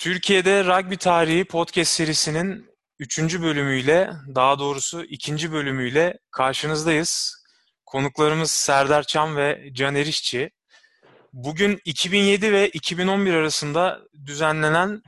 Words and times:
Türkiye'de 0.00 0.64
Rugby 0.64 0.94
Tarihi 0.94 1.44
Podcast 1.44 1.92
serisinin 1.92 2.70
üçüncü 2.98 3.42
bölümüyle, 3.42 4.10
daha 4.34 4.58
doğrusu 4.58 5.04
ikinci 5.04 5.52
bölümüyle 5.52 6.18
karşınızdayız. 6.30 7.42
Konuklarımız 7.86 8.50
Serdar 8.50 9.02
Çam 9.02 9.36
ve 9.36 9.70
Can 9.72 9.94
Erişçi. 9.94 10.50
Bugün 11.32 11.80
2007 11.84 12.52
ve 12.52 12.68
2011 12.68 13.34
arasında 13.34 14.00
düzenlenen 14.26 15.02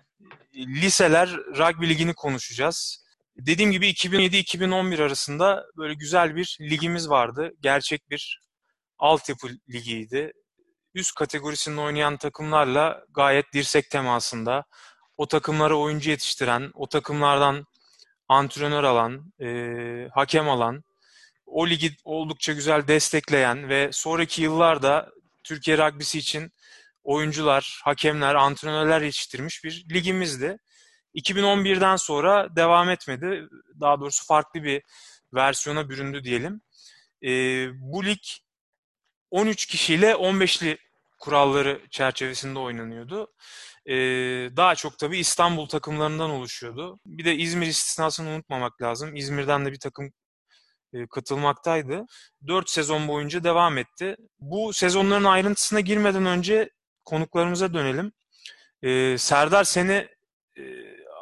liseler 0.55 1.31
rugby 1.31 1.89
ligini 1.89 2.15
konuşacağız. 2.15 3.05
Dediğim 3.37 3.73
gibi 3.73 3.91
2007-2011 3.91 5.03
arasında 5.03 5.65
böyle 5.77 5.95
güzel 5.95 6.37
bir 6.37 6.59
ligimiz 6.61 7.09
vardı. 7.11 7.53
Gerçek 7.61 8.11
bir 8.11 8.41
altyapı 8.99 9.49
ligiydi 9.71 10.33
üst 10.95 11.15
kategorisinde 11.15 11.81
oynayan 11.81 12.17
takımlarla 12.17 13.05
gayet 13.15 13.53
dirsek 13.53 13.91
temasında 13.91 14.65
o 15.17 15.27
takımlara 15.29 15.75
oyuncu 15.75 16.11
yetiştiren, 16.11 16.71
o 16.75 16.87
takımlardan 16.87 17.67
antrenör 18.29 18.85
alan, 18.85 19.33
e, 19.41 19.49
hakem 20.15 20.49
alan, 20.49 20.85
o 21.47 21.69
ligi 21.69 21.97
oldukça 22.05 22.53
güzel 22.53 22.89
destekleyen 22.89 23.69
ve 23.69 23.89
sonraki 23.93 24.43
yıllarda 24.43 25.11
Türkiye 25.45 25.79
rugby'si 25.79 26.19
için 26.19 26.53
oyuncular, 27.05 27.81
hakemler, 27.85 28.35
antrenörler 28.35 29.01
yetiştirmiş 29.01 29.65
bir 29.65 29.85
ligimizdi. 29.95 30.59
2011'den 31.15 31.97
sonra 31.97 32.57
devam 32.57 32.91
etmedi. 32.91 33.49
Daha 33.81 34.01
doğrusu 34.01 34.27
farklı 34.27 34.63
bir 34.63 34.83
versiyona 35.35 35.91
büründü 35.91 36.25
diyelim. 36.25 36.61
E, 37.23 37.31
bu 37.73 38.05
lig 38.05 38.23
13 39.33 39.67
kişiyle 39.67 40.11
15'li 40.11 40.79
kuralları 41.19 41.81
çerçevesinde 41.91 42.59
oynanıyordu. 42.59 43.33
Ee, 43.87 43.95
daha 44.57 44.75
çok 44.75 44.99
tabii 44.99 45.19
İstanbul 45.19 45.67
takımlarından 45.67 46.31
oluşuyordu. 46.31 47.01
Bir 47.07 47.25
de 47.25 47.37
İzmir 47.37 47.67
istisnasını 47.67 48.31
unutmamak 48.31 48.83
lazım. 48.83 49.17
İzmir'den 49.17 49.67
de 49.67 49.73
bir 49.73 49.79
takım 49.79 50.13
e, 50.93 51.07
katılmaktaydı. 51.07 52.07
4 52.47 52.71
sezon 52.71 53.09
boyunca 53.09 53.45
devam 53.45 53.79
etti. 53.79 54.17
Bu 54.41 54.73
sezonların 54.73 55.25
ayrıntısına 55.25 55.81
girmeden 55.81 56.27
önce 56.27 56.71
konuklarımıza 57.05 57.75
dönelim. 57.75 58.13
Ee, 58.83 59.19
Serdar 59.19 59.65
seni 59.65 60.09
e, 60.59 60.63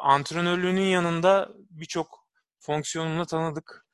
antrenörlüğünün 0.02 0.88
yanında 0.88 1.48
birçok 1.56 2.26
fonksiyonunla 2.60 3.24
tanıdık 3.24 3.86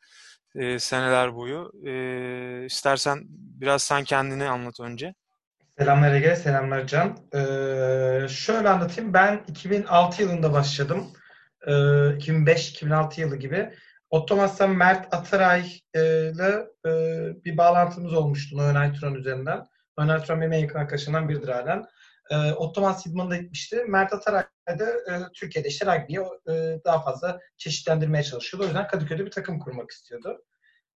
e, 0.57 0.79
seneler 0.79 1.35
boyu. 1.35 1.73
E, 1.87 2.65
istersen 2.65 3.19
biraz 3.61 3.83
sen 3.83 4.05
kendini 4.05 4.45
anlat 4.45 4.81
önce. 4.81 5.15
Selamlar 5.79 6.15
Ege, 6.15 6.37
selamlar 6.37 6.87
Can. 6.87 7.19
Ee, 7.35 8.29
şöyle 8.29 8.69
anlatayım. 8.69 9.13
Ben 9.13 9.41
2006 9.49 10.23
yılında 10.23 10.53
başladım. 10.53 11.07
Ee, 11.67 11.71
2005-2006 11.71 13.21
yılı 13.21 13.37
gibi. 13.37 13.71
Otomas'tan 14.11 14.71
Mert 14.71 15.15
Ataray 15.15 15.81
ile 15.95 16.67
e, 16.87 16.91
bir 17.45 17.57
bağlantımız 17.57 18.15
olmuştu 18.15 18.57
Noyan 18.57 18.75
Ayturan 18.75 19.15
üzerinden. 19.15 19.67
Noyan 19.99 20.09
Ayturan 20.09 20.41
benim 20.41 20.53
en 20.53 20.59
yakın 20.59 20.79
arkadaşımdan 20.79 21.29
biridir 21.29 21.49
halen. 21.49 21.85
Ee, 22.31 22.53
Otomas 22.53 23.07
idmanına 23.07 23.37
gitmişti. 23.37 23.85
Mert 23.89 24.13
Ataray 24.13 24.45
da 24.79 24.85
e, 24.85 25.33
Türkiye'de 25.35 25.69
işte 25.69 25.87
rugby'yi 25.87 26.21
e, 26.49 26.85
daha 26.85 27.03
fazla 27.03 27.41
çeşitlendirmeye 27.57 28.25
çalışıyordu. 28.25 28.65
O 28.65 28.67
yüzden 28.67 28.89
Kadıköy'de 28.89 29.27
bir 29.27 29.31
takım 29.31 29.59
kurmak 29.59 29.91
istiyordu. 29.91 30.45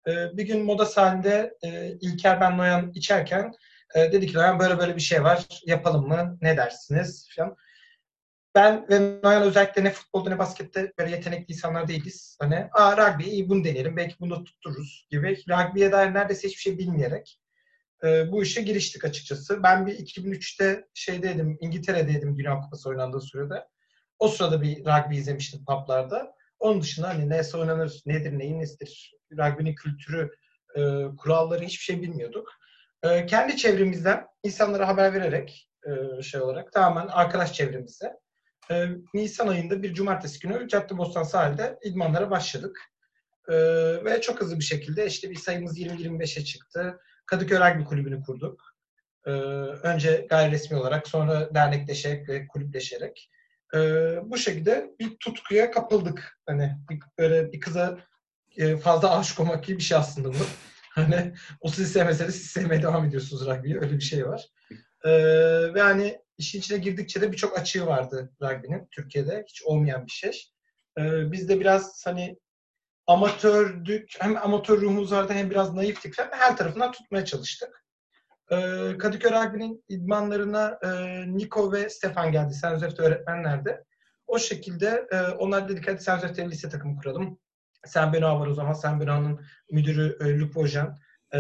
Ee, 0.09 0.37
bir 0.37 0.47
gün 0.47 0.65
moda 0.65 0.87
sahilde 0.87 1.55
e, 1.63 1.91
İlker 2.01 2.41
ben 2.41 2.59
Noyan 2.59 2.93
içerken 2.95 3.53
e, 3.95 4.13
dedi 4.13 4.27
ki 4.27 4.37
Noyan 4.37 4.59
böyle 4.59 4.79
böyle 4.79 4.97
bir 4.97 5.01
şey 5.01 5.25
var. 5.25 5.47
Yapalım 5.67 6.09
mı? 6.09 6.39
Ne 6.43 6.57
dersiniz? 6.57 7.29
Falan. 7.37 7.57
Ben 8.55 8.87
ve 8.91 9.21
Noyan 9.23 9.43
özellikle 9.43 9.85
ne 9.85 9.91
futbolda 9.91 10.31
ne 10.31 10.39
baskette 10.39 10.93
böyle 10.99 11.11
yetenekli 11.11 11.53
insanlar 11.53 11.89
değiliz. 11.89 12.37
Hani 12.41 12.69
aa 12.73 12.97
rugby 12.97 13.25
iyi 13.25 13.49
bunu 13.49 13.65
deneyelim. 13.65 13.97
Belki 13.97 14.15
bunu 14.21 14.45
tuttururuz 14.45 15.07
gibi. 15.11 15.43
Rugby'ye 15.49 15.93
dair 15.93 16.15
neredeyse 16.15 16.49
hiçbir 16.49 16.61
şey 16.61 16.79
bilmeyerek 16.79 17.41
e, 18.05 18.33
bu 18.33 18.43
işe 18.43 18.63
giriştik 18.63 19.05
açıkçası. 19.05 19.63
Ben 19.63 19.87
bir 19.87 19.93
2003'te 19.93 20.85
şeydeydim, 20.95 21.59
İngiltere'deydim 21.61 22.39
Dünya 22.39 22.61
Kupası 22.61 22.89
oynandığı 22.89 23.21
sürede. 23.21 23.67
O 24.19 24.29
sırada 24.29 24.63
bir 24.63 24.79
rugby 24.85 25.17
izlemiştim 25.17 25.65
publarda. 25.65 26.33
Onun 26.59 26.83
dışında 26.83 27.09
hani 27.09 27.29
ne 27.29 27.43
oynanır, 27.55 28.03
nedir, 28.07 28.39
neyin 28.39 28.61
nesidir, 28.61 29.15
rugby'nin 29.33 29.75
kültürü, 29.75 30.31
e, 30.77 30.81
kuralları 31.17 31.65
hiçbir 31.65 31.85
şey 31.85 32.03
bilmiyorduk. 32.03 32.49
E, 33.03 33.27
kendi 33.27 33.57
çevremizden 33.57 34.27
insanlara 34.43 34.89
haber 34.89 35.15
vererek 35.15 35.71
e, 35.87 36.23
şey 36.23 36.41
olarak 36.41 36.73
tamamen 36.73 37.09
arkadaş 37.09 37.53
çevremizde 37.53 38.17
e, 38.71 38.87
Nisan 39.15 39.49
ayında 39.49 39.83
bir 39.83 39.95
cumartesi 39.95 40.41
günü 40.41 40.69
Caddebostan 40.69 41.23
sahilde 41.23 41.79
idmanlara 41.85 42.31
başladık. 42.31 42.81
E, 43.49 43.55
ve 44.05 44.21
çok 44.21 44.41
hızlı 44.41 44.59
bir 44.59 44.65
şekilde 44.65 45.07
işte 45.07 45.31
bir 45.31 45.37
sayımız 45.37 45.79
20-25'e 45.79 46.45
çıktı. 46.45 47.01
Kadıköy 47.31 47.59
Rugby 47.59 47.85
Kulübü'nü 47.85 48.23
kurduk. 48.23 48.77
E, 49.27 49.31
önce 49.31 50.27
gayri 50.31 50.53
resmi 50.53 50.77
olarak 50.77 51.09
sonra 51.09 51.55
dernekleşerek 51.55 52.29
ve 52.29 52.47
kulüpleşerek. 52.47 53.31
E, 53.75 53.79
bu 54.25 54.37
şekilde 54.37 54.91
bir 55.01 55.17
tutkuya 55.17 55.71
kapıldık. 55.71 56.39
Hani 56.47 56.77
bir, 56.91 56.99
böyle 57.19 57.53
bir 57.53 57.61
kıza 57.61 57.99
e, 58.57 58.77
fazla 58.77 59.19
aşık 59.19 59.41
olmak 59.41 59.65
gibi 59.65 59.79
bir 59.79 59.83
şey 59.83 59.99
aslında 59.99 60.29
bu. 60.29 60.35
Hani 60.95 61.35
o 61.61 61.69
sizi 61.69 61.93
sevmese 61.93 62.29
de 62.29 62.33
siz 62.33 62.47
sevmeye 62.47 62.83
devam 62.83 63.05
ediyorsunuz 63.05 63.47
rugby'yi. 63.47 63.79
Öyle 63.81 63.93
bir 63.93 64.01
şey 64.01 64.27
var. 64.27 64.47
Ee, 65.05 65.11
ve 65.75 65.81
hani 65.81 66.19
işin 66.39 66.59
içine 66.59 66.79
girdikçe 66.79 67.21
de 67.21 67.33
birçok 67.33 67.59
açığı 67.59 67.87
vardı 67.87 68.33
rugby'nin 68.43 68.89
Türkiye'de. 68.91 69.45
Hiç 69.49 69.63
olmayan 69.63 70.07
bir 70.07 70.11
şey. 70.11 70.45
Ee, 70.99 71.33
biz 71.33 71.49
de 71.49 71.61
biraz 71.61 72.07
hani 72.07 72.39
amatördük, 73.11 74.11
hem 74.19 74.37
amatör 74.37 74.81
ruhumuz 74.81 75.13
vardı 75.13 75.33
hem 75.33 75.51
biraz 75.51 75.75
naiftik 75.75 76.15
falan. 76.15 76.29
Her 76.33 76.57
tarafından 76.57 76.93
tutmaya 76.93 77.25
çalıştık. 77.25 77.85
Ee, 78.53 78.99
Kadıköy 78.99 79.31
Rugby'nin 79.31 79.85
idmanlarına 79.89 80.79
e, 80.83 80.89
Niko 81.37 81.73
ve 81.73 81.89
Stefan 81.89 82.33
geldi. 82.33 82.55
Sen 82.55 82.75
Josef'te 82.75 83.03
öğretmenlerdi. 83.03 83.85
O 84.27 84.39
şekilde 84.39 85.07
e, 85.13 85.21
onlar 85.21 85.69
dedik 85.69 85.89
hadi 85.89 86.03
Sen 86.03 86.17
Josef'te 86.17 86.51
lise 86.51 86.69
takımı 86.69 86.97
kuralım. 86.97 87.39
Sen 87.85 88.13
Benoit 88.13 88.41
var 88.41 88.47
o 88.47 88.55
zaman. 88.55 88.73
Sen 88.73 89.01
Benoit'ın 89.01 89.41
müdürü 89.71 90.19
e, 90.21 90.39
Luc 90.39 90.55
Bojan 90.55 90.97
e, 91.33 91.39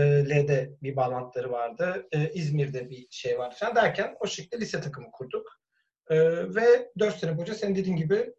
de 0.49 0.71
bir 0.83 0.97
bağlantıları 0.97 1.51
vardı. 1.51 2.07
E, 2.13 2.31
İzmir'de 2.31 2.91
bir 2.91 3.07
şey 3.11 3.39
vardı 3.39 3.55
falan 3.59 3.75
derken 3.75 4.17
o 4.21 4.27
şekilde 4.27 4.61
lise 4.61 4.81
takımı 4.81 5.11
kurduk. 5.11 5.61
Ve 6.55 6.91
4 6.99 7.17
sene 7.17 7.37
boyunca 7.37 7.55
senin 7.55 7.77
dediğin 7.77 7.97
gibi 7.97 8.35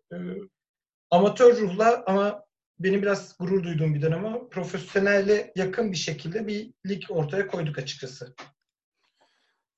amatör 1.11 1.57
ruhla 1.57 2.03
ama 2.05 2.43
benim 2.83 3.01
biraz 3.01 3.37
gurur 3.39 3.63
duyduğum 3.63 3.93
bir 3.93 4.01
dönem 4.01 4.25
ama 4.25 4.49
profesyonelle 4.49 5.51
yakın 5.55 5.91
bir 5.91 5.97
şekilde 5.97 6.47
bir 6.47 6.73
lig 6.87 7.03
ortaya 7.09 7.47
koyduk 7.47 7.77
açıkçası. 7.77 8.35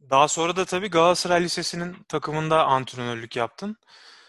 Daha 0.10 0.28
sonra 0.28 0.56
da 0.56 0.66
tabii 0.66 0.90
Galatasaray 0.90 1.44
Lisesi'nin 1.44 1.96
takımında 2.08 2.66
antrenörlük 2.66 3.36
yaptın. 3.36 3.78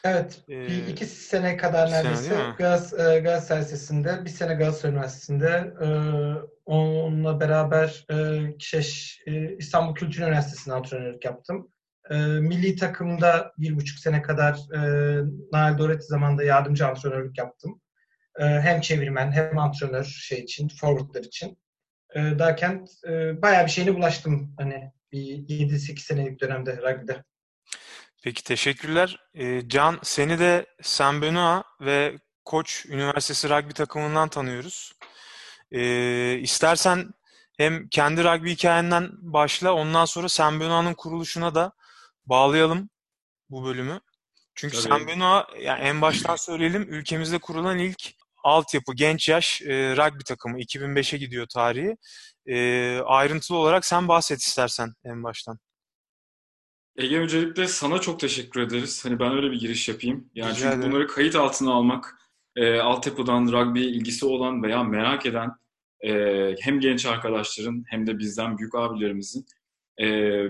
Evet. 0.04 0.40
Ee, 0.48 0.68
bir 0.68 0.86
iki 0.86 1.06
sene 1.06 1.56
kadar 1.56 1.90
neredeyse 1.90 2.22
sene 2.22 2.54
Gaz, 2.58 2.92
e, 2.92 3.20
Galatasaray 3.20 3.62
Lisesi'nde, 3.62 4.24
bir 4.24 4.30
sene 4.30 4.54
Galatasaray 4.54 4.94
Üniversitesi'nde 4.94 5.74
e, 5.80 5.88
onunla 6.64 7.40
beraber 7.40 8.06
e, 8.10 8.40
şey, 8.58 8.92
e, 9.26 9.56
İstanbul 9.56 9.94
Kültür 9.94 10.22
Üniversitesi'nde 10.22 10.74
antrenörlük 10.74 11.24
yaptım. 11.24 11.68
E, 12.10 12.14
milli 12.24 12.76
takımda 12.76 13.52
bir 13.58 13.76
buçuk 13.76 13.98
sene 13.98 14.22
kadar 14.22 14.54
e, 14.74 14.80
Nail 15.52 15.78
Doretti 15.78 16.06
zamanında 16.06 16.44
yardımcı 16.44 16.86
antrenörlük 16.86 17.38
yaptım. 17.38 17.80
E, 18.38 18.44
hem 18.44 18.80
çevirmen 18.80 19.32
hem 19.32 19.58
antrenör 19.58 20.04
şey 20.04 20.40
için, 20.40 20.68
forwardlar 20.68 21.24
için. 21.24 21.58
E, 22.14 22.20
derken 22.20 22.86
e, 23.08 23.42
bayağı 23.42 23.66
bir 23.66 23.70
şeyine 23.70 23.94
bulaştım 23.94 24.54
hani 24.58 24.92
bir 25.12 25.18
7-8 25.18 25.98
senelik 25.98 26.40
dönemde 26.40 26.76
rugby'de. 26.76 27.24
Peki 28.24 28.44
teşekkürler. 28.44 29.18
Ee, 29.34 29.68
Can 29.68 29.98
seni 30.02 30.38
de 30.38 30.66
San 30.82 31.22
Benoit 31.22 31.64
ve 31.80 32.18
Koç 32.44 32.86
Üniversitesi 32.86 33.50
rugby 33.50 33.72
takımından 33.72 34.28
tanıyoruz. 34.28 34.92
Ee, 35.72 36.38
istersen 36.38 37.10
hem 37.56 37.88
kendi 37.88 38.24
rugby 38.24 38.50
hikayenden 38.50 39.10
başla 39.12 39.72
ondan 39.72 40.04
sonra 40.04 40.28
San 40.28 40.60
Benoit'ın 40.60 40.94
kuruluşuna 40.94 41.54
da 41.54 41.72
bağlayalım 42.26 42.90
bu 43.50 43.64
bölümü. 43.64 44.00
Çünkü 44.54 44.76
Tabii. 44.76 44.88
San 44.88 45.06
Benoit 45.06 45.46
yani 45.60 45.80
en 45.80 46.00
baştan 46.00 46.36
söyleyelim 46.36 46.82
ülkemizde 46.82 47.38
kurulan 47.38 47.78
ilk 47.78 48.14
altyapı 48.44 48.94
genç 48.94 49.28
yaş 49.28 49.62
e, 49.62 49.96
rugby 49.96 50.22
takımı 50.24 50.60
2005'e 50.60 51.18
gidiyor 51.18 51.46
tarihi. 51.46 51.96
E, 52.46 52.98
ayrıntılı 52.98 53.58
olarak 53.58 53.84
sen 53.84 54.08
bahset 54.08 54.40
istersen 54.40 54.94
en 55.04 55.24
baştan. 55.24 55.58
Ege 56.96 57.18
öncelikle 57.18 57.68
sana 57.68 58.00
çok 58.00 58.20
teşekkür 58.20 58.60
ederiz. 58.60 59.04
Hani 59.04 59.18
ben 59.18 59.32
öyle 59.36 59.50
bir 59.50 59.60
giriş 59.60 59.88
yapayım. 59.88 60.30
Yani 60.34 60.50
Rica 60.50 60.60
çünkü 60.60 60.76
ederim. 60.76 60.92
bunları 60.92 61.06
kayıt 61.06 61.36
altına 61.36 61.72
almak, 61.72 62.18
e, 62.56 62.78
altyapıdan 62.78 63.52
rugby 63.52 63.84
ilgisi 63.84 64.26
olan 64.26 64.62
veya 64.62 64.82
merak 64.82 65.26
eden 65.26 65.50
e, 66.00 66.10
hem 66.60 66.80
genç 66.80 67.06
arkadaşların 67.06 67.84
hem 67.88 68.06
de 68.06 68.18
bizden 68.18 68.58
büyük 68.58 68.74
abilerimizin 68.74 69.46
e, 70.00 70.06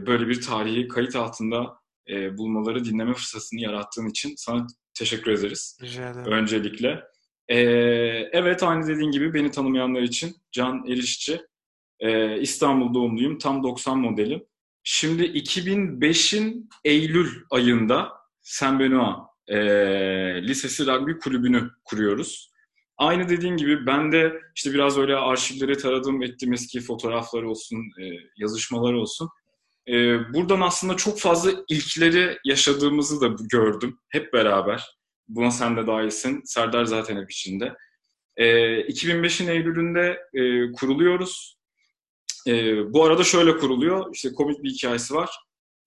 böyle 0.06 0.28
bir 0.28 0.42
tarihi 0.42 0.88
kayıt 0.88 1.16
altında 1.16 1.76
e, 2.08 2.38
bulmaları, 2.38 2.84
dinleme 2.84 3.14
fırsatını 3.14 3.60
yarattığın 3.60 4.08
için 4.08 4.34
sana 4.36 4.66
teşekkür 4.94 5.30
ederiz. 5.30 5.78
Rica 5.82 6.10
ederim. 6.10 6.32
Öncelikle. 6.32 7.13
E, 7.48 7.58
evet 8.32 8.62
aynı 8.62 8.86
dediğin 8.86 9.10
gibi 9.10 9.34
beni 9.34 9.50
tanımayanlar 9.50 10.02
için 10.02 10.36
Can 10.52 10.86
Erişçi. 10.86 11.40
E, 12.00 12.40
İstanbul 12.40 12.94
doğumluyum. 12.94 13.38
Tam 13.38 13.62
90 13.62 13.98
modelim. 13.98 14.44
Şimdi 14.82 15.22
2005'in 15.22 16.68
Eylül 16.84 17.30
ayında 17.50 18.12
Saint 18.42 18.80
Benoît 18.80 19.26
e, 19.48 19.56
Lisesi 20.42 20.86
Rugby 20.86 21.12
Kulübü'nü 21.12 21.70
kuruyoruz. 21.84 22.54
Aynı 22.98 23.28
dediğin 23.28 23.56
gibi 23.56 23.86
ben 23.86 24.12
de 24.12 24.40
işte 24.56 24.74
biraz 24.74 24.98
öyle 24.98 25.16
arşivleri 25.16 25.78
taradım 25.78 26.22
ettim 26.22 26.52
eski 26.52 26.80
fotoğraflar 26.80 27.42
olsun, 27.42 27.78
e, 27.78 28.04
yazışmalar 28.36 28.92
olsun. 28.92 29.28
E, 29.88 29.94
buradan 30.34 30.60
aslında 30.60 30.96
çok 30.96 31.20
fazla 31.20 31.50
ilkleri 31.68 32.38
yaşadığımızı 32.44 33.20
da 33.20 33.36
gördüm 33.50 33.98
hep 34.08 34.32
beraber. 34.32 34.96
Buna 35.28 35.50
sen 35.50 35.76
de 35.76 35.86
dahilsin. 35.86 36.42
Serdar 36.44 36.84
zaten 36.84 37.16
hep 37.16 37.30
içinde. 37.30 37.74
E, 38.36 38.46
2005'in 38.80 39.48
Eylül'ünde 39.48 40.20
e, 40.34 40.72
kuruluyoruz. 40.72 41.58
E, 42.46 42.76
bu 42.92 43.04
arada 43.04 43.24
şöyle 43.24 43.56
kuruluyor. 43.56 44.14
İşte 44.14 44.32
komik 44.32 44.62
bir 44.62 44.70
hikayesi 44.70 45.14
var. 45.14 45.30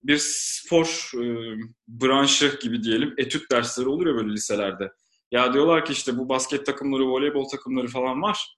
Bir 0.04 0.18
spor 0.22 1.12
e, 1.16 1.58
branşı 1.88 2.60
gibi 2.62 2.84
diyelim. 2.84 3.14
Etüt 3.18 3.52
dersleri 3.52 3.88
olur 3.88 4.08
ya 4.08 4.16
böyle 4.16 4.34
liselerde. 4.34 4.92
Ya 5.32 5.54
diyorlar 5.54 5.86
ki 5.86 5.94
işte 5.94 6.18
bu 6.18 6.30
basket 6.30 6.66
takımları, 6.66 7.08
voleybol 7.08 7.50
takımları 7.50 7.88
falan 7.88 8.22
var. 8.22 8.58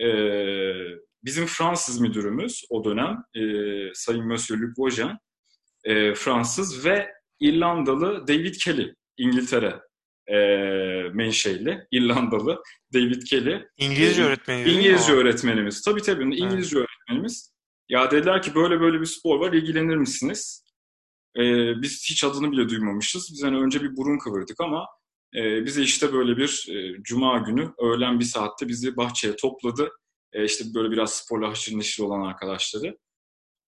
Ee, 0.00 0.74
bizim 1.24 1.46
Fransız 1.46 2.00
müdürümüz 2.00 2.64
o 2.70 2.84
dönem 2.84 3.24
e, 3.34 3.42
Sayın 3.94 4.26
Monsieur 4.26 4.60
Luc 4.60 4.72
Vaugeon 4.78 5.18
e, 5.84 6.14
Fransız 6.14 6.84
ve 6.84 7.12
İrlandalı 7.40 8.28
David 8.28 8.54
Kelly 8.64 8.94
İngiltere 9.16 9.80
e, 10.28 10.36
menşeli 11.14 11.86
İrlandalı 11.90 12.62
David 12.94 13.22
Kelly. 13.22 13.64
İngilizce 13.78 14.24
öğretmeni. 14.24 14.70
İngilizce 14.70 15.12
öğretmenimiz. 15.12 15.82
Tabii 15.82 16.02
tabii 16.02 16.22
İngilizce 16.22 16.78
evet. 16.78 16.88
öğretmenimiz. 16.88 17.52
Ya 17.88 18.10
dediler 18.10 18.42
ki 18.42 18.54
böyle 18.54 18.80
böyle 18.80 19.00
bir 19.00 19.06
spor 19.06 19.40
var 19.40 19.52
ilgilenir 19.52 19.96
misiniz? 19.96 20.64
Ee, 21.36 21.82
biz 21.82 22.06
hiç 22.10 22.24
adını 22.24 22.52
bile 22.52 22.68
duymamışız. 22.68 23.30
Biz 23.32 23.42
hani 23.44 23.56
önce 23.56 23.82
bir 23.82 23.96
burun 23.96 24.18
kıvırdık 24.18 24.60
ama 24.60 24.86
e, 25.36 25.64
bize 25.64 25.82
işte 25.82 26.12
böyle 26.12 26.36
bir 26.36 26.66
e, 26.70 27.02
cuma 27.02 27.38
günü 27.38 27.72
öğlen 27.78 28.20
bir 28.20 28.24
saatte 28.24 28.68
bizi 28.68 28.96
bahçeye 28.96 29.36
topladı. 29.36 29.90
E, 30.32 30.44
işte 30.44 30.64
böyle 30.74 30.90
biraz 30.90 31.14
sporla 31.14 31.48
haşır 31.48 31.78
neşir 31.78 32.02
olan 32.02 32.20
arkadaşları. 32.20 32.98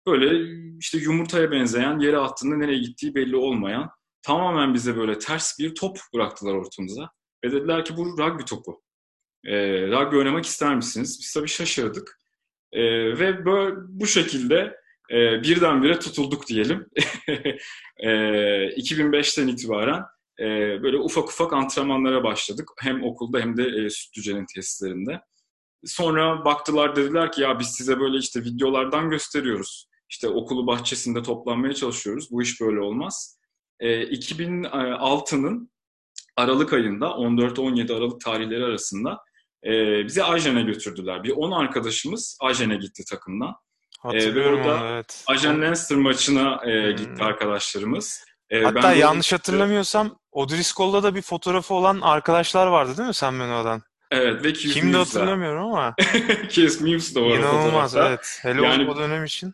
Böyle 0.07 0.57
işte 0.79 0.99
yumurtaya 0.99 1.51
benzeyen, 1.51 1.99
yere 1.99 2.19
attığında 2.19 2.57
nereye 2.57 2.79
gittiği 2.79 3.15
belli 3.15 3.37
olmayan 3.37 3.91
tamamen 4.25 4.75
bize 4.75 4.97
böyle 4.97 5.19
ters 5.19 5.59
bir 5.59 5.75
top 5.75 5.99
bıraktılar 6.15 6.55
ortamıza. 6.55 7.11
Ve 7.45 7.53
dediler 7.53 7.85
ki 7.85 7.97
bu 7.97 8.19
rugby 8.19 8.45
topu. 8.45 8.83
E, 9.45 9.57
rugby 9.87 10.17
oynamak 10.17 10.45
ister 10.45 10.77
misiniz? 10.77 11.19
Biz 11.21 11.33
tabii 11.33 11.49
şaşırdık. 11.49 12.21
E, 12.73 12.83
ve 13.19 13.45
böyle 13.45 13.77
bu 13.89 14.07
şekilde 14.07 14.77
e, 15.11 15.43
birdenbire 15.43 15.99
tutulduk 15.99 16.47
diyelim. 16.47 16.87
e, 17.99 18.09
2005'ten 18.69 19.49
itibaren 19.49 20.03
e, 20.41 20.45
böyle 20.83 20.97
ufak 20.97 21.29
ufak 21.29 21.53
antrenmanlara 21.53 22.25
başladık. 22.25 22.69
Hem 22.81 23.05
okulda 23.05 23.41
hem 23.41 23.57
de 23.57 23.63
e, 23.63 23.91
Sütlüce'nin 23.91 24.47
tesislerinde. 24.55 25.21
Sonra 25.85 26.45
baktılar 26.45 26.97
dediler 26.97 27.33
ki 27.33 27.43
ya 27.43 27.59
biz 27.59 27.69
size 27.69 28.01
böyle 28.01 28.19
işte 28.19 28.41
videolardan 28.41 29.11
gösteriyoruz. 29.11 29.89
İşte 30.11 30.29
okulu 30.29 30.67
bahçesinde 30.67 31.23
toplanmaya 31.23 31.75
çalışıyoruz. 31.75 32.31
Bu 32.31 32.43
iş 32.43 32.61
böyle 32.61 32.81
olmaz. 32.81 33.39
E, 33.81 34.03
2006'nın 34.03 35.71
Aralık 36.37 36.73
ayında 36.73 37.07
14-17 37.07 37.97
Aralık 37.97 38.21
tarihleri 38.21 38.65
arasında 38.65 39.19
e, 39.65 40.05
bizi 40.05 40.25
Ajen'e 40.25 40.63
götürdüler. 40.63 41.25
Bir 41.25 41.31
10 41.31 41.51
arkadaşımız 41.51 42.39
Ajen'e 42.41 42.77
gitti 42.77 43.05
takımdan. 43.11 43.55
Hatırlıyorum 44.01 44.61
e, 44.61 44.65
ve 44.65 44.73
orada 44.73 44.89
evet. 44.89 45.25
Ajen 45.27 45.63
Leinster 45.63 45.99
maçına 45.99 46.61
e, 46.67 46.93
gitti 46.93 47.19
hmm. 47.19 47.23
arkadaşlarımız. 47.23 48.25
E, 48.51 48.63
Hatta 48.63 48.83
ben 48.83 48.95
yanlış 48.95 49.33
de... 49.33 49.37
hatırlamıyorsam 49.37 50.19
Odriskol'da 50.33 51.03
da 51.03 51.15
bir 51.15 51.23
fotoğrafı 51.23 51.75
olan 51.75 52.01
arkadaşlar 52.01 52.67
vardı 52.67 52.97
değil 52.97 53.09
mi 53.09 53.15
sen 53.15 53.35
Meno'dan? 53.35 53.83
Evet 54.11 54.45
ve 54.45 54.53
Kimdi 54.53 54.97
hatırlamıyorum 54.97 55.65
ama. 55.65 55.95
Keith 56.49 56.81
Mills 56.81 57.15
de 57.15 57.21
var 57.21 57.39
İnanılmaz 57.39 57.97
evet. 57.97 58.39
Hele 58.43 58.63
yani, 58.63 58.91
o 58.91 58.97
dönem 58.97 59.25
için. 59.25 59.53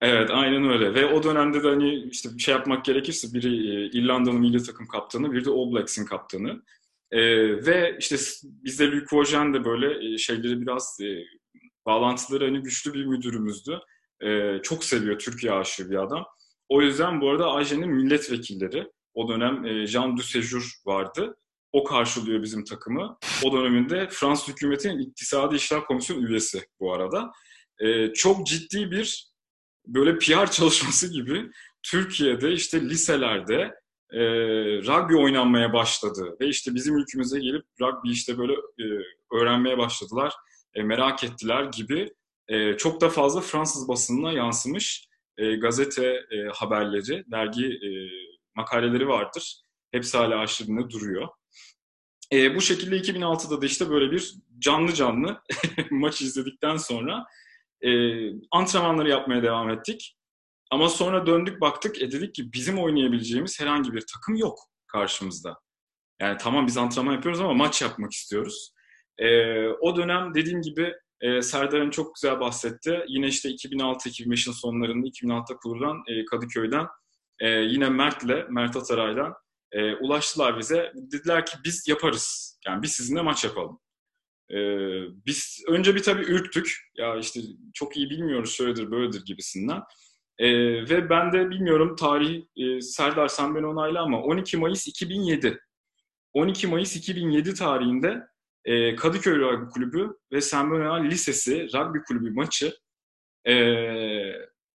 Evet 0.00 0.30
aynen 0.30 0.70
öyle 0.70 0.94
ve 0.94 1.06
o 1.06 1.22
dönemde 1.22 1.62
de 1.62 1.68
hani 1.68 1.94
işte 1.94 2.28
bir 2.34 2.42
şey 2.42 2.54
yapmak 2.54 2.84
gerekirse 2.84 3.34
biri 3.34 3.48
e, 3.48 3.90
İrlanda'nın 3.90 4.40
milli 4.40 4.62
takım 4.62 4.88
kaptanı 4.88 5.32
biri 5.32 5.44
de 5.44 5.50
All 5.50 5.72
Blacks'in 5.72 6.04
kaptanı. 6.04 6.62
E, 7.10 7.20
ve 7.66 7.96
işte 8.00 8.16
bizde 8.42 8.90
Luke 8.90 9.16
Vojen 9.16 9.54
de 9.54 9.64
böyle 9.64 10.14
e, 10.14 10.18
şeyleri 10.18 10.60
biraz 10.60 10.98
e, 11.02 11.24
bağlantıları 11.86 12.44
hani 12.44 12.62
güçlü 12.62 12.94
bir 12.94 13.04
müdürümüzdü. 13.04 13.80
E, 14.20 14.58
çok 14.62 14.84
seviyor 14.84 15.18
Türkiye 15.18 15.52
aşığı 15.52 15.90
bir 15.90 16.02
adam. 16.02 16.24
O 16.68 16.82
yüzden 16.82 17.20
bu 17.20 17.30
arada 17.30 17.52
AJ'nin 17.52 17.88
milletvekilleri 17.88 18.86
o 19.14 19.28
dönem 19.28 19.64
e, 19.64 19.86
Jean 19.86 20.16
Dusséjour 20.16 20.86
vardı. 20.86 21.36
O 21.72 21.84
karşılıyor 21.84 22.42
bizim 22.42 22.64
takımı. 22.64 23.18
O 23.44 23.52
döneminde 23.52 24.08
Fransız 24.10 24.48
hükümetinin 24.48 24.98
İktisadi 24.98 25.56
İşler 25.56 25.84
Komisyonu 25.84 26.28
üyesi 26.28 26.66
bu 26.80 26.94
arada. 26.94 27.32
E, 27.80 28.12
çok 28.12 28.46
ciddi 28.46 28.90
bir 28.90 29.28
böyle 29.88 30.18
PR 30.18 30.46
çalışması 30.50 31.12
gibi 31.12 31.50
Türkiye'de 31.82 32.52
işte 32.52 32.80
liselerde 32.80 33.74
e, 34.12 34.20
rugby 34.82 35.16
oynanmaya 35.16 35.72
başladı 35.72 36.36
ve 36.40 36.48
işte 36.48 36.74
bizim 36.74 36.98
ülkemize 36.98 37.40
gelip 37.40 37.64
rugby 37.80 38.10
işte 38.10 38.38
böyle 38.38 38.52
e, 38.52 38.84
öğrenmeye 39.32 39.78
başladılar, 39.78 40.34
e, 40.74 40.82
merak 40.82 41.24
ettiler 41.24 41.64
gibi 41.64 42.14
e, 42.48 42.76
çok 42.76 43.00
da 43.00 43.08
fazla 43.08 43.40
Fransız 43.40 43.88
basınına 43.88 44.32
yansımış 44.32 45.08
e, 45.38 45.56
gazete 45.56 46.06
e, 46.06 46.48
haberleri, 46.54 47.24
dergi 47.30 47.66
e, 47.66 47.90
makaleleri 48.54 49.08
vardır. 49.08 49.62
Hepsi 49.92 50.18
hala 50.18 50.38
arşivinde 50.38 50.90
duruyor. 50.90 51.28
E, 52.32 52.56
bu 52.56 52.60
şekilde 52.60 52.96
2006'da 52.96 53.62
da 53.62 53.66
işte 53.66 53.90
böyle 53.90 54.12
bir 54.12 54.34
canlı 54.58 54.94
canlı 54.94 55.42
maç 55.90 56.22
izledikten 56.22 56.76
sonra 56.76 57.26
e, 57.82 57.90
antrenmanları 58.50 59.08
yapmaya 59.08 59.42
devam 59.42 59.70
ettik. 59.70 60.16
Ama 60.70 60.88
sonra 60.88 61.26
döndük 61.26 61.60
baktık 61.60 62.02
e 62.02 62.12
dedik 62.12 62.34
ki 62.34 62.52
bizim 62.52 62.78
oynayabileceğimiz 62.78 63.60
herhangi 63.60 63.92
bir 63.92 64.04
takım 64.14 64.34
yok 64.34 64.58
karşımızda. 64.86 65.58
Yani 66.20 66.36
tamam 66.36 66.66
biz 66.66 66.76
antrenman 66.76 67.12
yapıyoruz 67.12 67.40
ama 67.40 67.54
maç 67.54 67.82
yapmak 67.82 68.12
istiyoruz. 68.12 68.72
E, 69.18 69.66
o 69.68 69.96
dönem 69.96 70.34
dediğim 70.34 70.62
gibi 70.62 70.94
e, 71.20 71.42
Serdar'ın 71.42 71.90
çok 71.90 72.14
güzel 72.14 72.40
bahsetti. 72.40 73.04
Yine 73.08 73.26
işte 73.26 73.48
2006-2005'in 73.48 74.52
sonlarında 74.52 75.06
2006'da 75.06 75.56
kurulan 75.56 76.02
e, 76.06 76.24
Kadıköy'den 76.24 76.86
e, 77.40 77.48
yine 77.48 77.88
Mert'le, 77.88 78.50
Mert 78.50 78.76
Ataray'la 78.76 79.34
e, 79.72 79.94
ulaştılar 79.94 80.58
bize. 80.58 80.92
Dediler 80.94 81.46
ki 81.46 81.56
biz 81.64 81.88
yaparız. 81.88 82.58
Yani 82.66 82.82
biz 82.82 82.92
sizinle 82.92 83.22
maç 83.22 83.44
yapalım. 83.44 83.80
E, 84.50 84.58
biz 85.26 85.64
önce 85.68 85.94
bir 85.94 86.02
tabii 86.02 86.22
ürktük. 86.22 86.76
Ya 86.94 87.16
işte 87.16 87.40
çok 87.74 87.96
iyi 87.96 88.10
bilmiyoruz 88.10 88.52
şöyledir 88.52 88.90
böyledir 88.90 89.24
gibisinden. 89.26 89.80
E, 90.38 90.48
ve 90.88 91.10
ben 91.10 91.32
de 91.32 91.50
bilmiyorum 91.50 91.96
tarih 91.96 92.42
e, 92.56 92.80
Serdar 92.80 93.28
sen 93.28 93.54
beni 93.54 93.66
onayla 93.66 94.02
ama 94.02 94.22
12 94.22 94.56
Mayıs 94.56 94.88
2007. 94.88 95.60
12 96.32 96.66
Mayıs 96.66 96.96
2007 96.96 97.54
tarihinde 97.54 98.22
e, 98.64 98.96
Kadıköy 98.96 99.38
Rugby 99.38 99.70
Kulübü 99.70 100.16
ve 100.32 100.36
Benoît 100.38 101.10
Lisesi 101.10 101.68
Rugby 101.74 101.98
Kulübü 102.08 102.30
maçı 102.30 102.74
e, 103.48 103.54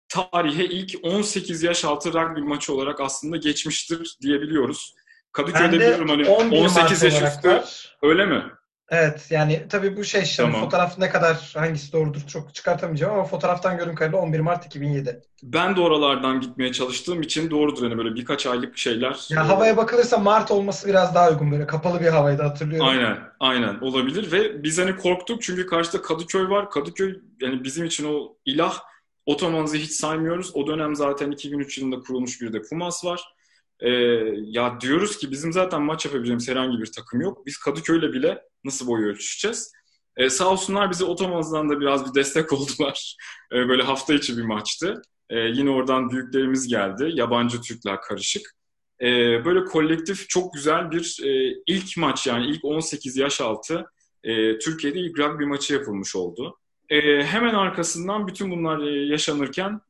tarihe 0.09 0.64
ilk 0.64 0.95
18 1.02 1.62
yaş 1.62 1.85
altı 1.85 2.12
rugby 2.12 2.41
maçı 2.41 2.75
olarak 2.75 3.00
aslında 3.00 3.37
geçmiştir 3.37 4.17
diyebiliyoruz. 4.23 4.95
Kadıköy'de 5.33 5.73
biliyorum 5.73 6.09
hani 6.09 6.29
18 6.29 7.02
yaş 7.02 7.23
üstü 7.23 7.62
öyle 8.02 8.26
mi? 8.26 8.45
Evet 8.91 9.27
yani 9.31 9.67
tabii 9.69 9.97
bu 9.97 10.05
şey 10.05 10.25
şimdi 10.25 10.51
tamam. 10.51 10.65
fotoğraf 10.65 10.99
ne 10.99 11.11
kadar 11.11 11.53
hangisi 11.57 11.93
doğrudur 11.93 12.21
çok 12.21 12.55
çıkartamayacağım 12.55 13.15
ama 13.15 13.25
fotoğraftan 13.25 13.77
görün 13.79 13.95
kadarıyla 13.95 14.19
11 14.19 14.41
Mart 14.41 14.67
2007. 14.67 15.21
Ben 15.43 15.77
de 15.77 15.81
oralardan 15.81 16.41
gitmeye 16.41 16.73
çalıştığım 16.73 17.23
için 17.23 17.51
doğrudur 17.51 17.83
hani 17.83 17.99
böyle 17.99 18.15
birkaç 18.15 18.47
aylık 18.47 18.79
şeyler. 18.79 19.27
Ya 19.31 19.49
havaya 19.49 19.77
bakılırsa 19.77 20.19
Mart 20.19 20.51
olması 20.51 20.89
biraz 20.89 21.15
daha 21.15 21.31
uygun 21.31 21.51
böyle 21.51 21.67
kapalı 21.67 22.01
bir 22.01 22.07
havaydı 22.07 22.43
hatırlıyorum. 22.43 22.89
Aynen 22.89 23.19
aynen 23.41 23.79
olabilir 23.81 24.33
ve 24.33 24.62
biz 24.62 24.79
hani 24.79 24.97
korktuk 24.97 25.43
çünkü 25.43 25.67
karşıda 25.67 26.03
Kadıköy 26.03 26.49
var. 26.49 26.71
Kadıköy 26.71 27.21
yani 27.41 27.65
bizim 27.65 27.85
için 27.85 28.05
o 28.15 28.37
ilah 28.45 28.79
Otomanz'ı 29.27 29.77
hiç 29.77 29.91
saymıyoruz. 29.91 30.51
O 30.55 30.67
dönem 30.67 30.95
zaten 30.95 31.31
2003 31.31 31.79
yılında 31.79 32.01
kurulmuş 32.01 32.41
bir 32.41 32.53
de 32.53 32.62
Pumas 32.62 33.05
var. 33.05 33.23
Ee, 33.83 33.91
ya 34.43 34.81
diyoruz 34.81 35.19
ki 35.19 35.31
bizim 35.31 35.53
zaten 35.53 35.83
maç 35.83 36.05
yapabileceğimiz 36.05 36.49
herhangi 36.49 36.79
bir 36.79 36.93
takım 36.93 37.21
yok. 37.21 37.47
Biz 37.47 37.59
Kadıköy'le 37.59 38.12
bile 38.12 38.43
nasıl 38.65 38.87
boy 38.87 39.05
ölçüşeceğiz? 39.05 39.73
Ee, 40.17 40.31
sağ 40.31 40.51
olsunlar 40.51 40.91
bize 40.91 41.05
Otomanz'dan 41.05 41.69
da 41.69 41.81
biraz 41.81 42.11
bir 42.11 42.15
destek 42.21 42.53
oldular. 42.53 43.17
Ee, 43.53 43.69
böyle 43.69 43.83
hafta 43.83 44.15
içi 44.15 44.37
bir 44.37 44.43
maçtı. 44.43 45.03
E, 45.31 45.39
yine 45.39 45.71
oradan 45.71 46.11
büyüklerimiz 46.11 46.69
geldi. 46.69 47.11
Yabancı 47.15 47.61
Türkler 47.61 48.01
karışık. 48.01 48.55
E, 49.01 49.07
böyle 49.45 49.65
kolektif 49.65 50.29
çok 50.29 50.55
güzel 50.55 50.91
bir 50.91 51.19
e, 51.25 51.62
ilk 51.67 51.97
maç 51.97 52.27
yani 52.27 52.47
ilk 52.47 52.65
18 52.65 53.17
yaş 53.17 53.41
altı 53.41 53.87
e, 54.25 54.59
Türkiye'de 54.59 54.99
ilk 54.99 55.19
rugby 55.19 55.45
maçı 55.45 55.75
yapılmış 55.75 56.17
oldu. 56.17 56.59
E, 56.89 57.23
hemen 57.25 57.55
arkasından 57.55 58.27
bütün 58.27 58.51
bunlar 58.51 58.83
e, 58.83 59.07
yaşanırken 59.07 59.81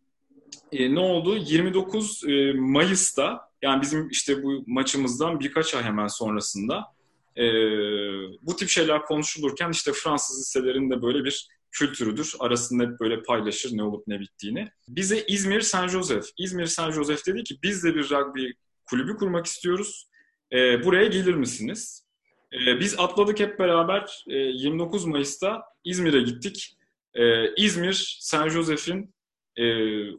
e, 0.72 0.94
ne 0.94 1.00
oldu? 1.00 1.37
29 1.37 2.25
e, 2.28 2.52
Mayıs'ta 2.52 3.51
yani 3.62 3.83
bizim 3.83 4.09
işte 4.09 4.42
bu 4.42 4.64
maçımızdan 4.66 5.40
birkaç 5.40 5.75
ay 5.75 5.83
hemen 5.83 6.07
sonrasında 6.07 6.85
e, 7.37 7.45
bu 8.42 8.57
tip 8.57 8.69
şeyler 8.69 9.04
konuşulurken 9.04 9.71
işte 9.71 9.92
Fransız 9.92 10.40
liselerinde 10.40 11.02
böyle 11.02 11.25
bir 11.25 11.49
kültürüdür. 11.71 12.35
Arasında 12.38 12.85
hep 12.85 13.00
böyle 13.00 13.23
paylaşır 13.23 13.76
ne 13.76 13.83
olup 13.83 14.07
ne 14.07 14.21
bittiğini. 14.21 14.69
Bize 14.88 15.25
İzmir 15.28 15.61
Saint 15.61 15.90
Joseph. 15.90 16.25
İzmir 16.38 16.66
Saint 16.66 16.95
Joseph 16.95 17.26
dedi 17.26 17.45
ki 17.45 17.59
biz 17.62 17.85
de 17.85 17.95
bir 17.95 18.11
rugby 18.11 18.47
kulübü 18.85 19.16
kurmak 19.16 19.47
istiyoruz. 19.47 20.09
E, 20.52 20.85
buraya 20.85 21.07
gelir 21.07 21.35
misiniz? 21.35 22.07
E, 22.52 22.81
biz 22.81 22.99
atladık 22.99 23.40
hep 23.40 23.59
beraber 23.59 24.25
e, 24.28 24.37
29 24.37 25.04
Mayıs'ta 25.04 25.62
İzmir'e 25.85 26.21
gittik. 26.21 26.76
E, 27.14 27.54
İzmir 27.54 28.19
Saint 28.21 28.52
Joseph'in 28.52 29.14
e, 29.56 29.64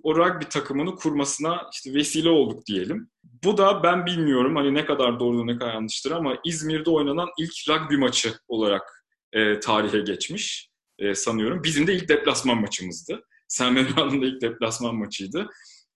o 0.04 0.16
rugby 0.16 0.46
takımını 0.46 0.96
kurmasına 0.96 1.70
işte 1.74 1.94
vesile 1.94 2.30
olduk 2.30 2.66
diyelim. 2.66 3.10
Bu 3.44 3.58
da 3.58 3.84
ben 3.84 4.06
bilmiyorum 4.06 4.56
hani 4.56 4.74
ne 4.74 4.86
kadar 4.86 5.20
doğru 5.20 5.48
ne 5.48 5.58
kadar 5.58 5.74
yanlıştır 5.74 6.12
ama 6.12 6.38
İzmir'de 6.46 6.90
oynanan 6.90 7.30
ilk 7.40 7.52
rugby 7.70 7.96
maçı 7.96 8.34
olarak 8.48 9.06
e, 9.34 9.60
tarihe 9.60 10.00
geçmiş 10.00 10.70
e, 11.00 11.16
sanıyorum. 11.16 11.64
Bizim 11.64 11.88
de 11.88 11.94
ilk 11.94 12.10
deplasman 12.10 12.62
maçımızdı. 12.62 13.24
Sen 13.48 13.76
da 13.98 14.26
ilk 14.26 14.42
deplasman 14.42 14.96
maçıydı. 14.96 15.48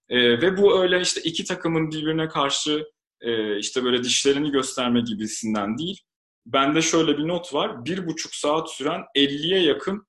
E, 0.10 0.42
ve 0.42 0.58
bu 0.58 0.82
öyle 0.82 1.02
işte 1.02 1.22
iki 1.22 1.46
takımın 1.46 1.92
birbirine 1.92 2.28
karşı 2.28 2.86
e, 3.22 3.60
işte 3.60 3.84
böyle 3.84 4.04
dişlerini 4.04 4.52
gösterme 4.52 5.02
gibisinden 5.02 5.78
değil. 5.78 6.02
Bende 6.46 6.82
şöyle 6.82 7.18
bir 7.18 7.28
not 7.28 7.54
var. 7.54 7.86
Bir 7.86 8.08
buçuk 8.08 8.36
saat 8.36 8.72
süren 8.72 9.02
50'ye 9.16 9.64
yakın 9.64 10.07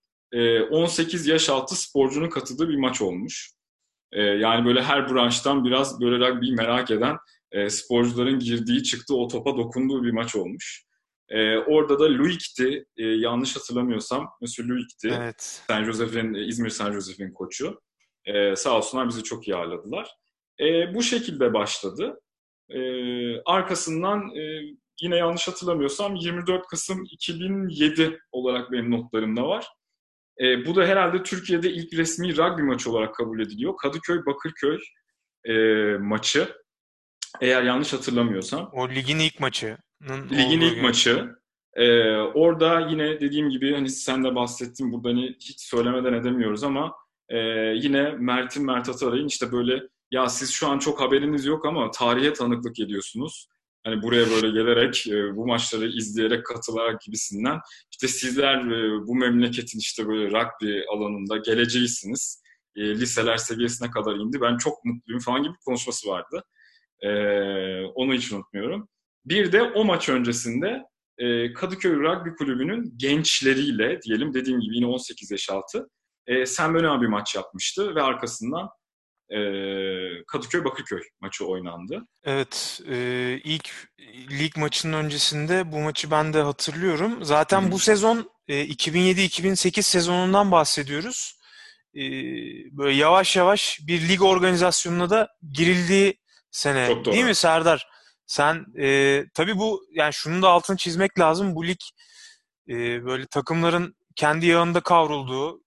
18 0.71 1.27
yaş 1.27 1.49
altı 1.49 1.77
sporcunun 1.77 2.31
katıldığı 2.31 2.69
bir 2.69 2.77
maç 2.77 3.03
olmuş. 3.03 3.53
E, 4.13 4.23
yani 4.23 4.67
böyle 4.67 4.83
her 4.83 5.13
branştan 5.13 5.65
biraz 5.65 6.01
böyle 6.01 6.29
rugby'yi 6.29 6.55
merak 6.55 6.91
eden 6.91 7.17
e, 7.53 7.71
sporcuların 7.71 8.39
girdiği 8.39 8.83
çıktığı 8.83 9.17
o 9.17 9.29
topa 9.29 9.57
dokunduğu 9.57 10.05
bir 10.05 10.13
maç 10.13 10.37
olmuş. 10.37 10.85
E, 11.29 11.57
orada 11.57 11.99
da 11.99 12.05
Luik'ti, 12.05 12.87
e, 12.97 13.05
yanlış 13.07 13.57
hatırlamıyorsam, 13.57 14.29
Monsieur 14.41 14.69
Luik'ti. 14.69 15.09
Evet. 15.19 15.63
Saint 15.69 15.87
Joseph'in, 15.87 16.35
e, 16.35 16.45
İzmir 16.47 16.71
Saint 16.71 16.95
Joseph'in 16.95 17.33
koçu. 17.33 17.81
Sağ 18.57 18.77
olsunlar 18.77 19.09
bizi 19.09 19.23
çok 19.23 19.49
iyi 19.49 19.57
ağırladılar. 19.57 20.11
Bu 20.95 21.03
şekilde 21.03 21.55
başladı. 21.55 22.21
Arkasından 23.47 24.31
yine 25.03 25.17
yanlış 25.17 25.49
hatırlamıyorsam 25.49 26.15
24 26.15 26.67
Kasım 26.67 27.05
2007 27.11 28.21
olarak 28.33 28.73
benim 28.73 28.91
notlarımda 28.91 29.43
var. 29.49 29.67
E, 30.41 30.67
bu 30.67 30.77
da 30.77 30.87
herhalde 30.87 31.23
Türkiye'de 31.23 31.71
ilk 31.71 31.93
resmi 31.93 32.37
rugby 32.37 32.63
maçı 32.63 32.91
olarak 32.91 33.15
kabul 33.15 33.41
ediliyor. 33.41 33.75
Kadıköy-Bakırköy 33.77 34.79
e, 35.45 35.55
maçı. 35.99 36.49
Eğer 37.41 37.63
yanlış 37.63 37.93
hatırlamıyorsam. 37.93 38.71
O 38.73 38.89
ligin 38.89 39.19
ilk 39.19 39.41
maçı. 39.41 39.77
Ligin 40.31 40.61
ilk 40.61 40.83
maçı. 40.83 41.39
Ee, 41.75 42.17
orada 42.17 42.81
yine 42.81 43.21
dediğim 43.21 43.51
gibi 43.51 43.75
hani 43.75 43.91
sen 43.91 44.25
de 44.25 44.35
bahsettin 44.35 44.93
burada 44.93 45.09
hani 45.09 45.37
hiç 45.41 45.61
söylemeden 45.61 46.13
edemiyoruz 46.13 46.65
ama 46.65 46.95
e, 47.29 47.39
yine 47.75 48.11
Mert'in 48.11 48.65
Mert 48.65 48.89
Ataray'ın 48.89 49.27
işte 49.27 49.53
böyle 49.53 49.83
ya 50.11 50.29
siz 50.29 50.51
şu 50.51 50.69
an 50.69 50.79
çok 50.79 51.01
haberiniz 51.01 51.47
yok 51.47 51.67
ama 51.67 51.91
tarihe 51.91 52.33
tanıklık 52.33 52.81
ediyorsunuz. 52.81 53.49
Hani 53.85 54.03
buraya 54.03 54.31
böyle 54.31 54.51
gelerek 54.51 55.07
e, 55.07 55.37
bu 55.37 55.47
maçları 55.47 55.89
izleyerek 55.89 56.47
katılarak 56.47 57.01
gibisinden 57.01 57.59
işte 57.93 58.09
sizler 58.09 58.59
e, 58.59 59.07
bu 59.07 59.15
memleketin 59.15 59.79
işte 59.79 60.09
böyle 60.09 60.27
rugby 60.27 60.81
alanında 60.93 61.37
geleceğisiniz. 61.37 62.43
E, 62.77 62.81
liseler 62.81 63.37
seviyesine 63.37 63.91
kadar 63.91 64.15
indi. 64.15 64.41
Ben 64.41 64.57
çok 64.57 64.85
mutluyum 64.85 65.21
falan 65.21 65.43
gibi 65.43 65.55
konuşması 65.65 66.09
vardı. 66.09 66.45
Onu 67.95 68.15
hiç 68.15 68.33
unutmuyorum. 68.33 68.89
Bir 69.25 69.53
de 69.53 69.63
o 69.63 69.85
maç 69.85 70.09
öncesinde 70.09 70.83
Kadıköy 71.55 71.97
Rugby 71.97 72.31
Kulübü'nün 72.39 72.93
gençleriyle 72.97 74.03
diyelim 74.03 74.35
dediğim 74.35 74.61
gibi 74.61 74.77
yine 74.77 74.87
18 74.87 75.31
yaş 75.31 75.51
altı 75.51 75.89
e, 76.29 76.47
Sen 76.47 76.75
bir 76.75 77.07
maç 77.07 77.35
yapmıştı 77.35 77.95
ve 77.95 78.03
arkasından 78.03 78.69
e, 79.31 79.39
Kadıköy 80.27 80.65
Bakırköy 80.65 81.01
maçı 81.21 81.47
oynandı. 81.47 82.07
Evet, 82.25 82.81
e, 82.89 82.97
ilk 83.45 83.71
lig 84.31 84.57
maçının 84.57 84.93
öncesinde 84.93 85.73
bu 85.73 85.79
maçı 85.79 86.11
ben 86.11 86.33
de 86.33 86.43
hatırlıyorum. 86.43 87.25
Zaten 87.25 87.73
bu 87.73 87.79
sezon 87.79 88.31
e, 88.49 88.65
2007-2008 88.67 89.83
sezonundan 89.83 90.53
bahsediyoruz. 90.53 91.39
E, 91.95 92.03
böyle 92.77 92.97
yavaş 92.97 93.37
yavaş 93.37 93.81
bir 93.87 94.09
lig 94.09 94.23
organizasyonuna 94.23 95.11
da 95.11 95.29
girildiği 95.53 96.21
sene. 96.51 96.87
Çok 96.87 97.05
doğru. 97.05 97.15
Değil 97.15 97.25
mi 97.25 97.35
Serdar? 97.35 97.87
Sen 98.27 98.67
e, 98.81 99.25
tabii 99.35 99.59
bu 99.59 99.83
yani 99.93 100.13
şunun 100.13 100.43
da 100.43 100.49
altını 100.49 100.77
çizmek 100.77 101.19
lazım. 101.19 101.55
Bu 101.55 101.67
lig 101.67 101.79
e, 102.69 103.05
böyle 103.05 103.27
takımların 103.27 103.97
kendi 104.17 104.47
yağında 104.47 104.81
kavrulduğu, 104.81 105.63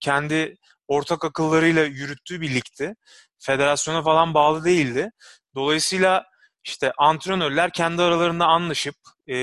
kendi 0.00 0.56
ortak 0.88 1.24
akıllarıyla 1.24 1.84
yürüttüğü 1.84 2.40
bir 2.40 2.54
ligdi. 2.54 2.94
Federasyona 3.38 4.02
falan 4.02 4.34
bağlı 4.34 4.64
değildi. 4.64 5.10
Dolayısıyla 5.54 6.24
işte 6.64 6.92
antrenörler 6.98 7.72
kendi 7.72 8.02
aralarında 8.02 8.46
anlaşıp 8.46 8.94
e, 9.28 9.34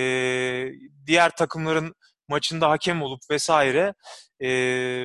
diğer 1.05 1.35
takımların 1.35 1.95
maçında 2.27 2.69
hakem 2.69 3.01
olup 3.01 3.21
vesaire 3.31 3.93
e, 4.41 4.47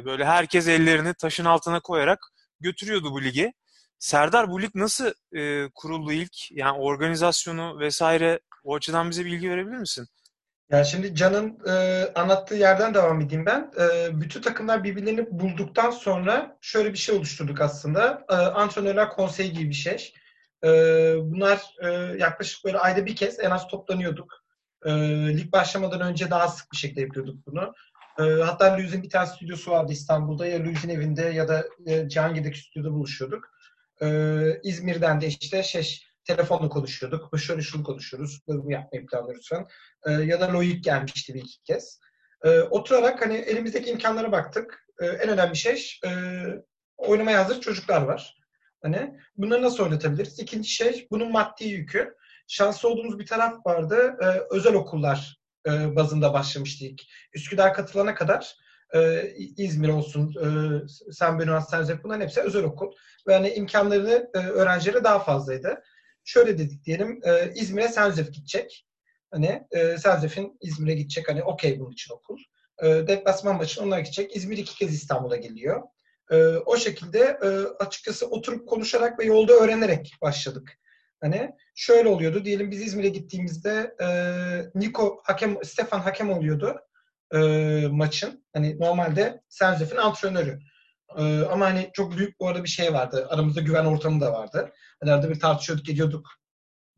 böyle 0.04 0.24
herkes 0.24 0.68
ellerini 0.68 1.14
taşın 1.14 1.44
altına 1.44 1.80
koyarak 1.80 2.18
götürüyordu 2.60 3.12
bu 3.12 3.22
ligi. 3.22 3.52
Serdar 3.98 4.50
bu 4.50 4.62
lig 4.62 4.70
nasıl 4.74 5.12
e, 5.36 5.68
kuruldu 5.74 6.12
ilk? 6.12 6.50
Yani 6.50 6.78
organizasyonu 6.78 7.78
vesaire 7.80 8.40
o 8.64 8.74
açıdan 8.74 9.10
bize 9.10 9.24
bilgi 9.24 9.50
verebilir 9.50 9.76
misin? 9.76 10.06
Yani 10.70 10.86
şimdi 10.86 11.14
Can'ın 11.14 11.58
e, 11.68 12.04
anlattığı 12.14 12.54
yerden 12.54 12.94
devam 12.94 13.20
edeyim 13.20 13.46
ben. 13.46 13.72
E, 13.80 14.08
bütün 14.20 14.40
takımlar 14.40 14.84
birbirlerini 14.84 15.26
bulduktan 15.30 15.90
sonra 15.90 16.58
şöyle 16.60 16.92
bir 16.92 16.98
şey 16.98 17.14
oluşturduk 17.14 17.60
aslında. 17.60 18.24
E, 18.28 18.34
antrenörler 18.34 19.08
konseyi 19.10 19.52
gibi 19.52 19.68
bir 19.68 19.74
şey. 19.74 20.14
E, 20.64 20.68
bunlar 21.16 21.62
e, 21.82 21.88
yaklaşık 22.18 22.64
böyle 22.64 22.78
ayda 22.78 23.06
bir 23.06 23.16
kez 23.16 23.40
en 23.40 23.50
az 23.50 23.68
toplanıyorduk. 23.68 24.44
E, 24.84 24.90
lig 25.36 25.52
başlamadan 25.52 26.00
önce 26.00 26.30
daha 26.30 26.48
sık 26.48 26.72
bir 26.72 26.76
şekilde 26.76 27.00
yapıyorduk 27.00 27.46
bunu. 27.46 27.74
E, 28.18 28.42
hatta 28.42 28.74
Lüz'ün 28.76 29.02
bir 29.02 29.10
tane 29.10 29.26
stüdyosu 29.26 29.70
vardı 29.70 29.92
İstanbul'da. 29.92 30.46
Ya 30.46 30.58
Lüz'ün 30.58 30.88
evinde 30.88 31.22
ya 31.22 31.48
da 31.48 31.64
e, 31.86 32.08
Cihangir'deki 32.08 32.58
stüdyoda 32.58 32.94
buluşuyorduk. 32.94 33.58
Ee, 34.02 34.60
İzmir'den 34.62 35.20
de 35.20 35.26
işte 35.26 35.62
şey 35.62 36.02
telefonla 36.28 36.68
konuşuyorduk. 36.68 37.32
Bu 37.32 37.38
şöyle 37.38 37.62
şunu 37.62 37.84
konuşuyoruz. 37.84 38.40
Bunu 38.46 38.72
yapmayı 38.72 39.06
planlıyoruz 39.06 39.48
falan. 39.48 39.68
Ee, 40.06 40.12
ya 40.12 40.40
da 40.40 40.52
Loic 40.52 40.78
gelmişti 40.78 41.34
bir 41.34 41.40
iki 41.40 41.62
kez. 41.62 42.00
Ee, 42.44 42.60
oturarak 42.60 43.22
hani 43.22 43.36
elimizdeki 43.36 43.90
imkanlara 43.90 44.32
baktık. 44.32 44.86
Ee, 45.00 45.06
en 45.06 45.28
önemli 45.28 45.56
şey 45.56 45.92
e, 46.06 46.10
oynamaya 46.96 47.44
hazır 47.44 47.60
çocuklar 47.60 48.02
var. 48.02 48.38
Hani 48.82 49.18
bunları 49.36 49.62
nasıl 49.62 49.84
oynatabiliriz? 49.84 50.38
İkinci 50.38 50.68
şey 50.68 51.06
bunun 51.10 51.32
maddi 51.32 51.64
yükü. 51.64 52.14
Şanslı 52.48 52.88
olduğumuz 52.88 53.18
bir 53.18 53.26
taraf 53.26 53.66
vardı. 53.66 54.16
Ee, 54.22 54.26
özel 54.50 54.74
okullar 54.74 55.40
e, 55.66 55.96
bazında 55.96 56.32
başlamıştık. 56.32 56.98
Üsküdar 57.34 57.74
katılana 57.74 58.14
kadar 58.14 58.56
e, 58.94 59.30
İzmir 59.56 59.88
olsun, 59.88 60.34
e, 60.42 60.48
Sen 61.12 61.38
Üniversitesi 61.38 62.02
bunların 62.04 62.20
hepsi 62.20 62.40
özel 62.40 62.64
okul. 62.64 62.92
Ve 63.26 63.34
hani 63.34 63.50
imkanları 63.50 64.30
e, 64.34 64.38
öğrencilere 64.38 65.04
daha 65.04 65.18
fazlaydı. 65.18 65.82
Şöyle 66.28 66.58
dedik 66.58 66.84
diyelim, 66.84 67.20
e, 67.24 67.52
İzmir'e 67.54 67.88
Senzef 67.88 68.32
gidecek. 68.32 68.86
Hani 69.30 69.66
e, 69.70 69.98
Senzef'in 69.98 70.58
İzmir'e 70.60 70.94
gidecek 70.94 71.28
hani 71.28 71.42
okey 71.42 71.80
bunun 71.80 71.92
için 71.92 72.14
okul. 72.14 72.38
E, 72.82 72.86
deplasman 72.86 73.56
maçı 73.56 73.82
onlar 73.82 73.98
gidecek. 73.98 74.36
İzmir 74.36 74.58
iki 74.58 74.76
kez 74.76 74.94
İstanbul'a 74.94 75.36
geliyor. 75.36 75.82
E, 76.30 76.36
o 76.46 76.76
şekilde 76.76 77.18
e, 77.18 77.46
açıkçası 77.84 78.26
oturup 78.26 78.68
konuşarak 78.68 79.18
ve 79.18 79.24
yolda 79.24 79.52
öğrenerek 79.52 80.12
başladık. 80.22 80.78
Hani 81.20 81.50
şöyle 81.74 82.08
oluyordu. 82.08 82.44
Diyelim 82.44 82.70
biz 82.70 82.82
İzmir'e 82.82 83.08
gittiğimizde 83.08 83.94
e, 84.00 84.08
Niko 84.74 85.20
hakem, 85.24 85.64
Stefan 85.64 86.00
hakem 86.00 86.30
oluyordu 86.30 86.80
e, 87.34 87.38
maçın. 87.90 88.44
Hani 88.52 88.80
normalde 88.80 89.40
Senzef'in 89.48 89.96
antrenörü. 89.96 90.58
E, 91.16 91.42
ama 91.44 91.66
hani 91.66 91.90
çok 91.92 92.16
büyük 92.16 92.40
bu 92.40 92.48
arada 92.48 92.64
bir 92.64 92.68
şey 92.68 92.92
vardı. 92.92 93.26
Aramızda 93.30 93.60
güven 93.60 93.84
ortamı 93.84 94.20
da 94.20 94.32
vardı. 94.32 94.72
Hani 95.00 95.12
arada 95.12 95.30
bir 95.30 95.40
tartışıyorduk, 95.40 95.88
ediyorduk 95.88 96.28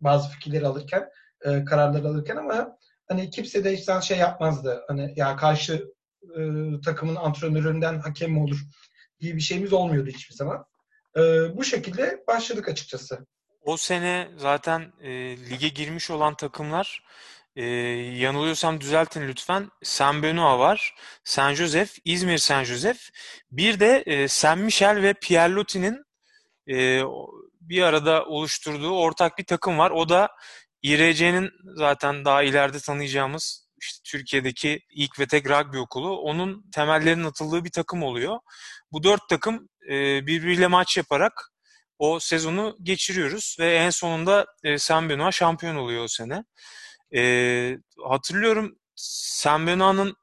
bazı 0.01 0.29
fikirleri 0.29 0.67
alırken, 0.67 1.09
e, 1.45 1.65
kararları 1.65 2.09
alırken 2.09 2.37
ama 2.37 2.77
hani 3.09 3.31
kimse 3.31 3.65
de 3.65 3.77
hiç 3.77 4.05
şey 4.05 4.19
yapmazdı. 4.19 4.85
Hani 4.89 5.13
ya 5.17 5.37
karşı 5.37 5.93
e, 6.23 6.41
takımın 6.85 7.17
antrenöründen 7.17 7.99
hakem 7.99 8.33
mi 8.33 8.43
olur 8.43 8.59
gibi 9.21 9.37
bir 9.37 9.41
şeyimiz 9.41 9.73
olmuyordu 9.73 10.11
hiçbir 10.11 10.35
zaman. 10.35 10.65
E, 11.17 11.21
bu 11.57 11.65
şekilde 11.65 12.25
başladık 12.27 12.69
açıkçası. 12.69 13.27
O 13.61 13.77
sene 13.77 14.29
zaten 14.37 14.93
e, 15.01 15.11
lige 15.51 15.69
girmiş 15.69 16.11
olan 16.11 16.35
takımlar 16.35 17.05
e, 17.61 17.65
yanılıyorsam 18.19 18.81
düzeltin 18.81 19.29
lütfen. 19.29 19.71
Saint 19.83 20.25
Benoît 20.25 20.59
var. 20.59 20.95
Saint 21.25 21.59
Joseph, 21.59 21.91
İzmir 22.05 22.39
Saint 22.39 22.67
Joseph. 22.67 23.01
Bir 23.51 23.81
de 23.81 24.03
e, 24.07 24.29
Saint 24.29 24.63
Michel 24.63 25.03
ve 25.03 25.15
Pierre 25.15 25.53
Loti'nin 25.53 26.05
e, 26.71 27.03
bir 27.61 27.83
arada 27.83 28.25
oluşturduğu 28.25 28.91
ortak 28.91 29.39
bir 29.39 29.45
takım 29.45 29.79
var. 29.79 29.91
O 29.91 30.09
da 30.09 30.29
İRC'nin 30.83 31.51
zaten 31.77 32.25
daha 32.25 32.43
ileride 32.43 32.81
tanıyacağımız 32.81 33.69
işte 33.81 34.01
Türkiye'deki 34.05 34.81
ilk 34.91 35.21
ve 35.21 35.27
tek 35.27 35.51
rugby 35.51 35.79
okulu. 35.79 36.17
Onun 36.17 36.71
temellerinin 36.75 37.25
atıldığı 37.25 37.65
bir 37.65 37.71
takım 37.71 38.03
oluyor. 38.03 38.39
Bu 38.93 39.03
dört 39.03 39.29
takım 39.29 39.69
e, 39.91 40.27
birbiriyle 40.27 40.67
maç 40.67 40.97
yaparak 40.97 41.33
o 41.99 42.21
sezonu 42.21 42.77
geçiriyoruz 42.83 43.57
ve 43.61 43.75
en 43.75 43.91
sonunda 43.91 44.47
e, 44.65 44.79
Saint 44.79 45.11
Benoît 45.11 45.33
şampiyon 45.33 45.77
oluyor 45.77 46.05
o 46.05 46.09
sene. 46.09 46.45
E, 47.15 47.79
hatırlıyorum 48.09 48.79
Saint 48.95 49.69
Benoît'ın 49.69 50.17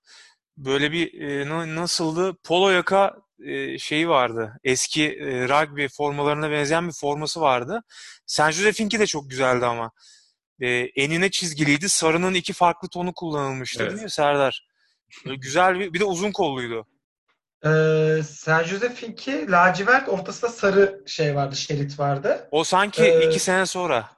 böyle 0.57 0.91
bir 0.91 1.21
e, 1.21 1.49
nasıldı? 1.75 2.37
Polo 2.43 2.69
yaka 2.69 3.15
e, 3.45 3.77
şeyi 3.77 4.09
vardı. 4.09 4.59
Eski 4.63 5.03
e, 5.03 5.47
rugby 5.47 5.87
formalarına 5.87 6.51
benzeyen 6.51 6.87
bir 6.87 6.93
forması 6.93 7.41
vardı. 7.41 7.83
Saint 8.25 8.53
Joseph'inki 8.53 8.99
de 8.99 9.05
çok 9.05 9.29
güzeldi 9.29 9.65
ama. 9.65 9.91
E, 10.59 10.67
enine 10.69 11.31
çizgiliydi. 11.31 11.89
Sarının 11.89 12.33
iki 12.33 12.53
farklı 12.53 12.89
tonu 12.89 13.13
kullanılmıştı 13.13 13.83
evet. 13.83 13.91
değil 13.91 14.03
mi 14.03 14.11
Serdar? 14.11 14.67
Böyle 15.25 15.37
güzel 15.37 15.79
bir, 15.79 15.93
bir 15.93 15.99
de 15.99 16.05
uzun 16.05 16.31
kolluydu. 16.31 16.87
Ee, 17.65 18.23
Saint 18.23 18.67
Joseph'inki 18.67 19.51
lacivert 19.51 20.09
ortasında 20.09 20.51
sarı 20.51 21.03
şey 21.05 21.35
vardı, 21.35 21.55
şerit 21.55 21.99
vardı. 21.99 22.47
O 22.51 22.63
sanki 22.63 23.03
ee, 23.03 23.27
iki 23.27 23.39
sene 23.39 23.65
sonra. 23.65 24.16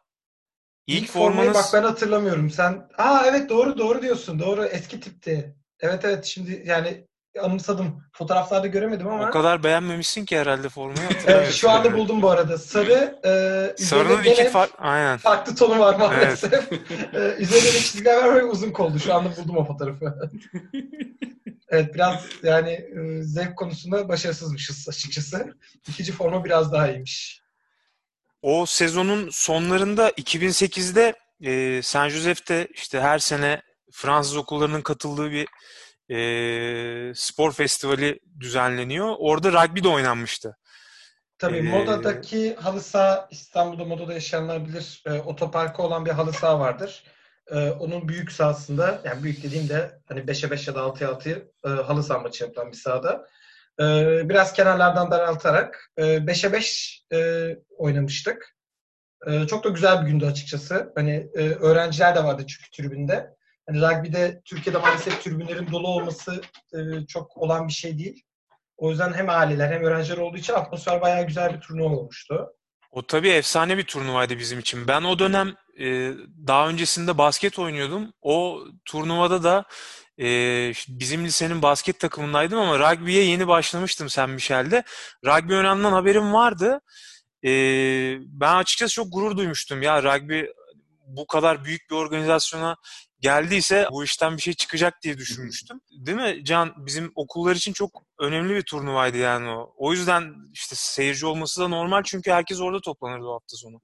İlk, 0.90 1.04
ilk 1.04 1.12
formanız... 1.12 1.54
bak 1.54 1.66
ben 1.74 1.84
hatırlamıyorum. 1.84 2.50
Sen 2.50 2.88
Aa 2.98 3.24
evet 3.26 3.50
doğru 3.50 3.78
doğru 3.78 4.02
diyorsun. 4.02 4.40
Doğru 4.40 4.66
eski 4.66 5.00
tipti. 5.00 5.56
Evet 5.80 6.06
evet 6.06 6.26
şimdi 6.26 6.64
yani 6.66 7.08
anımsadım. 7.42 8.04
Fotoğraflarda 8.14 8.68
göremedim 8.68 9.08
ama. 9.08 9.28
O 9.28 9.32
kadar 9.32 9.64
beğenmemişsin 9.64 10.26
ki 10.26 10.38
herhalde 10.38 10.70
formayı 10.70 11.10
evet, 11.28 11.52
Şu 11.54 11.70
anda 11.70 11.94
buldum 11.94 12.22
bu 12.22 12.30
arada. 12.30 12.58
Sarı 12.58 13.20
e, 13.26 13.84
Sarının 13.84 14.24
iki 14.24 14.50
far 14.50 14.70
aynen. 14.78 15.18
farklı 15.18 15.56
tonu 15.56 15.80
var 15.80 15.96
maalesef. 15.96 16.54
Evet. 16.54 16.70
e, 17.14 17.42
üzerinde 17.42 17.68
de 17.74 17.80
çizgiler 17.80 18.18
var 18.18 18.36
ve 18.36 18.44
uzun 18.44 18.72
koldu. 18.72 19.00
Şu 19.00 19.14
anda 19.14 19.30
buldum 19.38 19.58
o 19.58 19.66
fotoğrafı. 19.66 20.16
evet 21.70 21.96
biraz 21.96 22.26
yani 22.44 22.72
e, 22.72 23.24
zevk 23.24 23.58
konusunda 23.58 24.10
başarısızmışız 24.10 24.90
açıkçası. 24.90 25.54
İkinci 25.88 26.12
forma 26.12 26.46
biraz 26.46 26.72
daha 26.72 26.90
iyiymiş. 26.90 27.39
O 28.42 28.66
sezonun 28.66 29.30
sonlarında 29.32 30.10
2008'de 30.10 31.14
e, 31.42 31.82
San 31.82 32.10
Jose'de 32.10 32.68
işte 32.74 33.02
her 33.02 33.20
sene 33.20 33.62
Fransız 33.92 34.38
okullarının 34.38 34.82
katıldığı 34.82 35.32
bir 35.32 35.48
e, 36.16 37.14
spor 37.16 37.52
festivali 37.52 38.20
düzenleniyor. 38.40 39.16
Orada 39.20 39.52
rugby 39.52 39.84
de 39.84 39.88
oynanmıştı. 39.88 40.58
Tabii 41.38 41.58
ee, 41.58 41.62
Moda'daki 41.62 42.56
halı 42.56 42.82
saha 42.82 43.28
İstanbul'da 43.32 43.86
Moda'da 43.86 44.14
yaşayanlar 44.14 44.66
bilir. 44.66 45.04
E, 45.06 45.12
otoparkı 45.12 45.82
olan 45.82 46.06
bir 46.06 46.12
halı 46.12 46.34
saha 46.34 46.60
vardır. 46.60 47.04
E, 47.48 47.70
onun 47.70 48.08
büyük 48.10 48.32
sahasında 48.32 49.02
yani 49.04 49.24
büyük 49.24 49.44
dediğimde 49.44 50.00
hani 50.06 50.20
5'e 50.20 50.52
5 50.52 50.68
ya 50.68 50.76
da 50.76 50.80
6'ya 50.80 51.10
6 51.10 51.52
e, 51.66 51.70
halı 51.70 52.04
saha 52.04 52.20
maçı 52.20 52.44
yapılan 52.44 52.72
bir 52.72 52.78
sahada. 52.78 53.28
E, 53.80 53.86
biraz 54.30 54.54
kenarlardan 54.54 55.12
daraltarak 55.12 55.92
e, 55.98 56.04
5'e 56.04 56.54
5 56.54 57.04
e, 57.14 57.50
oynamıştık. 57.78 58.56
E, 59.28 59.48
çok 59.48 59.64
da 59.64 59.70
güzel 59.70 60.02
bir 60.02 60.12
gündü 60.12 60.26
açıkçası. 60.26 60.92
Hani 60.96 61.30
e, 61.36 61.50
öğrenciler 61.50 62.16
de 62.16 62.24
vardı 62.24 62.46
çünkü 62.48 62.72
tribünde. 62.72 63.30
Hani 63.68 63.82
rugby'de 63.82 64.42
Türkiye'de 64.46 64.78
maalesef 64.78 65.24
tribünlerin 65.24 65.72
dolu 65.72 65.88
olması 65.88 66.42
e, 66.74 67.06
çok 67.08 67.38
olan 67.38 67.68
bir 67.68 67.74
şey 67.74 67.98
değil. 67.98 68.24
O 68.78 68.90
yüzden 68.90 69.14
hem 69.14 69.30
aileler 69.30 69.72
hem 69.72 69.84
öğrenciler 69.84 70.18
olduğu 70.18 70.38
için 70.38 70.54
atmosfer 70.54 71.02
bayağı 71.02 71.28
güzel 71.28 71.54
bir 71.56 71.62
turnuva 71.62 71.96
olmuştu. 71.96 72.48
O 72.92 73.08
tabii 73.08 73.30
efsane 73.30 73.78
bir 73.78 73.84
turnuvaydı 73.84 74.40
bizim 74.40 74.60
için. 74.60 74.88
Ben 74.88 75.04
o 75.04 75.20
dönem 75.20 75.56
e, 75.80 76.14
daha 76.48 76.70
öncesinde 76.70 77.18
basket 77.18 77.60
oynuyordum. 77.60 78.14
O 78.22 78.64
turnuvada 78.86 79.44
da 79.44 79.66
e, 80.20 80.28
bizim 80.88 81.26
lisenin 81.26 81.62
basket 81.62 82.00
takımındaydım 82.00 82.60
ama 82.60 82.80
rugby'ye 82.80 83.24
yeni 83.24 83.48
başlamıştım 83.48 84.10
Sen 84.10 84.30
Michel'de. 84.30 84.84
Rugby 85.26 85.56
oynandığından 85.56 85.92
haberim 85.92 86.34
vardı. 86.34 86.82
E, 87.44 87.52
ben 88.20 88.56
açıkçası 88.56 88.94
çok 88.94 89.14
gurur 89.14 89.38
duymuştum. 89.38 89.82
Ya 89.82 90.04
rugby 90.04 90.42
bu 91.08 91.28
kadar 91.28 91.66
büyük 91.66 91.90
bir 91.90 91.96
organizasyona 91.96 92.76
geldiyse 93.20 93.88
bu 93.92 94.04
işten 94.04 94.38
bir 94.38 94.42
şey 94.42 94.54
çıkacak 94.54 95.02
diye 95.04 95.18
düşünmüştüm. 95.18 95.82
Değil 95.92 96.18
mi 96.18 96.46
Can? 96.46 96.74
Bizim 96.78 97.12
okullar 97.16 97.56
için 97.56 97.74
çok 97.74 98.04
önemli 98.20 98.56
bir 98.56 98.62
turnuvaydı 98.62 99.18
yani 99.18 99.50
o. 99.50 99.74
O 99.78 99.92
yüzden 99.94 100.36
işte 100.54 100.76
seyirci 100.76 101.26
olması 101.26 101.62
da 101.62 101.68
normal 101.68 102.04
çünkü 102.04 102.32
herkes 102.32 102.62
orada 102.62 102.82
toplanırdı 102.82 103.26
o 103.26 103.34
hafta 103.34 103.58
sonu. 103.58 103.82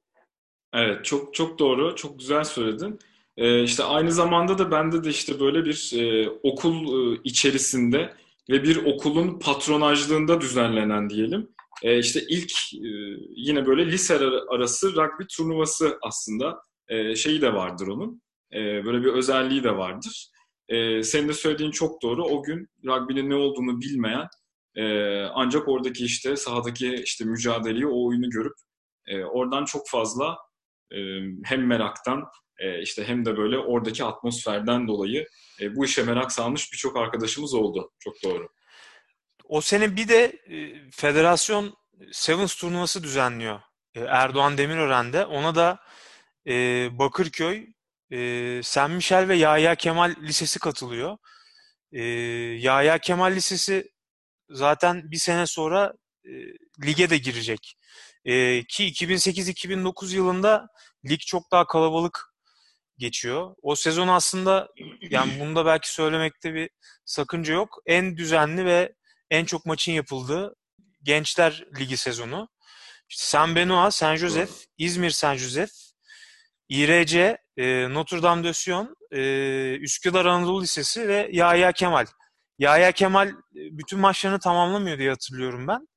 Evet 0.73 1.05
çok 1.05 1.33
çok 1.33 1.59
doğru. 1.59 1.95
Çok 1.95 2.19
güzel 2.19 2.43
söyledin. 2.43 2.99
Ee, 3.37 3.63
işte 3.63 3.83
aynı 3.83 4.11
zamanda 4.11 4.57
da 4.57 4.71
bende 4.71 5.03
de 5.03 5.09
işte 5.09 5.39
böyle 5.39 5.65
bir 5.65 5.91
e, 5.93 6.29
okul 6.29 6.73
e, 6.73 7.19
içerisinde 7.23 8.13
ve 8.49 8.63
bir 8.63 8.85
okulun 8.85 9.39
patronajlığında 9.39 10.41
düzenlenen 10.41 11.09
diyelim. 11.09 11.49
E, 11.83 11.99
işte 11.99 12.21
ilk 12.29 12.51
e, 12.73 12.89
yine 13.35 13.65
böyle 13.65 13.85
lise 13.85 14.19
arası 14.49 14.95
rugby 14.95 15.23
turnuvası 15.37 15.97
aslında 16.01 16.61
e, 16.87 17.15
şeyi 17.15 17.41
de 17.41 17.53
vardır 17.53 17.87
onun. 17.87 18.21
E, 18.53 18.85
böyle 18.85 19.01
bir 19.03 19.13
özelliği 19.13 19.63
de 19.63 19.77
vardır. 19.77 20.29
E, 20.69 21.03
senin 21.03 21.27
de 21.27 21.33
söylediğin 21.33 21.71
çok 21.71 22.01
doğru. 22.01 22.23
O 22.23 22.43
gün 22.43 22.67
rugby'nin 22.85 23.29
ne 23.29 23.35
olduğunu 23.35 23.81
bilmeyen 23.81 24.27
e, 24.75 24.85
ancak 25.23 25.67
oradaki 25.67 26.05
işte 26.05 26.35
sahadaki 26.35 26.93
işte 26.93 27.25
mücadeleyi, 27.25 27.87
o 27.87 28.07
oyunu 28.07 28.29
görüp 28.29 28.53
e, 29.07 29.23
oradan 29.23 29.65
çok 29.65 29.89
fazla 29.89 30.37
e, 30.91 30.97
hem 31.43 31.67
meraktan 31.67 32.23
e, 32.59 32.81
işte 32.81 33.03
hem 33.07 33.25
de 33.25 33.37
böyle 33.37 33.57
oradaki 33.57 34.03
atmosferden 34.03 34.87
dolayı 34.87 35.27
e, 35.61 35.75
bu 35.75 35.85
işe 35.85 36.03
merak 36.03 36.31
salmış 36.31 36.73
birçok 36.73 36.97
arkadaşımız 36.97 37.53
oldu. 37.53 37.91
Çok 37.99 38.23
doğru. 38.23 38.49
O 39.43 39.61
sene 39.61 39.95
bir 39.95 40.07
de 40.07 40.23
e, 40.23 40.89
federasyon 40.91 41.75
Sevens 42.11 42.55
turnuvası 42.55 43.03
düzenliyor. 43.03 43.59
E, 43.95 43.99
Erdoğan 43.99 44.57
Demirören'de. 44.57 45.25
Ona 45.25 45.55
da 45.55 45.79
e, 46.47 46.87
Bakırköy, 46.99 47.67
e, 48.11 48.61
Sen 48.63 48.91
Michel 48.91 49.27
ve 49.27 49.35
Yahya 49.35 49.75
Kemal 49.75 50.15
Lisesi 50.21 50.59
katılıyor. 50.59 51.17
E, 51.91 52.03
Yahya 52.59 52.97
Kemal 52.97 53.31
Lisesi 53.31 53.91
zaten 54.49 55.11
bir 55.11 55.17
sene 55.17 55.47
sonra 55.47 55.93
e, 56.25 56.31
lige 56.85 57.09
de 57.09 57.17
girecek. 57.17 57.77
E, 58.25 58.63
ki 58.63 58.83
2008-2009 58.83 60.15
yılında 60.15 60.67
lig 61.09 61.19
çok 61.19 61.51
daha 61.51 61.67
kalabalık 61.67 62.34
geçiyor. 62.97 63.55
O 63.61 63.75
sezon 63.75 64.07
aslında 64.07 64.67
yani 65.01 65.31
bunda 65.39 65.65
belki 65.65 65.93
söylemekte 65.93 66.53
bir 66.53 66.69
sakınca 67.05 67.53
yok. 67.53 67.77
En 67.85 68.17
düzenli 68.17 68.65
ve 68.65 68.93
en 69.31 69.45
çok 69.45 69.65
maçın 69.65 69.91
yapıldığı 69.91 70.55
Gençler 71.03 71.65
Ligi 71.79 71.97
sezonu. 71.97 72.49
İşte 73.09 73.25
Saint 73.25 73.57
Benoît, 73.57 73.91
Saint 73.91 74.19
Joseph, 74.19 74.51
İzmir 74.77 75.09
Saint 75.09 75.39
Joseph, 75.39 75.71
İRC, 76.69 77.37
e, 77.57 77.93
Notre 77.93 78.23
Dame 78.23 78.43
de 78.43 78.53
Sion, 78.53 78.95
e, 79.11 79.21
Üsküdar 79.75 80.25
Anadolu 80.25 80.61
Lisesi 80.61 81.07
ve 81.07 81.29
Yahya 81.31 81.71
Kemal. 81.71 82.05
Yahya 82.59 82.91
Kemal 82.91 83.27
e, 83.29 83.33
bütün 83.53 83.99
maçlarını 83.99 84.39
tamamlamıyor 84.39 84.97
diye 84.97 85.09
hatırlıyorum 85.09 85.67
ben. 85.67 85.87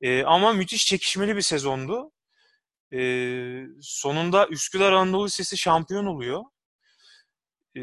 E, 0.00 0.24
ama 0.24 0.52
müthiş 0.52 0.86
çekişmeli 0.86 1.36
bir 1.36 1.42
sezondu. 1.42 2.10
E, 2.94 3.00
sonunda 3.82 4.48
Üsküdar 4.48 4.92
Anadolu 4.92 5.26
Lisesi 5.26 5.58
şampiyon 5.58 6.06
oluyor. 6.06 6.42
E, 7.76 7.82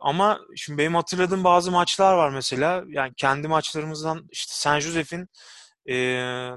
ama 0.00 0.40
şimdi 0.56 0.78
benim 0.78 0.94
hatırladığım 0.94 1.44
bazı 1.44 1.70
maçlar 1.70 2.14
var 2.14 2.30
mesela. 2.30 2.84
Yani 2.88 3.12
kendi 3.16 3.48
maçlarımızdan 3.48 4.28
işte 4.30 4.52
Saint 4.54 4.82
Joseph'in 4.82 5.28
e, 5.86 5.94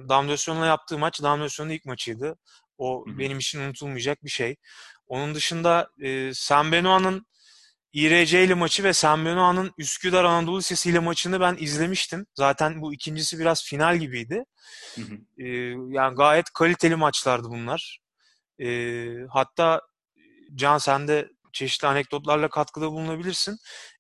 Damlasyon'la 0.10 0.66
yaptığı 0.66 0.98
maç 0.98 1.24
Damlasyon'un 1.24 1.70
ilk 1.70 1.86
maçıydı. 1.86 2.38
O 2.78 3.06
Hı-hı. 3.06 3.20
benim 3.20 3.40
için 3.40 3.60
unutulmayacak 3.60 4.24
bir 4.24 4.30
şey. 4.30 4.56
Onun 5.08 5.36
dışında 5.36 5.90
e, 6.02 6.34
San 6.34 6.72
Benoît'ın 6.72 7.26
İRC 7.96 8.44
ile 8.44 8.54
maçı 8.54 8.84
ve 8.84 8.90
Benoît'ın 8.90 9.74
Üsküdar 9.78 10.24
Anadolu 10.24 10.58
Lisesi 10.58 10.90
ile 10.90 11.00
maçını 11.00 11.40
ben 11.40 11.58
izlemiştim. 11.60 12.26
Zaten 12.36 12.82
bu 12.82 12.94
ikincisi 12.94 13.40
biraz 13.40 13.64
final 13.64 13.98
gibiydi. 13.98 14.44
Hı 14.96 15.02
hı. 15.02 15.44
E, 15.44 15.48
yani 15.90 16.16
gayet 16.16 16.50
kaliteli 16.50 16.96
maçlardı 16.96 17.50
bunlar. 17.50 18.00
E, 18.60 18.68
hatta 19.30 19.82
Can 20.56 20.78
sen 20.78 21.08
de 21.08 21.30
çeşitli 21.54 21.88
anekdotlarla 21.88 22.50
katkıda 22.50 22.92
bulunabilirsin. 22.92 23.58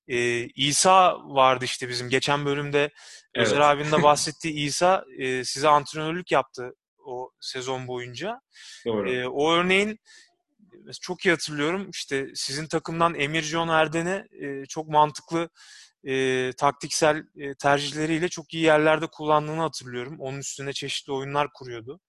E, 0.07 0.45
İsa 0.45 1.17
vardı 1.19 1.65
işte 1.65 1.89
bizim 1.89 2.09
geçen 2.09 2.45
bölümde 2.45 2.89
evet. 3.35 3.47
Özer 3.47 3.59
abinin 3.59 3.91
de 3.91 4.03
bahsettiği 4.03 4.53
İsa 4.53 5.05
e, 5.19 5.43
size 5.43 5.67
antrenörlük 5.67 6.31
yaptı 6.31 6.71
o 7.05 7.31
sezon 7.39 7.87
boyunca. 7.87 8.39
Doğru. 8.85 9.11
E, 9.11 9.27
o 9.27 9.51
örneğin 9.51 9.99
çok 11.01 11.25
iyi 11.25 11.29
hatırlıyorum. 11.29 11.89
İşte 11.89 12.27
sizin 12.35 12.67
takımdan 12.67 13.15
Emir 13.15 13.41
John 13.41 13.67
Erden'e 13.67 14.27
e, 14.31 14.65
çok 14.65 14.89
mantıklı 14.89 15.49
e, 16.03 16.51
taktiksel 16.57 17.23
e, 17.37 17.55
tercihleriyle 17.55 18.29
çok 18.29 18.53
iyi 18.53 18.63
yerlerde 18.63 19.07
kullandığını 19.07 19.61
hatırlıyorum. 19.61 20.15
Onun 20.19 20.39
üstüne 20.39 20.73
çeşitli 20.73 21.13
oyunlar 21.13 21.47
kuruyordu. 21.53 21.99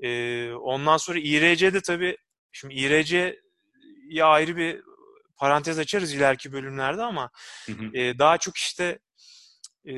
E, 0.00 0.50
ondan 0.52 0.96
sonra 0.96 1.18
İRC'de 1.18 1.80
tabii 1.80 2.16
şimdi 2.52 2.74
İRC'ye 2.74 4.24
ayrı 4.24 4.56
bir 4.56 4.82
parantez 5.36 5.78
açarız 5.78 6.14
ileriki 6.14 6.52
bölümlerde 6.52 7.02
ama 7.02 7.30
hı 7.66 7.72
hı. 7.72 7.96
E, 7.96 8.18
daha 8.18 8.38
çok 8.38 8.56
işte 8.56 8.98
e, 9.86 9.92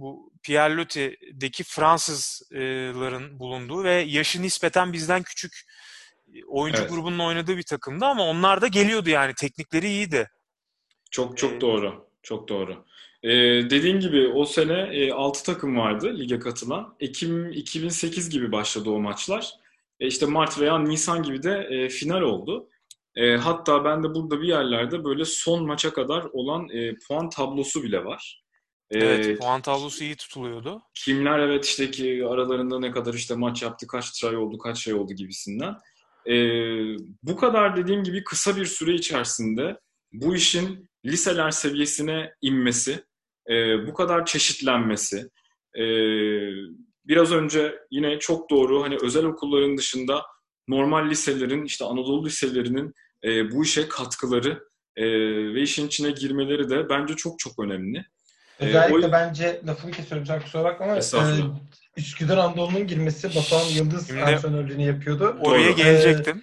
bu 0.00 0.32
Pierre 0.42 0.76
Loti'deki 0.76 1.64
Fransızların 1.64 3.38
bulunduğu 3.38 3.84
ve 3.84 3.92
yaşı 3.92 4.42
nispeten 4.42 4.92
bizden 4.92 5.22
küçük 5.22 5.62
oyuncu 6.46 6.80
evet. 6.80 6.90
grubunun 6.90 7.18
oynadığı 7.18 7.56
bir 7.56 7.62
takımdı 7.62 8.04
ama 8.04 8.24
onlar 8.24 8.60
da 8.60 8.66
geliyordu 8.66 9.10
yani 9.10 9.34
teknikleri 9.34 9.88
iyiydi. 9.88 10.28
Çok 11.10 11.38
çok 11.38 11.52
ee, 11.52 11.60
doğru. 11.60 12.08
Çok 12.22 12.48
doğru. 12.48 12.84
Ee, 13.22 13.30
dediğin 13.70 14.00
gibi 14.00 14.28
o 14.28 14.44
sene 14.44 14.88
e, 14.92 15.12
6 15.12 15.44
takım 15.44 15.76
vardı 15.76 16.18
lige 16.18 16.38
katılan. 16.38 16.94
Ekim 17.00 17.52
2008 17.52 18.30
gibi 18.30 18.52
başladı 18.52 18.90
o 18.90 18.98
maçlar. 18.98 19.52
E, 20.00 20.06
işte 20.06 20.26
Mart 20.26 20.60
veya 20.60 20.78
Nisan 20.78 21.22
gibi 21.22 21.42
de 21.42 21.68
e, 21.70 21.88
final 21.88 22.20
oldu. 22.20 22.68
E, 23.16 23.36
hatta 23.36 23.84
ben 23.84 24.02
de 24.02 24.14
burada 24.14 24.40
bir 24.40 24.48
yerlerde 24.48 25.04
böyle 25.04 25.24
son 25.24 25.66
maça 25.66 25.92
kadar 25.92 26.24
olan 26.32 26.68
e, 26.68 26.94
puan 26.94 27.30
tablosu 27.30 27.82
bile 27.82 28.04
var. 28.04 28.42
E, 28.90 28.98
evet, 28.98 29.38
puan 29.38 29.62
tablosu 29.62 30.04
iyi 30.04 30.16
tutuluyordu. 30.16 30.82
Kimler 30.94 31.38
evet 31.38 31.64
işte 31.64 31.90
ki 31.90 32.26
aralarında 32.28 32.78
ne 32.78 32.90
kadar 32.90 33.14
işte 33.14 33.34
maç 33.34 33.62
yaptı, 33.62 33.86
kaç 33.86 34.10
try 34.10 34.36
oldu, 34.36 34.58
kaç 34.58 34.78
şey 34.78 34.94
oldu 34.94 35.12
gibisinden. 35.12 35.76
E, 36.26 36.34
bu 37.22 37.36
kadar 37.36 37.76
dediğim 37.76 38.04
gibi 38.04 38.24
kısa 38.24 38.56
bir 38.56 38.66
süre 38.66 38.94
içerisinde 38.94 39.78
bu 40.12 40.34
işin 40.34 40.88
liseler 41.04 41.50
seviyesine 41.50 42.32
inmesi, 42.40 43.04
e, 43.50 43.86
bu 43.86 43.94
kadar 43.94 44.26
çeşitlenmesi, 44.26 45.28
e, 45.78 45.84
biraz 47.04 47.32
önce 47.32 47.74
yine 47.90 48.18
çok 48.18 48.50
doğru 48.50 48.82
hani 48.82 48.96
özel 49.02 49.24
okulların 49.24 49.78
dışında 49.78 50.22
normal 50.68 51.10
liselerin 51.10 51.64
işte 51.64 51.84
Anadolu 51.84 52.26
liselerinin 52.26 52.92
e, 53.24 53.50
bu 53.50 53.64
işe 53.64 53.88
katkıları 53.88 54.64
e, 54.96 55.04
ve 55.54 55.62
işin 55.62 55.86
içine 55.86 56.10
girmeleri 56.10 56.70
de 56.70 56.88
bence 56.88 57.16
çok 57.16 57.38
çok 57.38 57.58
önemli. 57.58 58.04
Özellikle 58.58 59.06
o... 59.06 59.12
bence 59.12 59.62
lafını 59.66 59.90
kesiyorum 59.90 60.26
sen 60.26 60.42
kusura 60.42 60.64
bakma 60.64 60.86
ama 60.86 60.96
e, 60.96 61.02
Üsküdar 61.96 62.36
Anadolu'nun 62.36 62.86
girmesi 62.86 63.28
Batuhan 63.28 63.64
Yıldız 63.64 64.06
Şimdi 64.06 64.22
antrenörlüğünü 64.22 64.82
yapıyordu. 64.82 65.36
Oraya 65.40 65.68
Doğru. 65.68 65.76
gelecektim. 65.76 66.42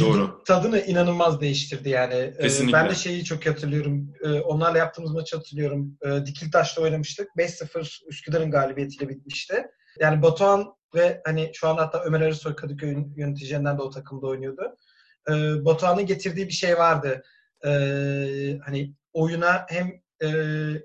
Doğru. 0.00 0.42
tadını 0.46 0.80
inanılmaz 0.80 1.40
değiştirdi 1.40 1.88
yani. 1.88 2.14
Ee, 2.14 2.42
Kesinlikle. 2.42 2.76
Ben 2.76 2.90
de 2.90 2.94
şeyi 2.94 3.24
çok 3.24 3.46
hatırlıyorum. 3.46 4.12
Ee, 4.24 4.40
onlarla 4.40 4.78
yaptığımız 4.78 5.10
maçı 5.12 5.36
hatırlıyorum. 5.36 5.98
Ee, 6.02 6.26
Dikiltaş'ta 6.26 6.82
oynamıştık. 6.82 7.28
5-0 7.36 8.00
Üsküdar'ın 8.08 8.50
galibiyetiyle 8.50 9.08
bitmişti. 9.08 9.66
Yani 10.00 10.22
Batuhan 10.22 10.66
ve 10.94 11.20
hani 11.24 11.50
şu 11.54 11.68
an 11.68 11.76
hatta 11.76 12.02
Ömer 12.04 12.20
Arısoy 12.20 12.56
Kadıköy 12.56 12.96
yöneticilerinden 13.16 13.78
de 13.78 13.82
o 13.82 13.90
takımda 13.90 14.26
oynuyordu. 14.26 14.76
Batuhan'ın 15.64 16.06
getirdiği 16.06 16.48
bir 16.48 16.52
şey 16.52 16.78
vardı. 16.78 17.22
Hani 18.64 18.94
oyuna 19.12 19.66
hem 19.68 19.92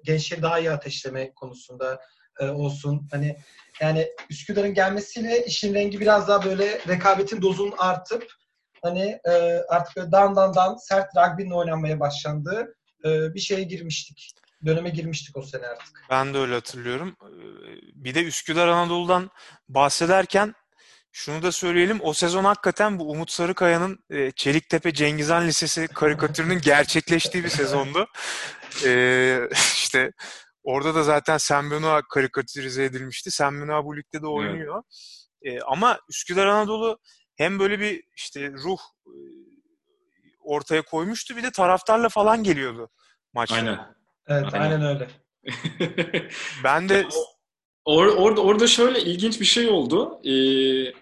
gençleri 0.04 0.42
daha 0.42 0.60
iyi 0.60 0.72
ateşleme 0.72 1.34
konusunda 1.34 2.00
olsun. 2.42 3.08
Hani 3.12 3.38
yani 3.82 4.08
Üsküdar'ın 4.30 4.74
gelmesiyle 4.74 5.46
işin 5.46 5.74
rengi 5.74 6.00
biraz 6.00 6.28
daha 6.28 6.46
böyle 6.46 6.80
rekabetin 6.88 7.42
dozunun 7.42 7.74
artıp 7.78 8.34
hani 8.82 9.20
e, 9.26 9.32
artık 9.70 9.96
böyle 9.96 10.12
dan 10.12 10.36
dan 10.36 10.56
dan 10.56 10.76
sert 10.76 11.08
rugby'nin 11.16 11.52
oynanmaya 11.52 12.00
başlandığı 12.00 12.76
e, 13.06 13.34
bir 13.34 13.40
şeye 13.40 13.64
girmiştik. 13.64 14.32
Döneme 14.66 14.90
girmiştik 14.90 15.38
o 15.38 15.42
sene 15.42 15.68
artık. 15.68 16.02
Ben 16.10 16.34
de 16.34 16.38
öyle 16.38 16.54
hatırlıyorum. 16.54 17.16
E, 17.22 17.32
bir 17.94 18.16
de 18.16 18.24
Üsküdar 18.24 18.68
Anadolu'dan 18.68 19.30
bahsederken 19.70 20.54
şunu 21.12 21.44
da 21.44 21.52
söyleyelim. 21.52 22.00
O 22.02 22.14
sezon 22.14 22.44
hakikaten 22.44 23.00
bu 23.00 23.12
Umut 23.12 23.32
Sarıkaya'nın 23.32 24.00
e, 24.10 24.32
Çeliktepe 24.32 24.94
Cengizhan 24.94 25.48
Lisesi 25.48 25.88
karikatürünün 25.88 26.62
gerçekleştiği 26.62 27.44
bir 27.44 27.50
sezondu. 27.50 28.08
E, 28.86 29.40
işte 29.52 30.12
orada 30.64 30.96
da 30.96 31.04
zaten 31.04 31.38
Sembenoa 31.38 32.02
karikatürize 32.02 32.84
edilmişti. 32.84 33.32
Sembenoa 33.32 33.86
bu 33.86 33.98
ligde 33.98 34.22
de 34.22 34.28
oynuyor. 34.28 34.84
Evet. 35.42 35.62
E, 35.62 35.62
ama 35.62 36.00
Üsküdar 36.10 36.48
Anadolu 36.48 37.00
hem 37.36 37.60
böyle 37.60 37.80
bir 37.80 38.04
işte 38.16 38.52
ruh 38.52 38.80
e, 39.08 39.16
ortaya 40.40 40.82
koymuştu 40.82 41.38
bir 41.38 41.44
de 41.44 41.52
taraftarla 41.52 42.10
falan 42.10 42.44
geliyordu 42.44 42.90
maçlara. 43.34 43.60
Aynen. 43.60 43.80
Evet 44.28 44.54
aynen, 44.54 44.72
aynen 44.72 44.86
öyle. 44.86 45.10
ben 46.64 46.90
de 46.90 47.08
Or, 47.86 48.06
orada 48.06 48.42
orada 48.42 48.68
şöyle 48.68 49.02
ilginç 49.02 49.40
bir 49.40 49.46
şey 49.46 49.70
oldu. 49.70 50.20
Ee, 50.26 50.94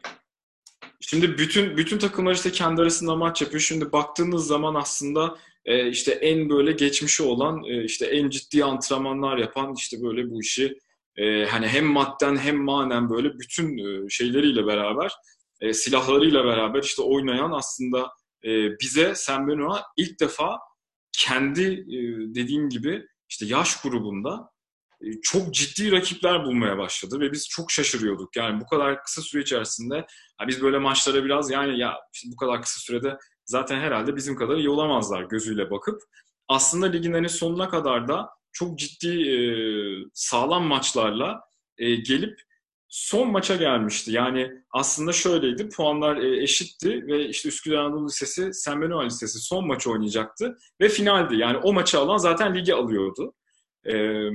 şimdi 1.01 1.37
bütün 1.37 1.77
bütün 1.77 1.97
takımlar 1.97 2.33
işte 2.33 2.51
kendi 2.51 2.81
arasında 2.81 3.15
maç 3.15 3.41
yapıyor. 3.41 3.61
Şimdi 3.61 3.91
baktığınız 3.91 4.47
zaman 4.47 4.75
aslında 4.75 5.37
e, 5.65 5.89
işte 5.89 6.11
en 6.11 6.49
böyle 6.49 6.71
geçmişi 6.71 7.23
olan 7.23 7.63
e, 7.63 7.83
işte 7.83 8.05
en 8.05 8.29
ciddi 8.29 8.63
antrenmanlar 8.63 9.37
yapan 9.37 9.73
işte 9.77 9.97
böyle 10.01 10.29
bu 10.29 10.41
işi 10.41 10.77
e, 11.17 11.45
hani 11.45 11.67
hem 11.67 11.85
madden 11.85 12.37
hem 12.37 12.63
manen 12.63 13.09
böyle 13.09 13.39
bütün 13.39 13.77
e, 13.77 14.09
şeyleriyle 14.09 14.67
beraber 14.67 15.11
e, 15.61 15.73
silahlarıyla 15.73 16.45
beraber 16.45 16.83
işte 16.83 17.01
oynayan 17.01 17.51
aslında 17.51 18.11
e, 18.45 18.79
bize 18.79 19.15
Sam 19.15 19.47
Benoit 19.47 19.81
ilk 19.97 20.19
defa 20.19 20.59
kendi 21.11 21.63
e, 21.63 21.97
dediğim 22.35 22.69
gibi 22.69 23.05
işte 23.29 23.45
yaş 23.45 23.81
grubunda 23.81 24.51
çok 25.21 25.53
ciddi 25.53 25.91
rakipler 25.91 26.45
bulmaya 26.45 26.77
başladı 26.77 27.19
ve 27.19 27.31
biz 27.31 27.47
çok 27.49 27.71
şaşırıyorduk. 27.71 28.35
Yani 28.35 28.61
bu 28.61 28.65
kadar 28.65 29.03
kısa 29.03 29.21
süre 29.21 29.41
içerisinde 29.41 30.05
biz 30.47 30.61
böyle 30.61 30.77
maçlara 30.77 31.25
biraz 31.25 31.51
yani 31.51 31.79
ya 31.79 31.97
işte 32.13 32.27
bu 32.31 32.35
kadar 32.35 32.61
kısa 32.61 32.79
sürede 32.79 33.17
zaten 33.51 33.79
herhalde 33.79 34.15
bizim 34.15 34.35
kadar 34.35 34.57
iyi 34.57 34.69
olamazlar 34.69 35.23
gözüyle 35.23 35.71
bakıp 35.71 36.01
aslında 36.47 36.85
ligin 36.85 37.13
hani 37.13 37.29
sonuna 37.29 37.69
kadar 37.69 38.07
da 38.07 38.29
çok 38.51 38.79
ciddi 38.79 39.29
e, 39.29 39.37
sağlam 40.13 40.63
maçlarla 40.63 41.41
e, 41.77 41.95
gelip 41.95 42.41
son 42.87 43.31
maça 43.31 43.55
gelmişti. 43.55 44.11
Yani 44.11 44.51
aslında 44.71 45.13
şöyleydi. 45.13 45.69
Puanlar 45.69 46.17
e, 46.17 46.43
eşitti 46.43 47.07
ve 47.07 47.29
işte 47.29 47.49
Üsküdar 47.49 47.77
Anadolu 47.77 48.07
Lisesi, 48.07 48.53
Sen 48.53 48.81
Benoît 48.81 49.05
Lisesi 49.05 49.39
son 49.39 49.67
maçı 49.67 49.91
oynayacaktı 49.91 50.57
ve 50.81 50.89
finaldi. 50.89 51.35
Yani 51.35 51.57
o 51.57 51.73
maçı 51.73 51.99
alan 51.99 52.17
zaten 52.17 52.55
ligi 52.55 52.73
alıyordu. 52.73 53.33
Ee, 53.85 54.29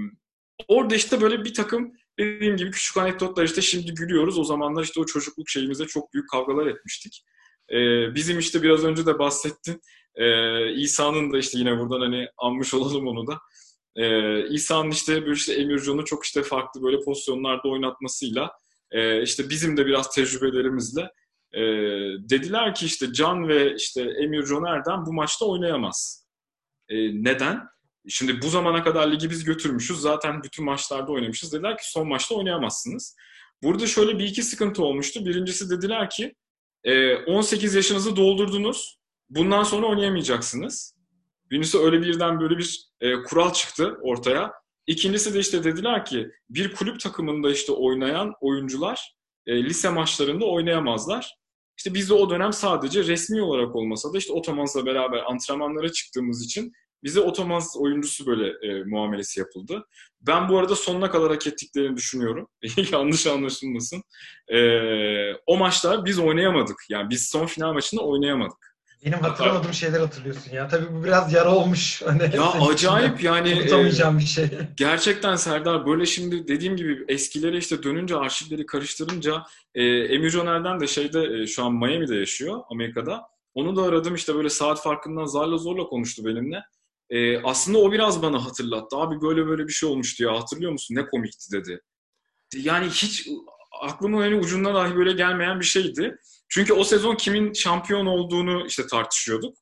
orada 0.69 0.95
işte 0.95 1.21
böyle 1.21 1.45
bir 1.45 1.55
takım 1.55 1.93
dediğim 2.19 2.57
gibi 2.57 2.71
küçük 2.71 2.97
anekdotlar 2.97 3.45
işte 3.45 3.63
şimdi 3.63 3.95
gülüyoruz. 3.95 4.39
O 4.39 4.45
zamanlar 4.45 4.83
işte 4.83 5.01
o 5.01 5.07
çocukluk 5.07 5.49
şeyimizde 5.49 5.87
çok 5.87 6.15
büyük 6.15 6.31
kavgalar 6.31 6.67
etmiştik. 6.67 7.25
Ee, 7.73 8.15
bizim 8.15 8.39
işte 8.39 8.63
biraz 8.63 8.85
önce 8.85 9.07
de 9.07 9.19
bahsettin. 9.19 9.81
Ee, 10.15 10.73
İsa'nın 10.73 11.33
da 11.33 11.39
işte 11.39 11.59
yine 11.59 11.79
buradan 11.79 12.01
hani 12.01 12.29
anmış 12.39 12.75
olalım 12.75 13.07
onu 13.07 13.27
da. 13.27 13.39
Ee, 13.97 14.49
İsa'nın 14.49 14.91
işte 14.91 15.23
böyle 15.23 15.33
işte 15.33 15.55
Emircan'ı 15.55 16.05
çok 16.05 16.25
işte 16.25 16.43
farklı 16.43 16.83
böyle 16.83 17.01
pozisyonlarda 17.01 17.69
oynatmasıyla 17.69 18.53
e, 18.91 19.23
işte 19.23 19.51
bizim 19.51 19.77
de 19.77 19.87
biraz 19.87 20.15
tecrübelerimizle 20.15 21.11
e, 21.53 21.61
dediler 22.31 22.75
ki 22.75 22.87
işte 22.87 23.13
Can 23.13 23.49
ve 23.49 23.75
işte 23.75 24.03
Emircan 24.03 24.65
Erdem 24.65 25.07
bu 25.07 25.13
maçta 25.13 25.47
oynayamaz. 25.47 26.27
E, 26.89 26.97
neden? 27.25 27.63
Şimdi 28.09 28.43
bu 28.43 28.49
zamana 28.49 28.85
kadar 28.85 29.13
ligi 29.13 29.31
biz 29.31 29.45
götürmüşüz. 29.45 30.01
Zaten 30.01 30.43
bütün 30.43 30.65
maçlarda 30.65 31.13
oynamışız. 31.13 31.53
Dediler 31.53 31.77
ki 31.77 31.91
son 31.91 32.09
maçta 32.09 32.35
oynayamazsınız. 32.35 33.17
Burada 33.63 33.87
şöyle 33.87 34.19
bir 34.19 34.25
iki 34.25 34.43
sıkıntı 34.43 34.83
olmuştu. 34.83 35.27
Birincisi 35.27 35.71
dediler 35.71 36.11
ki 36.11 36.35
18 37.27 37.75
e, 37.75 37.79
yaşınızı 37.79 38.17
doldurdunuz. 38.17 38.99
Bundan 39.31 39.63
sonra 39.63 39.87
oynayamayacaksınız. 39.87 40.97
Birincisi 41.51 41.79
öyle 41.79 42.03
birden 42.03 42.41
böyle 42.41 42.59
bir 42.59 42.87
e, 43.01 43.23
kural 43.23 43.53
çıktı 43.53 43.99
ortaya. 44.03 44.53
İkincisi 44.87 45.35
de 45.35 45.39
işte 45.39 45.65
dediler 45.65 46.05
ki 46.05 46.29
bir 46.51 46.75
kulüp 46.75 47.01
takımında 47.01 47.51
işte 47.51 47.73
oynayan 47.73 48.33
oyuncular 48.41 49.17
e, 49.47 49.65
lise 49.65 49.89
maçlarında 49.89 50.45
oynayamazlar. 50.45 51.37
İşte 51.79 51.95
biz 51.95 52.11
de 52.11 52.15
o 52.15 52.31
dönem 52.31 52.53
sadece 52.53 53.05
resmi 53.05 53.43
olarak 53.43 53.77
olmasa 53.77 54.13
da 54.13 54.19
işte 54.19 54.33
Otomans'la 54.33 54.87
beraber 54.87 55.23
antrenmanlara 55.31 55.93
çıktığımız 55.93 56.45
için 56.45 56.73
bize 57.05 57.21
Otomans 57.21 57.77
oyuncusu 57.77 58.27
böyle 58.27 58.49
e, 58.49 58.85
muamelesi 58.85 59.41
yapıldı. 59.41 59.87
Ben 60.21 60.49
bu 60.49 60.59
arada 60.59 60.77
sonuna 60.77 61.11
kadar 61.11 61.31
hak 61.31 61.47
ettiklerini 61.47 61.97
düşünüyorum. 61.97 62.49
Yanlış 62.93 63.27
anlaşılmasın. 63.27 64.03
E, 64.49 64.59
o 65.47 65.57
maçlar 65.57 66.05
biz 66.05 66.19
oynayamadık. 66.19 66.77
Yani 66.91 67.11
biz 67.11 67.29
son 67.29 67.47
final 67.47 67.73
maçında 67.73 68.03
oynayamadık. 68.03 68.77
Benim 69.05 69.19
hatırlamadığım 69.19 69.73
şeyler 69.73 70.01
hatırlıyorsun 70.01 70.53
ya. 70.53 70.69
Tabii 70.69 70.95
bu 70.95 71.05
biraz 71.05 71.33
yara 71.33 71.55
olmuş. 71.55 72.03
Hani 72.07 72.23
ya 72.37 72.53
acayip 72.53 73.25
yani. 73.25 73.55
Unutamayacağım 73.55 74.17
e, 74.17 74.19
bir 74.19 74.25
şey. 74.25 74.49
Gerçekten 74.77 75.37
Serdar 75.37 75.87
böyle 75.87 76.07
şimdi 76.07 76.49
dediğim 76.49 76.77
gibi 76.77 77.05
eskilere 77.09 77.59
işte 77.59 77.83
dönünce 77.83 78.17
arşivleri 78.17 78.67
karıştırınca 78.67 79.43
e, 79.75 79.85
Emir 79.85 80.31
Joner'den 80.31 80.81
de 80.81 80.87
şeyde 80.87 81.43
e, 81.43 81.47
şu 81.47 81.65
an 81.65 81.75
Miami'de 81.75 82.17
yaşıyor 82.17 82.61
Amerika'da. 82.71 83.23
Onu 83.55 83.77
da 83.77 83.83
aradım 83.83 84.15
işte 84.15 84.35
böyle 84.35 84.49
saat 84.51 84.83
farkından 84.83 85.25
zarla 85.25 85.57
zorla 85.59 85.85
konuştu 85.85 86.25
benimle. 86.25 86.63
E, 87.11 87.43
aslında 87.43 87.79
o 87.79 87.93
biraz 87.93 88.23
bana 88.23 88.45
hatırlattı. 88.45 88.97
Abi 88.97 89.21
böyle 89.21 89.47
böyle 89.47 89.67
bir 89.69 89.73
şey 89.73 89.89
olmuştu 89.89 90.25
ya 90.25 90.41
hatırlıyor 90.41 90.73
musun? 90.73 90.95
Ne 90.95 91.07
komikti 91.07 91.53
dedi. 91.53 91.81
Yani 92.57 92.87
hiç 92.87 93.29
aklımın 93.81 94.21
hani 94.21 94.35
ucundan 94.35 94.75
dahi 94.75 94.97
böyle 94.97 95.13
gelmeyen 95.13 95.61
bir 95.61 95.65
şeydi. 95.65 96.17
Çünkü 96.49 96.73
o 96.73 96.85
sezon 96.85 97.15
kimin 97.15 97.53
şampiyon 97.53 98.07
olduğunu 98.07 98.67
işte 98.67 98.87
tartışıyorduk. 98.87 99.57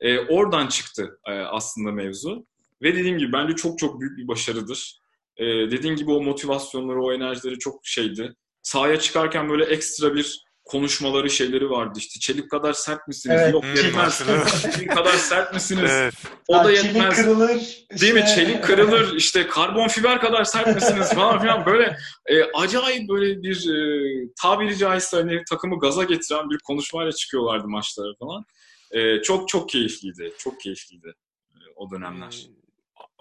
E, 0.00 0.18
oradan 0.18 0.66
çıktı 0.66 1.18
e, 1.26 1.32
aslında 1.32 1.92
mevzu. 1.92 2.46
Ve 2.82 2.94
dediğim 2.94 3.18
gibi 3.18 3.32
bence 3.32 3.56
çok 3.56 3.78
çok 3.78 4.00
büyük 4.00 4.18
bir 4.18 4.28
başarıdır. 4.28 5.00
E, 5.36 5.44
dediğim 5.46 5.96
gibi 5.96 6.10
o 6.10 6.22
motivasyonları, 6.22 7.02
o 7.02 7.12
enerjileri 7.12 7.58
çok 7.58 7.80
şeydi. 7.86 8.34
Sahaya 8.62 8.98
çıkarken 9.00 9.48
böyle 9.48 9.64
ekstra 9.64 10.14
bir 10.14 10.47
konuşmaları 10.68 11.30
şeyleri 11.30 11.70
vardı 11.70 11.98
işte. 11.98 12.20
Çelik 12.20 12.50
kadar 12.50 12.72
sert 12.72 13.08
misiniz? 13.08 13.36
Evet, 13.40 13.52
Yok 13.52 13.64
yetmez. 13.76 14.22
Çelik 14.74 14.90
kadar 14.96 15.12
sert 15.12 15.54
misiniz? 15.54 15.90
Evet. 15.94 16.14
O 16.48 16.64
da 16.64 16.70
yetmez. 16.70 16.94
Çelik 16.94 17.10
kırılır. 17.14 17.56
Işte... 17.56 18.00
Değil 18.00 18.14
mi? 18.14 18.24
Çelik 18.34 18.64
kırılır. 18.64 19.16
İşte 19.16 19.46
karbon 19.46 19.88
fiber 19.88 20.20
kadar 20.20 20.44
sert 20.44 20.74
misiniz 20.74 21.14
falan 21.14 21.40
filan. 21.40 21.66
Böyle 21.66 21.96
e, 22.26 22.44
acayip 22.44 23.08
böyle 23.08 23.42
bir 23.42 23.68
e, 23.68 24.28
tabiri 24.42 24.78
caizse 24.78 25.16
hani 25.16 25.42
takımı 25.50 25.78
gaza 25.78 26.04
getiren 26.04 26.50
bir 26.50 26.58
konuşmayla 26.58 27.12
çıkıyorlardı 27.12 27.68
maçlara 27.68 28.14
falan. 28.18 28.44
E, 28.90 29.22
çok 29.22 29.48
çok 29.48 29.68
keyifliydi. 29.68 30.32
Çok 30.38 30.60
keyifliydi 30.60 31.14
e, 31.54 31.60
o 31.76 31.90
dönemler. 31.90 32.46
Hmm 32.46 32.58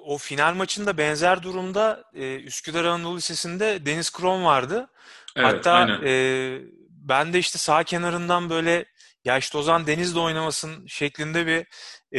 o 0.07 0.17
final 0.17 0.53
maçında 0.53 0.97
benzer 0.97 1.43
durumda 1.43 2.03
e, 2.13 2.35
Üsküdar 2.35 2.85
Anadolu 2.85 3.17
Lisesi'nde 3.17 3.85
Deniz 3.85 4.11
Krom 4.11 4.43
vardı. 4.45 4.87
Evet, 5.35 5.47
Hatta 5.47 5.71
aynen. 5.71 6.01
e, 6.03 6.61
ben 7.09 7.33
de 7.33 7.39
işte 7.39 7.57
sağ 7.57 7.83
kenarından 7.83 8.49
böyle 8.49 8.85
ya 9.25 9.37
işte 9.37 9.57
Ozan 9.57 9.87
Deniz 9.87 10.15
de 10.15 10.19
oynamasın 10.19 10.85
şeklinde 10.87 11.47
bir 11.47 11.67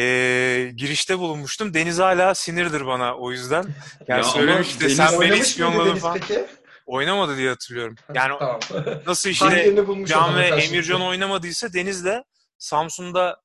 e, 0.01 0.71
girişte 0.71 1.19
bulunmuştum. 1.19 1.75
Deniz 1.75 1.99
hala 1.99 2.35
sinirdir 2.35 2.87
bana 2.87 3.17
o 3.17 3.31
yüzden. 3.31 3.65
Yani 4.09 4.19
ya 4.19 4.25
söylemişti 4.25 4.91
sen 4.91 5.21
beni 5.21 5.37
ispiyonladın 5.37 5.97
falan. 5.97 6.19
Peki? 6.19 6.45
Oynamadı 6.87 7.37
diye 7.37 7.49
hatırlıyorum. 7.49 7.97
Yani 8.15 8.35
nasıl 9.07 9.31
işte 9.31 9.77
Can 10.07 10.37
ve 10.37 10.47
Emircan 10.47 11.03
oynamadıysa 11.03 11.73
Deniz 11.73 12.05
de 12.05 12.25
Samsun'da 12.59 13.41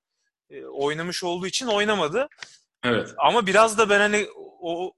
e, 0.50 0.66
oynamış 0.66 1.24
olduğu 1.24 1.48
için 1.48 1.68
oynamadı. 1.68 2.28
Evet. 2.84 3.10
Ama 3.18 3.48
biraz 3.48 3.78
da 3.78 3.90
ben 3.90 4.00
hani 4.00 4.28
o 4.62 4.94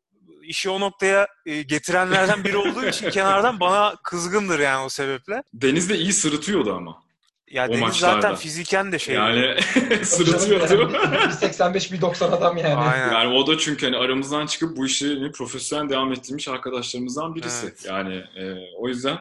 işi 0.48 0.70
o 0.70 0.80
noktaya 0.80 1.28
e, 1.46 1.62
getirenlerden 1.62 2.44
biri 2.44 2.58
olduğu 2.58 2.86
için 2.90 3.10
kenardan 3.10 3.60
bana 3.60 3.96
kızgındır 4.04 4.60
yani 4.60 4.86
o 4.86 4.90
sebeple. 4.90 5.44
Deniz 5.54 5.90
de 5.90 5.98
iyi 5.98 6.14
sırıtıyordu 6.14 6.74
ama. 6.76 7.06
Ya 7.52 7.66
o 7.66 7.70
Deniz 7.70 7.82
maçlarda. 7.82 8.22
zaten 8.22 8.36
fiziken 8.36 8.92
de 8.92 9.00
şey. 9.00 9.16
Yani 9.16 9.62
sırıtıyordu. 10.04 10.92
185 11.28 11.92
190 11.92 12.32
adam 12.32 12.58
yani. 12.58 12.76
Aynen. 12.76 13.12
Yani 13.12 13.34
o 13.34 13.48
da 13.48 13.58
çünkü 13.58 13.86
hani 13.86 13.98
aramızdan 13.98 14.46
çıkıp 14.46 14.78
bu 14.78 14.86
işi 14.86 15.08
hani 15.08 15.32
profesyonel 15.32 15.90
devam 15.90 16.14
ettirmiş 16.14 16.48
arkadaşlarımızdan 16.48 17.36
birisi. 17.36 17.66
Evet. 17.66 17.86
Yani 17.86 18.16
e, 18.16 18.56
o 18.78 18.88
yüzden 18.88 19.18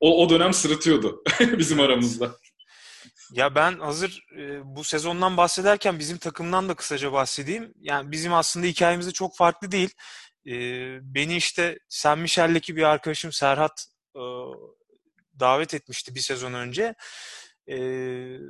o, 0.00 0.24
o 0.24 0.30
dönem 0.30 0.52
sırıtıyordu 0.52 1.22
bizim 1.40 1.80
aramızda. 1.80 2.30
Ya 3.32 3.54
ben 3.54 3.78
hazır 3.78 4.26
e, 4.38 4.76
bu 4.76 4.84
sezondan 4.84 5.36
bahsederken 5.36 5.98
bizim 5.98 6.18
takımdan 6.18 6.68
da 6.68 6.74
kısaca 6.74 7.12
bahsedeyim. 7.12 7.74
Yani 7.80 8.12
bizim 8.12 8.34
aslında 8.34 8.66
hikayemiz 8.66 9.06
de 9.06 9.12
çok 9.12 9.36
farklı 9.36 9.72
değil. 9.72 9.90
E, 10.46 10.54
beni 11.14 11.36
işte 11.36 11.78
Sen 11.88 12.18
Michel'deki 12.18 12.76
bir 12.76 12.82
arkadaşım 12.82 13.32
Serhat 13.32 13.86
e, 14.16 14.22
davet 15.40 15.74
etmişti 15.74 16.14
bir 16.14 16.20
sezon 16.20 16.52
önce. 16.52 16.94
E, 17.68 17.76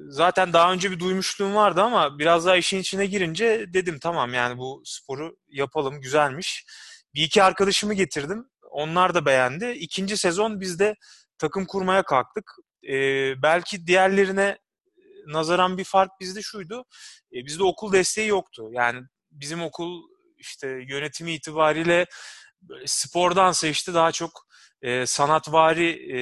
zaten 0.09 0.53
daha 0.53 0.73
önce 0.73 0.91
bir 0.91 0.99
duymuşluğum 0.99 1.55
vardı 1.55 1.83
ama 1.83 2.19
biraz 2.19 2.47
daha 2.47 2.57
işin 2.57 2.79
içine 2.79 3.07
girince 3.07 3.67
dedim 3.73 3.99
tamam 3.99 4.35
yani 4.35 4.59
bu 4.59 4.83
sporu 4.85 5.37
yapalım 5.49 6.01
güzelmiş. 6.01 6.67
Bir 7.15 7.23
iki 7.23 7.43
arkadaşımı 7.43 7.95
getirdim. 7.95 8.49
Onlar 8.71 9.15
da 9.15 9.27
beğendi. 9.27 9.71
İkinci 9.71 10.17
sezon 10.17 10.61
biz 10.61 10.79
de 10.79 10.95
takım 11.39 11.67
kurmaya 11.67 12.03
kalktık. 12.03 12.51
E, 12.89 12.95
belki 13.43 13.87
diğerlerine 13.87 14.59
nazaran 15.27 15.79
bir 15.79 15.85
fark 15.85 16.11
bizde 16.21 16.43
şuydu. 16.43 16.85
E, 17.33 17.47
bizde 17.47 17.63
okul 17.63 17.93
desteği 17.93 18.29
yoktu. 18.29 18.69
Yani 18.73 19.01
bizim 19.31 19.63
okul 19.63 20.03
işte 20.37 20.68
yönetimi 20.68 21.33
itibariyle 21.33 22.07
spordansa 22.87 23.66
işte 23.66 23.94
daha 23.94 24.12
çok 24.12 24.46
e, 24.83 25.07
sanatvari 25.07 25.88
e, 26.16 26.18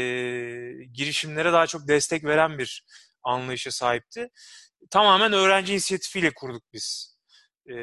girişimlere 0.84 1.52
daha 1.52 1.66
çok 1.66 1.88
destek 1.88 2.24
veren 2.24 2.58
bir 2.58 2.84
anlayışa 3.22 3.70
sahipti. 3.70 4.28
Tamamen 4.90 5.32
öğrenci 5.32 5.72
inisiyatifiyle 5.72 6.34
kurduk 6.34 6.62
biz 6.72 7.16
e, 7.66 7.76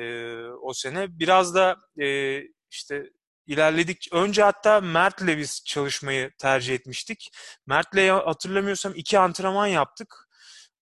o 0.62 0.74
sene. 0.74 1.20
Biraz 1.20 1.56
da 1.56 1.76
e, 2.02 2.40
işte 2.72 3.04
ilerledik. 3.48 4.08
Önce 4.12 4.44
hatta 4.44 4.82
Mert'le 4.82 5.38
biz 5.38 5.64
çalışmayı 5.66 6.32
tercih 6.40 6.76
etmiştik. 6.76 7.30
Mert'le 7.68 8.10
hatırlamıyorsam 8.26 8.94
iki 8.96 9.20
antrenman 9.20 9.68
yaptık. 9.68 10.28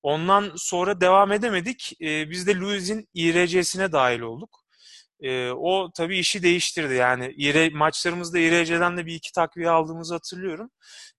Ondan 0.02 0.54
sonra 0.56 1.02
devam 1.02 1.32
edemedik. 1.32 2.02
E, 2.02 2.30
biz 2.30 2.48
de 2.48 2.56
Luiz'in 2.56 3.10
İRC'sine 3.14 3.92
dahil 3.92 4.20
olduk. 4.20 4.60
E, 5.22 5.52
o 5.52 5.92
tabii 5.98 6.18
işi 6.20 6.44
değiştirdi. 6.44 6.94
Yani 6.94 7.34
İR, 7.38 7.74
maçlarımızda 7.74 8.40
İRC'den 8.40 8.98
de 8.98 9.06
bir 9.06 9.14
iki 9.14 9.32
takviye 9.32 9.70
aldığımızı 9.70 10.14
hatırlıyorum. 10.14 10.70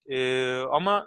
E, 0.06 0.56
ama 0.60 1.06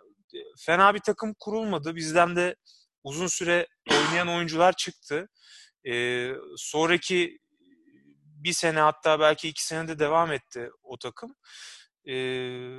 fena 0.59 0.93
bir 0.93 0.99
takım 0.99 1.33
kurulmadı. 1.39 1.95
Bizden 1.95 2.35
de 2.35 2.55
uzun 3.03 3.27
süre 3.27 3.67
oynayan 3.91 4.27
oyuncular 4.27 4.73
çıktı. 4.73 5.29
E, 5.87 6.27
sonraki 6.57 7.39
bir 8.43 8.53
sene 8.53 8.79
hatta 8.79 9.19
belki 9.19 9.49
iki 9.49 9.65
sene 9.65 9.87
de 9.87 9.99
devam 9.99 10.31
etti 10.31 10.69
o 10.83 10.97
takım. 10.97 11.35
E, 12.05 12.15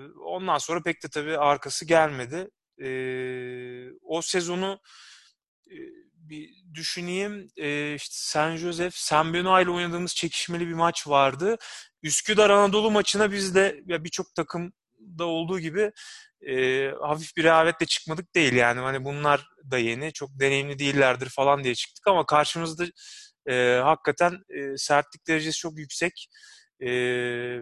ondan 0.06 0.58
sonra 0.58 0.82
pek 0.82 1.02
de 1.02 1.08
tabii 1.08 1.38
arkası 1.38 1.84
gelmedi 1.84 2.50
e, 2.82 2.88
o 4.02 4.22
sezonu 4.22 4.80
bir 6.34 6.74
düşüneyim. 6.74 7.48
E, 7.56 7.94
işte 7.94 8.14
San 8.16 8.56
Josef, 8.56 8.94
San 8.94 9.34
Benoît 9.34 9.62
ile 9.62 9.70
oynadığımız 9.70 10.14
çekişmeli 10.14 10.68
bir 10.68 10.74
maç 10.74 11.08
vardı. 11.08 11.56
Üsküdar 12.02 12.50
Anadolu 12.50 12.90
maçına 12.90 13.32
biz 13.32 13.54
de 13.54 13.80
ya 13.86 14.04
birçok 14.04 14.34
takımda 14.34 15.24
olduğu 15.24 15.60
gibi 15.60 15.92
e, 16.48 16.88
hafif 17.00 17.36
bir 17.36 17.44
rehavetle 17.44 17.86
çıkmadık 17.86 18.34
değil 18.34 18.52
yani. 18.52 18.80
Hani 18.80 19.04
bunlar 19.04 19.48
da 19.70 19.78
yeni, 19.78 20.12
çok 20.12 20.30
deneyimli 20.40 20.78
değillerdir 20.78 21.28
falan 21.28 21.64
diye 21.64 21.74
çıktık 21.74 22.06
ama 22.06 22.26
karşımızda 22.26 22.84
e, 23.48 23.80
hakikaten 23.84 24.32
e, 24.32 24.76
sertlik 24.76 25.26
derecesi 25.28 25.58
çok 25.58 25.78
yüksek 25.78 26.28
e, 26.80 26.90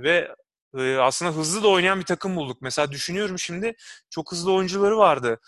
ve 0.03 0.29
e, 0.79 0.97
aslında 0.97 1.33
hızlı 1.33 1.63
da 1.63 1.69
oynayan 1.69 2.01
bir 2.01 2.05
takım 2.05 2.37
bulduk. 2.37 2.63
Mesela 2.63 2.93
düşünüyorum 2.93 3.39
şimdi 3.39 3.75
çok 4.11 4.33
hızlı 4.33 4.53
oyuncuları 4.53 4.99
vardı. 4.99 5.41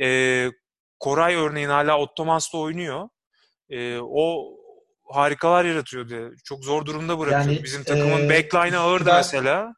E, 0.00 0.50
Koray 0.98 1.34
örneğin 1.34 1.68
hala 1.68 1.98
Ottomans'ta 1.98 2.58
oynuyor. 2.58 3.08
E, 3.70 3.98
o 3.98 4.56
harikalar 5.04 5.64
yaratıyordu. 5.64 6.34
Çok 6.44 6.64
zor 6.64 6.86
durumda 6.86 7.18
bırakıyordu. 7.18 7.48
Yani, 7.48 7.64
Bizim 7.64 7.84
takımın 7.84 8.26
e, 8.26 8.30
backline'ı 8.30 8.80
ağırdı 8.80 8.98
Üsküdar, 8.98 9.16
mesela. 9.16 9.74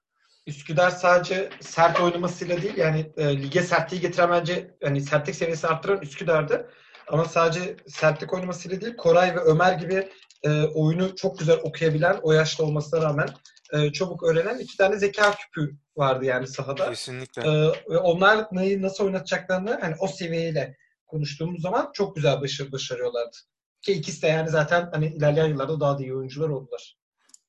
Üsküdar 0.46 0.90
sadece 0.90 1.50
sert 1.60 2.00
oynamasıyla 2.00 2.62
değil 2.62 2.76
yani 2.76 3.12
e, 3.16 3.42
lige 3.42 3.62
sertliği 3.62 4.00
getiren 4.00 4.30
bence 4.30 4.74
hani 4.82 5.00
sertlik 5.00 5.34
seviyesi 5.34 5.66
arttıran 5.66 6.00
Üsküdar'dı. 6.00 6.70
Ama 7.08 7.24
sadece 7.24 7.76
sertlik 7.88 8.34
oynamasıyla 8.34 8.80
değil 8.80 8.96
Koray 8.96 9.34
ve 9.36 9.40
Ömer 9.40 9.72
gibi 9.72 10.08
e, 10.42 10.62
oyunu 10.64 11.16
çok 11.16 11.38
güzel 11.38 11.58
okuyabilen 11.62 12.18
o 12.22 12.32
yaşta 12.32 12.64
olmasına 12.64 13.02
rağmen 13.02 13.28
e, 13.72 13.92
çabuk 13.92 14.22
öğrenen 14.22 14.58
iki 14.58 14.76
tane 14.76 14.96
zeka 14.96 15.34
küpü 15.34 15.76
vardı 15.96 16.24
yani 16.24 16.46
sahada. 16.46 16.90
Kesinlikle. 16.90 17.42
E, 17.42 17.52
ve 17.90 17.98
onlar 17.98 18.46
neyi 18.52 18.82
nasıl 18.82 19.04
oynatacaklarını 19.04 19.78
hani 19.80 19.94
o 19.98 20.06
seviyeyle 20.06 20.76
konuştuğumuz 21.08 21.62
zaman 21.62 21.90
çok 21.92 22.16
güzel 22.16 22.40
başarı 22.40 22.72
başarıyorlardı. 22.72 23.36
Ki 23.82 23.92
ikisi 23.92 24.22
de 24.22 24.26
yani 24.26 24.48
zaten 24.48 24.90
hani 24.92 25.06
ilerleyen 25.06 25.48
yıllarda 25.48 25.80
daha 25.80 25.98
da 25.98 26.02
iyi 26.02 26.14
oyuncular 26.14 26.48
oldular. 26.48 26.96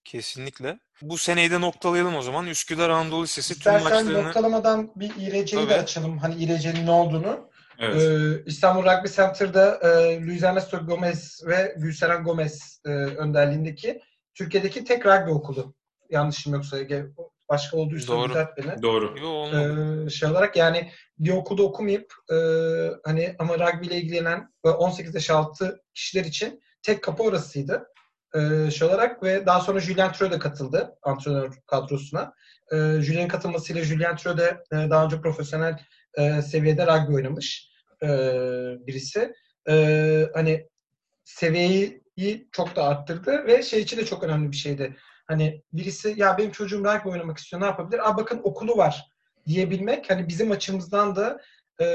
Kesinlikle. 0.04 0.80
Bu 1.02 1.17
seneyi 1.17 1.52
de 1.52 1.62
noktalayalım 1.62 2.15
o 2.15 2.22
zaman. 2.22 2.48
Üsküdar 2.48 2.89
Anadolu 2.89 3.24
Lisesi 3.24 3.54
İstersen 3.54 3.80
tüm 3.80 3.98
maçlarını... 3.98 4.28
noktalamadan 4.28 4.91
bir 4.95 5.12
İRC'yi 5.17 5.69
de 5.69 5.76
açalım. 5.76 6.17
Hani 6.17 6.43
İRC'nin 6.43 6.86
ne 6.86 6.91
olduğunu. 6.91 7.50
Evet. 7.80 8.02
Ee, 8.02 8.43
İstanbul 8.45 8.84
Rugby 8.84 9.08
Center'da 9.08 9.80
e, 9.84 10.22
Luis 10.22 10.43
Ernesto 10.43 10.78
Gomez 10.86 11.41
ve 11.45 11.76
Gülseren 11.78 12.24
Gomez 12.24 12.82
e, 12.86 12.89
önderliğindeki 12.89 14.02
Türkiye'deki 14.34 14.84
tek 14.84 15.06
rugby 15.06 15.32
okulu 15.32 15.74
yanlışım 16.10 16.54
yoksa 16.54 16.80
Ege 16.80 17.06
Başka 17.50 17.78
olduysa 17.78 18.14
Doğru. 18.14 18.30
düzelt 18.30 18.58
beni. 18.58 18.82
Doğru. 18.82 19.16
Yo, 19.22 19.48
Ee, 19.48 20.10
şey 20.10 20.30
olarak 20.30 20.56
yani 20.56 20.92
bir 21.20 21.32
okulda 21.32 21.64
okumayıp 21.64 22.14
e, 22.32 22.36
hani 23.06 23.36
ama 23.40 23.60
rugby 23.60 23.88
ile 23.88 23.98
ilgilenen 23.98 24.54
ve 24.66 24.70
18 24.70 25.16
yaş 25.16 25.30
altı 25.30 25.82
kişiler 25.94 26.26
için 26.26 26.62
tek 26.82 27.04
kapı 27.04 27.24
orasıydı. 27.24 27.88
Ee, 28.36 28.72
şey 28.72 28.88
olarak 28.88 29.24
ve 29.24 29.46
daha 29.46 29.60
sonra 29.62 29.80
Julien 29.80 30.12
Treux 30.12 30.32
de 30.32 30.40
katıldı 30.40 30.96
antrenör 31.04 31.54
kadrosuna. 31.68 32.34
Ee, 32.72 32.76
Julien'in 32.78 33.28
katılmasıyla 33.28 33.84
Julien 33.84 34.16
Treux 34.16 34.38
de 34.38 34.64
e, 34.72 34.90
daha 34.90 35.06
önce 35.06 35.22
profesyonel 35.22 35.80
e, 36.18 36.42
seviyede 36.42 36.88
rugby 36.88 37.16
oynamış 37.16 37.70
e, 38.04 38.08
birisi. 38.88 39.34
E, 39.70 40.26
hani 40.34 40.68
seviyeyi 41.26 42.02
çok 42.52 42.76
da 42.76 42.84
arttırdı 42.84 43.46
ve 43.48 43.64
şey 43.64 43.82
için 43.82 43.98
de 43.98 44.06
çok 44.06 44.24
önemli 44.24 44.52
bir 44.52 44.58
şeydi. 44.58 44.96
Hani 45.30 45.63
birisi 45.74 46.13
ya 46.18 46.38
benim 46.38 46.52
çocuğum 46.52 46.84
rugby 46.84 47.10
oynamak 47.10 47.38
istiyor 47.38 47.62
ne 47.62 47.65
yapabilir? 47.65 48.10
Aa 48.10 48.18
bakın 48.18 48.42
okulu 48.44 48.78
var 48.78 49.06
diyebilmek 49.48 50.10
hani 50.10 50.28
bizim 50.28 50.52
açımızdan 50.52 51.15
da 51.15 51.42
e, 51.82 51.86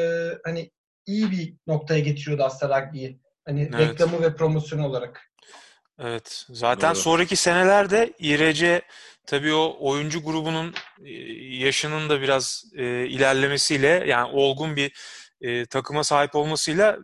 hani 0.45 0.71
iyi 1.07 1.31
bir 1.31 1.55
noktaya 1.67 2.01
getiriyordu 2.01 2.43
aslında 2.43 2.81
rugby'yi. 2.81 3.21
Hani 3.45 3.71
Evet. 3.75 3.89
reklamı 3.89 4.23
ve 4.23 4.37
promosyonu 4.37 4.87
olarak. 4.87 5.31
Evet. 5.99 6.47
Zaten 6.49 6.95
Doğru. 6.95 7.01
sonraki 7.01 7.37
senelerde 7.37 8.13
İRC 8.19 8.83
tabii 9.27 9.55
o 9.55 9.77
oyuncu 9.81 10.23
grubunun 10.23 10.75
e, 11.05 11.13
yaşının 11.57 12.09
da 12.09 12.21
biraz 12.21 12.65
e, 12.77 13.07
ilerlemesiyle 13.07 14.05
yani 14.07 14.31
olgun 14.33 14.77
bir 14.77 14.93
e, 15.41 15.67
takıma 15.67 16.05
sahip 16.05 16.35
olmasıyla 16.35 16.99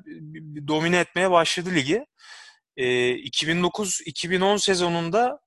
domine 0.69 0.99
etmeye 0.99 1.31
başladı 1.31 1.71
ligi. 1.71 2.07
E, 2.77 2.85
2009-2010 3.15 4.59
sezonunda 4.59 5.41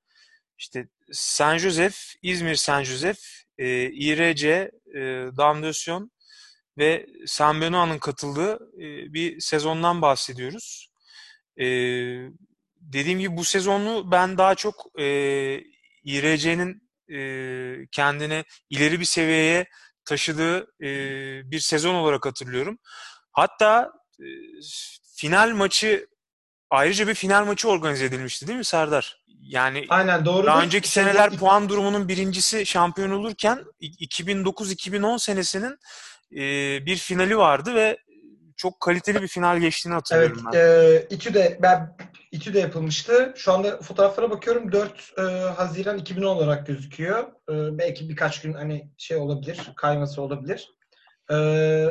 işte 0.63 0.87
San 1.11 1.57
Josef, 1.57 2.13
İzmir 2.21 2.55
San 2.55 2.83
Josef, 2.83 3.17
e, 3.57 3.89
İRC, 3.89 4.71
e, 4.95 4.99
Damdösyon 5.37 6.11
ve 6.77 7.05
San 7.25 7.61
Benoît'ın 7.61 7.99
katıldığı 7.99 8.53
e, 8.77 9.13
bir 9.13 9.39
sezondan 9.39 10.01
bahsediyoruz. 10.01 10.89
E, 11.57 11.65
dediğim 12.79 13.19
gibi 13.19 13.37
bu 13.37 13.43
sezonu 13.43 14.11
ben 14.11 14.37
daha 14.37 14.55
çok 14.55 14.85
e, 14.99 15.05
İRC'nin 16.03 16.89
e, 17.11 17.19
kendini 17.91 18.43
ileri 18.69 18.99
bir 18.99 19.05
seviyeye 19.05 19.65
taşıdığı 20.05 20.67
e, 20.81 20.91
bir 21.51 21.59
sezon 21.59 21.95
olarak 21.95 22.25
hatırlıyorum. 22.25 22.77
Hatta 23.31 23.91
e, 24.19 24.27
final 25.15 25.49
maçı 25.49 26.07
ayrıca 26.73 27.07
bir 27.07 27.13
final 27.13 27.45
maçı 27.45 27.69
organize 27.69 28.05
edilmişti 28.05 28.47
değil 28.47 28.57
mi 28.57 28.65
Serdar? 28.65 29.23
Yani 29.41 29.85
Aynen 29.89 30.25
doğru. 30.25 30.47
daha 30.47 30.61
önceki 30.63 30.89
seneler 30.89 31.29
puan 31.29 31.69
durumunun 31.69 32.07
birincisi 32.07 32.65
şampiyon 32.65 33.11
olurken 33.11 33.59
i- 33.79 34.05
2009-2010 34.07 35.17
senesinin 35.19 35.77
e, 36.35 36.39
bir 36.85 36.95
finali 36.97 37.37
vardı 37.37 37.75
ve 37.75 37.97
çok 38.57 38.79
kaliteli 38.79 39.21
bir 39.21 39.27
final 39.27 39.57
geçtiğini 39.57 39.93
Evet, 39.93 40.01
hatırlıyorum 40.01 40.43
ben. 40.53 40.59
e, 40.59 41.07
İTÜ'de 41.09 41.59
ben 41.61 41.97
İTÜ'de 42.31 42.59
yapılmıştı. 42.59 43.33
Şu 43.37 43.53
anda 43.53 43.81
fotoğraflara 43.81 44.29
bakıyorum 44.31 44.71
4 44.71 45.13
e, 45.17 45.21
Haziran 45.57 45.97
2010 45.97 46.35
olarak 46.35 46.67
gözüküyor. 46.67 47.19
E, 47.23 47.77
belki 47.77 48.09
birkaç 48.09 48.41
gün 48.41 48.53
hani 48.53 48.89
şey 48.97 49.17
olabilir, 49.17 49.59
kayması 49.75 50.21
olabilir. 50.21 50.69
E, 51.31 51.35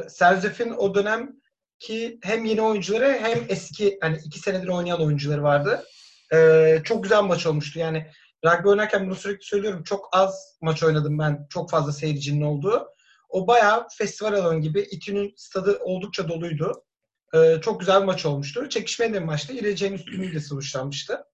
Serzef'in 0.08 0.70
o 0.70 0.94
dönem 0.94 1.41
ki 1.82 2.18
hem 2.22 2.44
yeni 2.44 2.62
oyuncuları 2.62 3.18
hem 3.22 3.46
eski 3.48 3.98
hani 4.00 4.18
iki 4.24 4.38
senedir 4.38 4.68
oynayan 4.68 5.02
oyuncuları 5.02 5.42
vardı. 5.42 5.84
E, 6.32 6.78
çok 6.84 7.02
güzel 7.02 7.22
maç 7.22 7.46
olmuştu. 7.46 7.78
Yani 7.78 8.06
rugby 8.44 8.68
oynarken 8.68 9.06
bunu 9.06 9.14
sürekli 9.14 9.46
söylüyorum. 9.46 9.82
Çok 9.82 10.08
az 10.12 10.58
maç 10.60 10.82
oynadım 10.82 11.18
ben. 11.18 11.46
Çok 11.50 11.70
fazla 11.70 11.92
seyircinin 11.92 12.42
olduğu. 12.42 12.88
O 13.28 13.46
bayağı 13.46 13.86
festival 13.98 14.32
alanı 14.32 14.60
gibi. 14.60 14.80
İTÜ'nün 14.80 15.34
stadı 15.36 15.78
oldukça 15.80 16.28
doluydu. 16.28 16.84
Ee, 17.34 17.58
çok 17.62 17.80
güzel 17.80 18.00
bir 18.00 18.06
maç 18.06 18.26
olmuştu. 18.26 18.68
Çekişmeli 18.68 19.12
bir 19.12 19.18
maçtı. 19.18 19.52
İreceğin 19.52 19.92
üstünlüğüyle 19.92 20.40
sonuçlanmıştı. 20.40 21.24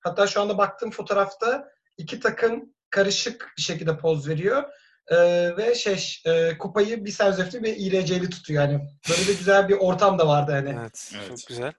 Hatta 0.00 0.26
şu 0.26 0.40
anda 0.40 0.58
baktığım 0.58 0.90
fotoğrafta 0.90 1.68
iki 1.98 2.20
takım 2.20 2.74
karışık 2.90 3.52
bir 3.56 3.62
şekilde 3.62 3.98
poz 3.98 4.28
veriyor. 4.28 4.64
Ee, 5.10 5.56
ve 5.56 5.74
şey 5.74 6.16
e, 6.26 6.58
kupayı 6.58 7.04
bir 7.04 7.10
Serzefli 7.10 7.62
ve 7.62 7.76
İRC'li 7.76 8.30
tutuyor. 8.30 8.62
Yani 8.62 8.80
böyle 9.10 9.26
de 9.26 9.32
güzel 9.32 9.68
bir 9.68 9.74
ortam 9.74 10.18
da 10.18 10.28
vardı 10.28 10.52
hani. 10.52 10.80
Evet, 10.80 11.12
Evet. 11.16 11.28
çok 11.28 11.46
güzel. 11.48 11.72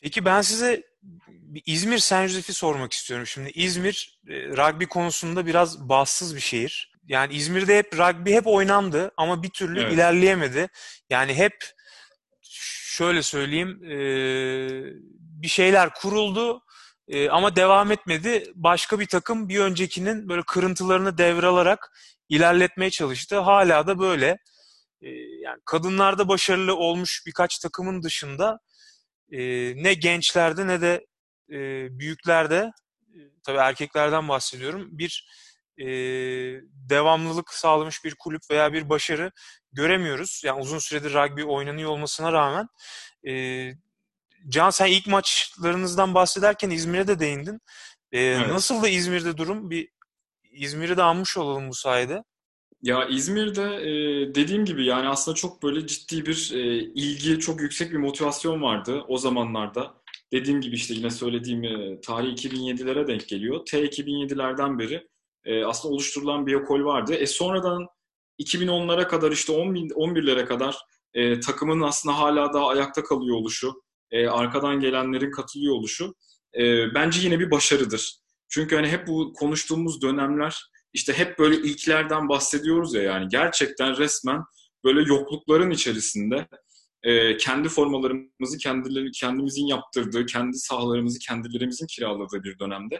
Peki 0.00 0.24
ben 0.24 0.40
size 0.42 0.82
bir 1.26 1.62
İzmir 1.66 1.98
Josef'i 1.98 2.52
sormak 2.52 2.92
istiyorum. 2.92 3.26
Şimdi 3.26 3.50
İzmir 3.50 4.20
e, 4.28 4.32
rugby 4.32 4.84
konusunda 4.84 5.46
biraz 5.46 5.88
bahtsız 5.88 6.36
bir 6.36 6.40
şehir. 6.40 6.94
Yani 7.06 7.34
İzmir'de 7.34 7.78
hep 7.78 7.98
rugby 7.98 8.32
hep 8.32 8.46
oynandı 8.46 9.10
ama 9.16 9.42
bir 9.42 9.50
türlü 9.50 9.80
Evet. 9.80 9.92
ilerleyemedi. 9.92 10.68
Yani 11.10 11.34
hep 11.34 11.56
şöyle 12.94 13.22
söyleyeyim 13.22 13.84
e, 13.84 13.96
bir 15.42 15.48
şeyler 15.48 15.94
kuruldu 15.94 16.63
e, 17.08 17.28
ama 17.28 17.56
devam 17.56 17.92
etmedi. 17.92 18.52
Başka 18.54 19.00
bir 19.00 19.06
takım 19.06 19.48
bir 19.48 19.60
öncekinin 19.60 20.28
böyle 20.28 20.42
kırıntılarını 20.42 21.18
devralarak 21.18 21.92
ilerletmeye 22.28 22.90
çalıştı. 22.90 23.38
Hala 23.38 23.86
da 23.86 23.98
böyle. 23.98 24.38
E, 25.02 25.08
yani 25.40 25.60
kadınlarda 25.64 26.28
başarılı 26.28 26.76
olmuş 26.76 27.22
birkaç 27.26 27.58
takımın 27.58 28.02
dışında 28.02 28.58
e, 29.32 29.38
ne 29.82 29.94
gençlerde 29.94 30.66
ne 30.66 30.80
de 30.80 31.06
e, 31.50 31.58
büyüklerde 31.98 32.70
e, 33.14 33.18
tabii 33.42 33.58
erkeklerden 33.58 34.28
bahsediyorum 34.28 34.88
bir 34.90 35.28
e, 35.78 35.86
devamlılık 36.72 37.54
sağlamış 37.54 38.04
bir 38.04 38.14
kulüp 38.18 38.42
veya 38.50 38.72
bir 38.72 38.88
başarı 38.88 39.30
göremiyoruz. 39.72 40.42
Yani 40.44 40.60
uzun 40.60 40.78
süredir 40.78 41.14
rugby 41.14 41.42
oynanıyor 41.44 41.90
olmasına 41.90 42.32
rağmen 42.32 42.66
e, 43.28 43.32
Can 44.48 44.70
sen 44.70 44.86
ilk 44.86 45.06
maçlarınızdan 45.06 46.14
bahsederken 46.14 46.70
İzmir'e 46.70 47.06
de 47.08 47.18
değindin. 47.18 47.60
E, 48.12 48.20
Evet. 48.20 48.48
Nasıl 48.48 48.82
da 48.82 48.88
İzmir'de 48.88 49.36
durum? 49.36 49.70
Bir 49.70 49.88
İzmir'i 50.52 50.96
de 50.96 51.02
anmış 51.02 51.36
olalım 51.36 51.68
bu 51.68 51.74
sayede. 51.74 52.24
Ya 52.82 53.04
İzmir'de 53.08 53.62
e, 53.62 53.90
dediğim 54.34 54.64
gibi 54.64 54.84
yani 54.86 55.08
aslında 55.08 55.34
çok 55.34 55.62
böyle 55.62 55.86
ciddi 55.86 56.26
bir 56.26 56.50
e, 56.54 56.76
ilgi, 56.94 57.38
çok 57.40 57.60
yüksek 57.60 57.92
bir 57.92 57.96
motivasyon 57.96 58.62
vardı 58.62 59.04
o 59.08 59.18
zamanlarda. 59.18 59.94
Dediğim 60.32 60.60
gibi 60.60 60.74
işte 60.76 60.94
yine 60.94 61.10
söylediğim 61.10 61.64
e, 61.64 62.00
tarih 62.00 62.28
2007'lere 62.32 63.06
denk 63.06 63.28
geliyor. 63.28 63.64
T 63.66 63.84
2007'lerden 63.86 64.78
beri 64.78 65.08
e, 65.44 65.64
aslında 65.64 65.94
oluşturulan 65.94 66.46
bir 66.46 66.54
ekol 66.60 66.84
vardı. 66.84 67.14
E 67.14 67.26
sonradan 67.26 67.86
2010'lara 68.42 69.08
kadar 69.08 69.32
işte 69.32 69.52
10 69.52 69.74
bin- 69.74 69.88
11'lere 69.90 70.44
kadar 70.44 70.76
e, 71.14 71.40
takımın 71.40 71.80
aslında 71.80 72.18
hala 72.18 72.52
daha 72.52 72.68
ayakta 72.68 73.02
kalıyor 73.04 73.36
oluşu, 73.36 73.82
e, 74.14 74.26
arkadan 74.26 74.80
gelenlerin 74.80 75.30
katılıyor 75.30 75.74
oluşu 75.74 76.14
e, 76.58 76.94
bence 76.94 77.20
yine 77.20 77.40
bir 77.40 77.50
başarıdır. 77.50 78.18
Çünkü 78.48 78.76
hani 78.76 78.88
hep 78.88 79.06
bu 79.06 79.32
konuştuğumuz 79.32 80.02
dönemler 80.02 80.70
işte 80.92 81.12
hep 81.12 81.38
böyle 81.38 81.56
ilklerden 81.56 82.28
bahsediyoruz 82.28 82.94
ya 82.94 83.02
yani 83.02 83.28
gerçekten 83.28 83.96
resmen 83.96 84.40
böyle 84.84 85.02
yoklukların 85.02 85.70
içerisinde 85.70 86.48
e, 87.02 87.36
kendi 87.36 87.68
formalarımızı 87.68 88.58
kendileri 88.58 89.10
kendimizin 89.10 89.66
yaptırdığı, 89.66 90.26
kendi 90.26 90.58
sahalarımızı 90.58 91.18
kendilerimizin 91.18 91.86
kiraladığı 91.86 92.44
bir 92.44 92.58
dönemde 92.58 92.94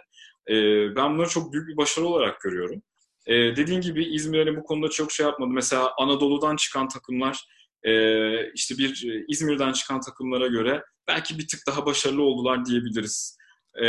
e, 0.51 0.55
ben 0.97 1.15
bunları 1.15 1.29
çok 1.29 1.53
büyük 1.53 1.69
bir 1.69 1.77
başarı 1.77 2.07
olarak 2.07 2.41
görüyorum. 2.41 2.83
E, 3.27 3.35
dediğin 3.35 3.81
gibi 3.81 4.05
İzmir'e 4.05 4.57
bu 4.57 4.65
konuda 4.65 4.91
çok 4.91 5.13
şey 5.13 5.27
yapmadı. 5.27 5.51
Mesela 5.51 5.93
Anadolu'dan 5.99 6.57
çıkan 6.57 6.89
takımlar 6.89 7.47
e, 7.85 8.53
işte 8.53 8.79
bir 8.79 9.11
e, 9.11 9.25
İzmir'den 9.29 9.73
çıkan 9.73 10.01
takımlara 10.01 10.47
göre 10.47 10.83
belki 11.09 11.39
bir 11.39 11.49
tık 11.49 11.61
daha 11.67 11.87
başarılı 11.87 12.23
oldular 12.23 12.65
diyebiliriz. 12.65 13.39
E, 13.83 13.87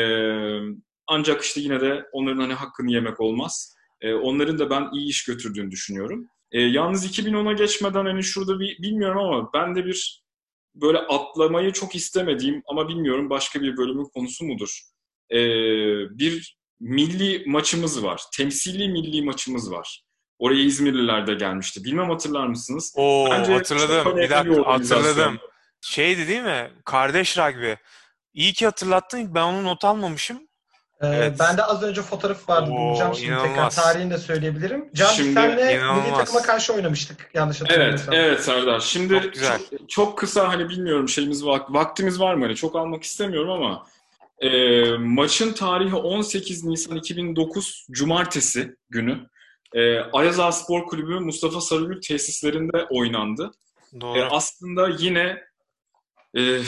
ancak 1.07 1.41
işte 1.41 1.61
yine 1.61 1.81
de 1.81 2.05
onların 2.11 2.39
hani 2.39 2.53
hakkını 2.53 2.91
yemek 2.91 3.19
olmaz. 3.19 3.75
E, 4.01 4.13
onların 4.13 4.59
da 4.59 4.69
ben 4.69 4.89
iyi 4.93 5.09
iş 5.09 5.25
götürdüğünü 5.25 5.71
düşünüyorum. 5.71 6.27
E, 6.51 6.61
yalnız 6.61 7.19
2010'a 7.19 7.53
geçmeden 7.53 8.05
hani 8.05 8.23
şurada 8.23 8.59
bir 8.59 8.81
bilmiyorum 8.81 9.21
ama 9.21 9.49
ben 9.53 9.75
de 9.75 9.85
bir 9.85 10.25
böyle 10.75 10.97
atlamayı 10.97 11.71
çok 11.71 11.95
istemediğim 11.95 12.61
ama 12.67 12.89
bilmiyorum 12.89 13.29
başka 13.29 13.61
bir 13.61 13.77
bölümün 13.77 14.05
konusu 14.13 14.45
mudur? 14.45 14.81
Bir 16.11 16.57
milli 16.79 17.43
maçımız 17.47 18.03
var. 18.03 18.21
Temsili 18.37 18.89
milli 18.89 19.21
maçımız 19.21 19.71
var. 19.71 20.04
Oraya 20.39 20.61
İzmirliler 20.63 21.27
de 21.27 21.33
gelmişti. 21.33 21.83
Bilmem 21.83 22.09
hatırlar 22.09 22.47
mısınız? 22.47 22.93
Oo 22.97 23.27
Bence 23.31 23.53
hatırladım. 23.53 24.17
Bir 24.17 24.29
dakika 24.29 24.45
bir 24.45 24.57
hatırladım. 24.63 25.39
Şeydi 25.81 26.27
değil 26.27 26.41
mi? 26.41 26.71
Kardeş 26.85 27.37
rugby. 27.37 27.71
İyi 28.33 28.53
ki 28.53 28.65
hatırlattın. 28.65 29.35
Ben 29.35 29.41
onu 29.41 29.63
not 29.63 29.85
almamışım. 29.85 30.37
Ee, 31.01 31.07
Evet. 31.07 31.39
Bende 31.39 31.63
az 31.63 31.83
önce 31.83 32.01
fotoğraf 32.01 32.49
vardı. 32.49 32.71
Oo, 32.71 32.75
Bulacağım 32.89 33.15
şimdi 33.15 33.29
tekrar. 33.31 33.45
inanılmaz. 33.45 33.75
Tarihini 33.75 34.11
de 34.11 34.17
söyleyebilirim. 34.17 34.89
Can 34.93 35.11
Şimdi- 35.11 35.33
senle 35.33 35.63
milli 35.65 35.77
İnanılmaz. 35.77 36.17
takıma 36.17 36.41
karşı 36.41 36.73
oynamıştık. 36.73 37.29
Yanlış 37.33 37.57
Evet, 37.61 37.69
hatırlamıyorsam. 37.71 38.13
evet 38.15 38.41
Serdar. 38.43 38.79
Şimdi 38.79 39.13
Çok 39.23 39.33
güzel. 39.33 39.59
çok, 39.69 39.89
çok 39.89 40.17
kısa 40.17 40.47
hani 40.49 40.69
bilmiyorum 40.69 41.09
şeyimiz 41.09 41.43
vak- 41.43 41.73
vaktimiz 41.73 42.19
var 42.19 42.35
mı? 42.35 42.45
Hani 42.45 42.55
çok 42.55 42.75
almak 42.75 43.03
istemiyorum 43.03 43.49
ama 43.51 43.83
E, 44.39 44.49
maçın 44.97 45.53
tarihi 45.53 45.95
18 45.95 46.63
Nisan 46.63 46.95
2009 46.95 47.87
Cumartesi 47.91 48.75
günü. 48.89 49.27
E, 49.73 49.99
Ayaza 49.99 50.51
Spor 50.51 50.85
Kulübü 50.85 51.19
Mustafa 51.19 51.61
Sarıgül 51.61 52.01
tesislerinde 52.01 52.85
oynandı. 52.89 53.51
Doğru. 54.01 54.19
E, 54.19 54.23
aslında 54.23 54.89
yine 54.99 55.43
e, 56.37 56.59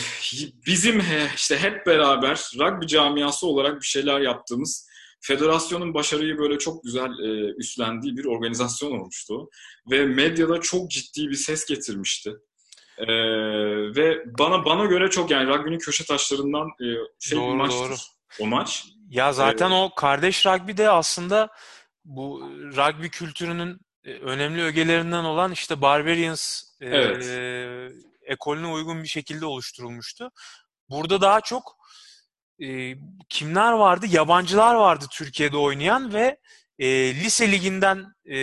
bizim 0.65 0.99
he, 0.99 1.27
işte 1.35 1.57
hep 1.57 1.85
beraber 1.85 2.51
rugby 2.59 2.85
camiası 2.85 3.47
olarak 3.47 3.81
bir 3.81 3.85
şeyler 3.85 4.19
yaptığımız 4.19 4.87
federasyonun 5.21 5.93
başarıyı 5.93 6.37
böyle 6.37 6.57
çok 6.57 6.83
güzel 6.83 7.09
e, 7.09 7.53
üstlendiği 7.57 8.17
bir 8.17 8.25
organizasyon 8.25 8.91
olmuştu. 8.91 9.49
Ve 9.91 10.05
medyada 10.05 10.61
çok 10.61 10.91
ciddi 10.91 11.29
bir 11.29 11.35
ses 11.35 11.65
getirmişti. 11.65 12.33
Ee, 12.97 13.05
ve 13.95 14.23
bana 14.39 14.65
bana 14.65 14.85
göre 14.85 15.09
çok 15.09 15.31
yani 15.31 15.49
rugby'nin 15.49 15.79
köşe 15.79 16.05
taşlarından 16.05 16.67
e, 16.67 16.87
şey 17.19 17.37
doğru, 17.37 17.51
bir 17.51 17.55
maçtır 17.55 17.89
doğru. 17.89 17.95
o 18.39 18.47
maç. 18.47 18.85
Ya 19.09 19.33
zaten 19.33 19.71
ee, 19.71 19.73
o 19.73 19.95
kardeş 19.95 20.45
rugby 20.45 20.77
de 20.77 20.89
aslında 20.89 21.49
bu 22.07 22.51
rugby 22.75 23.07
kültürünün 23.07 23.79
e, 24.03 24.11
önemli 24.11 24.61
ögelerinden 24.61 25.23
olan 25.23 25.51
işte 25.51 25.81
Barbarians 25.81 26.63
e, 26.81 26.85
evet. 26.85 27.25
e, 27.25 28.31
ekolüne 28.33 28.67
uygun 28.67 29.03
bir 29.03 29.07
şekilde 29.07 29.45
oluşturulmuştu. 29.45 30.29
Burada 30.89 31.21
daha 31.21 31.41
çok 31.41 31.77
e, 32.63 32.95
kimler 33.29 33.71
vardı? 33.71 34.05
Yabancılar 34.09 34.75
vardı 34.75 35.05
Türkiye'de 35.11 35.57
oynayan 35.57 36.13
ve 36.13 36.37
e, 36.79 37.15
lise 37.15 37.51
liginden 37.51 38.05
e, 38.25 38.35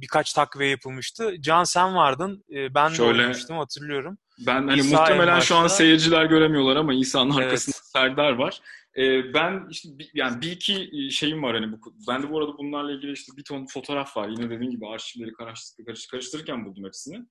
birkaç 0.00 0.32
takviye 0.32 0.70
yapılmıştı. 0.70 1.34
Can 1.40 1.64
sen 1.64 1.94
vardın. 1.94 2.44
E, 2.54 2.74
ben 2.74 2.88
Şöyle, 2.88 3.14
de 3.14 3.18
oynamıştım 3.18 3.56
hatırlıyorum. 3.56 4.18
Ben 4.46 4.68
hani 4.68 4.80
İsa 4.80 5.00
muhtemelen 5.00 5.40
şu 5.40 5.56
an 5.56 5.66
seyirciler 5.66 6.24
göremiyorlar 6.24 6.76
ama 6.76 6.94
İsa'nın 6.94 7.34
evet. 7.34 7.44
arkasında 7.44 7.76
Serdar 7.82 8.32
var. 8.32 8.60
E, 8.96 9.34
ben 9.34 9.66
işte 9.70 9.88
bir, 9.98 10.10
yani 10.14 10.40
bir 10.40 10.52
iki 10.52 10.90
şeyim 11.10 11.42
var 11.42 11.54
hani 11.54 11.72
bu 11.72 11.94
ben 12.08 12.22
de 12.22 12.30
bu 12.30 12.38
arada 12.38 12.58
bunlarla 12.58 12.92
ilgili 12.92 13.12
işte 13.12 13.36
bir 13.36 13.44
ton 13.44 13.66
fotoğraf 13.66 14.16
var. 14.16 14.28
Yine 14.28 14.50
dediğim 14.50 14.70
gibi 14.70 14.86
arşivleri 14.86 15.32
karıştır, 15.32 15.84
karıştırırken 16.10 16.64
buldum 16.64 16.84
hepsini. 16.84 17.26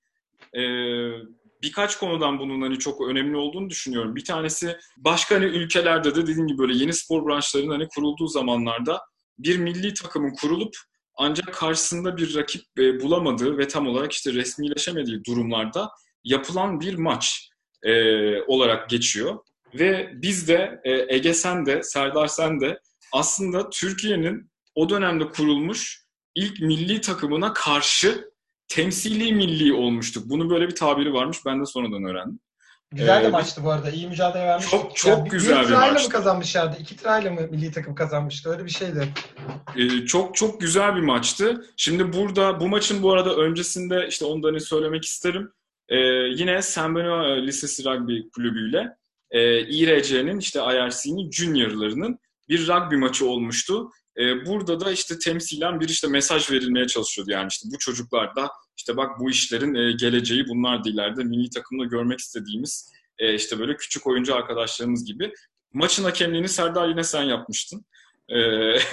E, 0.54 0.62
birkaç 1.62 1.98
konudan 1.98 2.40
bunun 2.40 2.62
hani 2.62 2.80
çok 2.80 3.02
önemli 3.10 3.38
olduğunu 3.38 3.70
düşünüyorum. 3.70 4.16
Bir 4.16 4.24
tanesi 4.24 4.78
başka 4.98 5.36
hani 5.36 5.46
ülkelerde 5.46 6.16
de 6.16 6.28
dediğim 6.28 6.48
gibi 6.48 6.58
böyle 6.58 6.78
yeni 6.78 6.94
spor 6.94 7.26
branşlarının 7.28 7.72
hani 7.72 7.88
kurulduğu 7.88 8.28
zamanlarda 8.28 9.02
bir 9.40 9.58
milli 9.58 9.94
takımın 9.94 10.34
kurulup 10.42 10.76
ancak 11.18 11.54
karşısında 11.54 12.18
bir 12.18 12.36
rakip 12.36 12.62
e, 12.80 13.02
bulamadığı 13.02 13.58
ve 13.58 13.68
tam 13.68 13.88
olarak 13.88 14.12
işte 14.12 14.34
resmileşemediği 14.34 15.26
durumlarda 15.26 15.90
yapılan 16.24 16.80
bir 16.80 16.96
maç 16.96 17.50
e, 17.84 17.94
olarak 18.42 18.90
geçiyor. 18.90 19.40
Ve 19.80 20.10
biz 20.14 20.48
de 20.48 20.82
e, 20.84 21.16
Ege 21.16 21.34
sen 21.34 21.66
de, 21.66 21.84
Serdar 21.84 22.28
sen 22.28 22.62
de 22.62 22.80
aslında 23.14 23.70
Türkiye'nin 23.70 24.52
o 24.76 24.90
dönemde 24.90 25.30
kurulmuş 25.30 26.06
ilk 26.36 26.62
milli 26.62 27.02
takımına 27.02 27.54
karşı 27.54 28.32
temsili 28.68 29.34
milli 29.34 29.74
olmuştuk. 29.74 30.30
Bunun 30.30 30.50
böyle 30.50 30.68
bir 30.68 30.76
tabiri 30.76 31.14
varmış. 31.14 31.38
Ben 31.46 31.62
de 31.62 31.66
sonradan 31.66 32.04
öğrendim. 32.04 32.40
Güzel 32.92 33.24
de 33.24 33.28
ee, 33.28 33.30
maçtı 33.30 33.64
bu 33.64 33.72
arada. 33.72 33.90
İyi 33.90 34.08
mücadele 34.08 34.44
vermiş. 34.44 34.70
Çok 34.70 34.96
çok 34.96 35.18
yani 35.18 35.30
güzel 35.30 35.64
bir, 35.64 35.70
bir 35.70 35.74
maçtı. 35.74 36.04
mı 36.04 36.10
kazanmışlardı? 36.10 36.78
İki 36.80 36.98
tırayla 36.98 37.32
mı 37.32 37.42
milli 37.52 37.72
takım 37.72 37.96
kazanmıştı? 37.96 38.50
Öyle 38.50 38.66
bir 38.66 38.70
şeydi. 38.70 39.08
Ee, 39.76 40.06
çok 40.06 40.36
çok 40.36 40.62
güzel 40.62 40.96
bir 40.96 41.02
maçtı. 41.02 41.66
Şimdi 41.78 42.14
burada 42.14 42.60
bu 42.60 42.68
maçın 42.68 43.04
bu 43.04 43.14
arada 43.14 43.36
öncesinde 43.36 44.08
işte 44.10 44.26
onu 44.26 44.44
da 44.44 44.48
hani 44.48 44.62
söylemek 44.62 45.06
isterim. 45.06 45.52
Ee, 45.90 45.96
yine 46.36 46.62
San 46.62 46.96
Benoit 46.96 47.48
Lisesi 47.48 47.86
Rugby 47.86 48.20
Kulübü'yle 48.36 48.98
e, 49.36 49.68
İRC'nin 49.68 50.40
işte 50.40 50.60
IRC'nin 50.60 51.32
juniorlarının 51.32 52.20
bir 52.50 52.68
rugby 52.68 52.96
maçı 52.96 53.26
olmuştu. 53.28 53.90
E, 54.18 54.46
burada 54.46 54.80
da 54.80 54.92
işte 54.92 55.20
temsilen 55.20 55.80
bir 55.80 55.90
işte 55.90 56.08
mesaj 56.08 56.52
verilmeye 56.52 56.88
çalışıyordu. 56.88 57.32
Yani 57.32 57.48
işte 57.52 57.70
bu 57.74 57.78
çocuklar 57.78 58.36
da 58.36 58.50
işte 58.78 58.98
bak 58.98 59.20
bu 59.20 59.30
işlerin 59.30 59.76
e, 59.76 59.92
geleceği 59.92 60.48
bunlar 60.48 60.84
da 60.84 60.90
ileride 60.90 61.24
milli 61.24 61.50
takımda 61.50 61.86
görmek 61.86 62.20
istediğimiz 62.20 62.92
e, 63.20 63.36
işte 63.36 63.60
böyle 63.60 63.78
küçük 63.78 64.08
oyuncu 64.08 64.36
arkadaşlarımız 64.36 65.06
gibi. 65.06 65.34
Maçın 65.74 66.04
hakemliğini 66.04 66.50
Serdar 66.50 66.90
yine 66.90 67.04
sen 67.04 67.24
yapmıştın 67.24 67.86
e, 68.30 68.40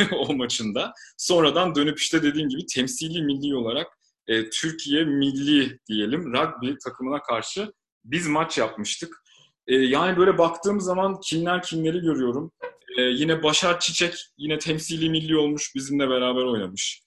o 0.16 0.34
maçında. 0.34 0.92
Sonradan 1.16 1.74
dönüp 1.74 1.98
işte 1.98 2.22
dediğim 2.22 2.48
gibi 2.48 2.66
temsili 2.66 3.22
milli 3.22 3.56
olarak 3.56 3.86
e, 4.26 4.50
Türkiye 4.50 5.04
milli 5.04 5.78
diyelim 5.88 6.32
rugby 6.32 6.72
takımına 6.84 7.22
karşı 7.22 7.72
biz 8.04 8.26
maç 8.26 8.58
yapmıştık. 8.58 9.21
E, 9.66 9.74
yani 9.74 10.16
böyle 10.16 10.38
baktığım 10.38 10.80
zaman 10.80 11.20
kimler 11.20 11.62
kimleri 11.62 12.00
görüyorum. 12.00 12.52
E, 12.98 13.02
yine 13.02 13.42
Başar 13.42 13.80
Çiçek 13.80 14.14
yine 14.38 14.58
temsili 14.58 15.10
milli 15.10 15.36
olmuş 15.36 15.72
bizimle 15.74 16.08
beraber 16.08 16.42
oynamış. 16.42 17.02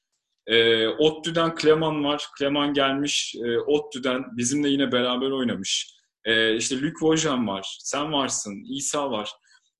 E, 0.47 0.87
ODTÜ'den 0.87 1.55
Kleman 1.55 2.03
var. 2.03 2.25
Kleman 2.37 2.73
gelmiş 2.73 3.35
e, 3.45 3.59
ODTÜ'den 3.59 4.23
bizimle 4.37 4.69
yine 4.69 4.91
beraber 4.91 5.31
oynamış. 5.31 5.95
E, 6.25 6.55
işte 6.55 6.81
Luc 6.81 6.93
Vojan 7.01 7.47
var. 7.47 7.77
Sen 7.79 8.13
varsın. 8.13 8.63
İsa 8.75 9.11
var. 9.11 9.31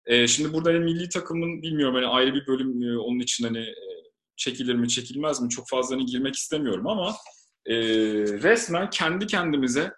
E, 0.06 0.28
şimdi 0.28 0.54
burada 0.54 0.70
hani 0.70 0.80
milli 0.80 1.10
takımın 1.10 1.62
bilmiyorum 1.62 1.96
hani 1.96 2.08
ayrı 2.08 2.34
bir 2.34 2.48
bölüm 2.48 2.84
e, 2.84 2.98
onun 2.98 3.20
için 3.20 3.44
hani 3.44 3.60
e, 3.60 3.76
çekilir 4.36 4.76
mi 4.76 4.90
çekilmez 4.90 5.42
mi 5.42 5.50
çok 5.50 5.70
fazla 5.70 5.96
hani 5.96 6.06
girmek 6.06 6.36
istemiyorum 6.36 6.88
ama 6.88 7.16
e, 7.66 7.76
resmen 8.24 8.90
kendi 8.90 9.28
kendimize 9.28 9.92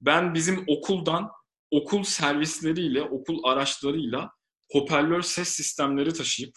ben 0.00 0.34
bizim 0.34 0.64
okuldan 0.68 1.30
okul 1.70 2.02
servisleriyle, 2.02 3.02
okul 3.02 3.44
araçlarıyla 3.44 4.30
hoparlör 4.72 5.22
ses 5.22 5.48
sistemleri 5.48 6.12
taşıyıp 6.12 6.54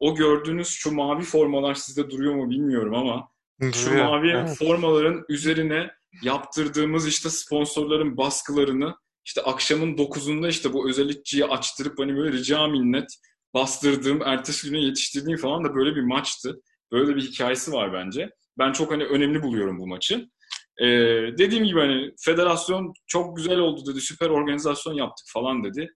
o 0.00 0.14
gördüğünüz 0.14 0.68
şu 0.68 0.92
mavi 0.92 1.22
formalar 1.22 1.74
sizde 1.74 2.10
duruyor 2.10 2.34
mu 2.34 2.50
bilmiyorum 2.50 2.94
ama 2.94 3.28
şu 3.72 3.94
mavi 3.94 4.30
evet. 4.30 4.56
formaların 4.58 5.24
üzerine 5.28 5.90
yaptırdığımız 6.22 7.08
işte 7.08 7.30
sponsorların 7.30 8.16
baskılarını 8.16 8.94
işte 9.24 9.42
akşamın 9.42 9.96
9'unda 9.96 10.48
işte 10.48 10.72
bu 10.72 10.88
özellikçiyi 10.88 11.44
açtırıp 11.44 11.98
hani 11.98 12.16
böyle 12.16 12.32
rica 12.32 12.66
minnet 12.66 13.08
bastırdığım, 13.54 14.22
ertesi 14.22 14.70
güne 14.70 14.80
yetiştirdiğim 14.80 15.38
falan 15.38 15.64
da 15.64 15.74
böyle 15.74 15.96
bir 15.96 16.02
maçtı. 16.02 16.60
Böyle 16.92 17.16
bir 17.16 17.22
hikayesi 17.22 17.72
var 17.72 17.92
bence. 17.92 18.30
Ben 18.58 18.72
çok 18.72 18.92
hani 18.92 19.04
önemli 19.04 19.42
buluyorum 19.42 19.78
bu 19.78 19.86
maçı. 19.86 20.28
Ee, 20.80 20.86
dediğim 21.38 21.64
gibi 21.64 21.80
hani 21.80 22.10
federasyon 22.20 22.92
çok 23.06 23.36
güzel 23.36 23.58
oldu 23.58 23.92
dedi, 23.92 24.00
süper 24.00 24.30
organizasyon 24.30 24.94
yaptık 24.94 25.26
falan 25.28 25.64
dedi. 25.64 25.88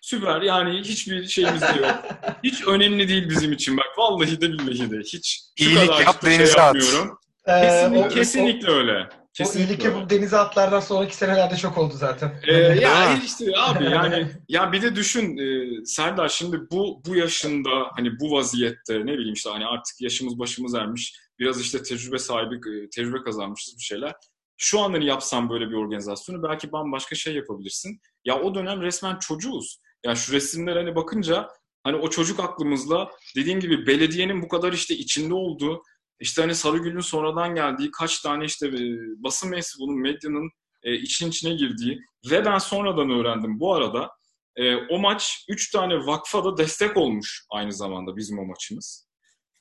Süper 0.00 0.42
yani 0.42 0.80
hiçbir 0.80 1.26
şeyimiz 1.26 1.62
de 1.62 1.66
yok. 1.66 2.04
Hiç 2.44 2.66
önemli 2.66 3.08
değil 3.08 3.28
bizim 3.28 3.52
için 3.52 3.76
bak 3.76 3.98
vallahi 3.98 4.40
de 4.40 4.52
billahi 4.52 4.90
de 4.90 4.98
hiç 4.98 5.42
şu 5.58 5.64
İyilik 5.64 5.88
kadar 5.88 6.00
yap, 6.00 6.22
şey 6.22 6.46
yapmıyorum. 6.46 7.18
Ee, 7.46 7.60
kesinlikle, 7.60 8.06
o, 8.06 8.08
kesinlikle 8.08 8.70
o, 8.70 8.74
öyle. 8.74 9.08
Kesinlikle 9.34 9.60
o 9.60 9.72
iyilik 9.72 9.84
yapıp 9.84 10.10
denize 10.10 10.36
atlardan 10.36 10.80
sonraki 10.80 11.16
senelerde 11.16 11.56
çok 11.56 11.78
oldu 11.78 11.94
zaten. 11.96 12.40
Ee, 12.48 12.52
ya 12.54 13.18
işte 13.24 13.44
abi 13.58 13.84
yani 13.84 14.26
ya 14.48 14.72
bir 14.72 14.82
de 14.82 14.96
düşün 14.96 15.38
e, 15.38 15.84
Serdar 15.84 16.28
şimdi 16.28 16.60
bu 16.70 17.02
bu 17.06 17.16
yaşında 17.16 17.70
hani 17.96 18.20
bu 18.20 18.30
vaziyette 18.30 19.00
ne 19.00 19.12
bileyim 19.12 19.34
işte 19.34 19.50
hani 19.50 19.66
artık 19.66 20.00
yaşımız 20.00 20.38
başımız 20.38 20.74
ermiş 20.74 21.14
biraz 21.38 21.60
işte 21.60 21.82
tecrübe 21.82 22.18
sahibi 22.18 22.54
e, 22.54 22.90
tecrübe 22.90 23.22
kazanmışız 23.22 23.76
bir 23.78 23.82
şeyler. 23.82 24.14
Şu 24.56 24.80
anda 24.80 24.96
hani 24.96 25.06
yapsam 25.06 25.50
böyle 25.50 25.68
bir 25.68 25.74
organizasyonu 25.74 26.42
belki 26.42 26.72
bambaşka 26.72 27.16
şey 27.16 27.34
yapabilirsin. 27.34 28.00
Ya 28.24 28.40
o 28.40 28.54
dönem 28.54 28.82
resmen 28.82 29.18
çocuğuz. 29.18 29.80
Yani 30.04 30.16
şu 30.16 30.32
resimler 30.32 30.76
hani 30.76 30.96
bakınca 30.96 31.48
hani 31.84 31.96
o 31.96 32.10
çocuk 32.10 32.40
aklımızla 32.40 33.10
dediğim 33.36 33.60
gibi 33.60 33.86
belediyenin 33.86 34.42
bu 34.42 34.48
kadar 34.48 34.72
işte 34.72 34.94
içinde 34.94 35.34
olduğu 35.34 35.82
işte 36.20 36.42
hani 36.42 36.54
Sarıgül'ün 36.54 37.00
sonradan 37.00 37.54
geldiği 37.54 37.90
kaç 37.90 38.20
tane 38.20 38.44
işte 38.44 38.66
e, 38.66 38.80
basın 39.22 39.50
mensubunun 39.50 40.00
medyanın 40.00 40.50
e, 40.82 40.94
için 40.94 41.28
içine 41.28 41.54
girdiği 41.54 42.00
ve 42.30 42.44
ben 42.44 42.58
sonradan 42.58 43.10
öğrendim 43.10 43.60
bu 43.60 43.74
arada 43.74 44.10
e, 44.56 44.76
o 44.76 44.98
maç 44.98 45.44
3 45.48 45.70
tane 45.70 46.06
vakfa 46.06 46.44
da 46.44 46.56
destek 46.56 46.96
olmuş 46.96 47.46
aynı 47.50 47.72
zamanda 47.72 48.16
bizim 48.16 48.38
o 48.38 48.44
maçımız. 48.44 49.05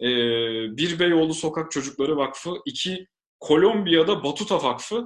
E, 0.01 0.07
bir 0.77 0.99
Beyoğlu 0.99 1.33
Sokak 1.33 1.71
Çocukları 1.71 2.17
Vakfı, 2.17 2.49
iki 2.65 3.07
Kolombiya'da 3.39 4.23
Batuta 4.23 4.63
Vakfı, 4.63 5.05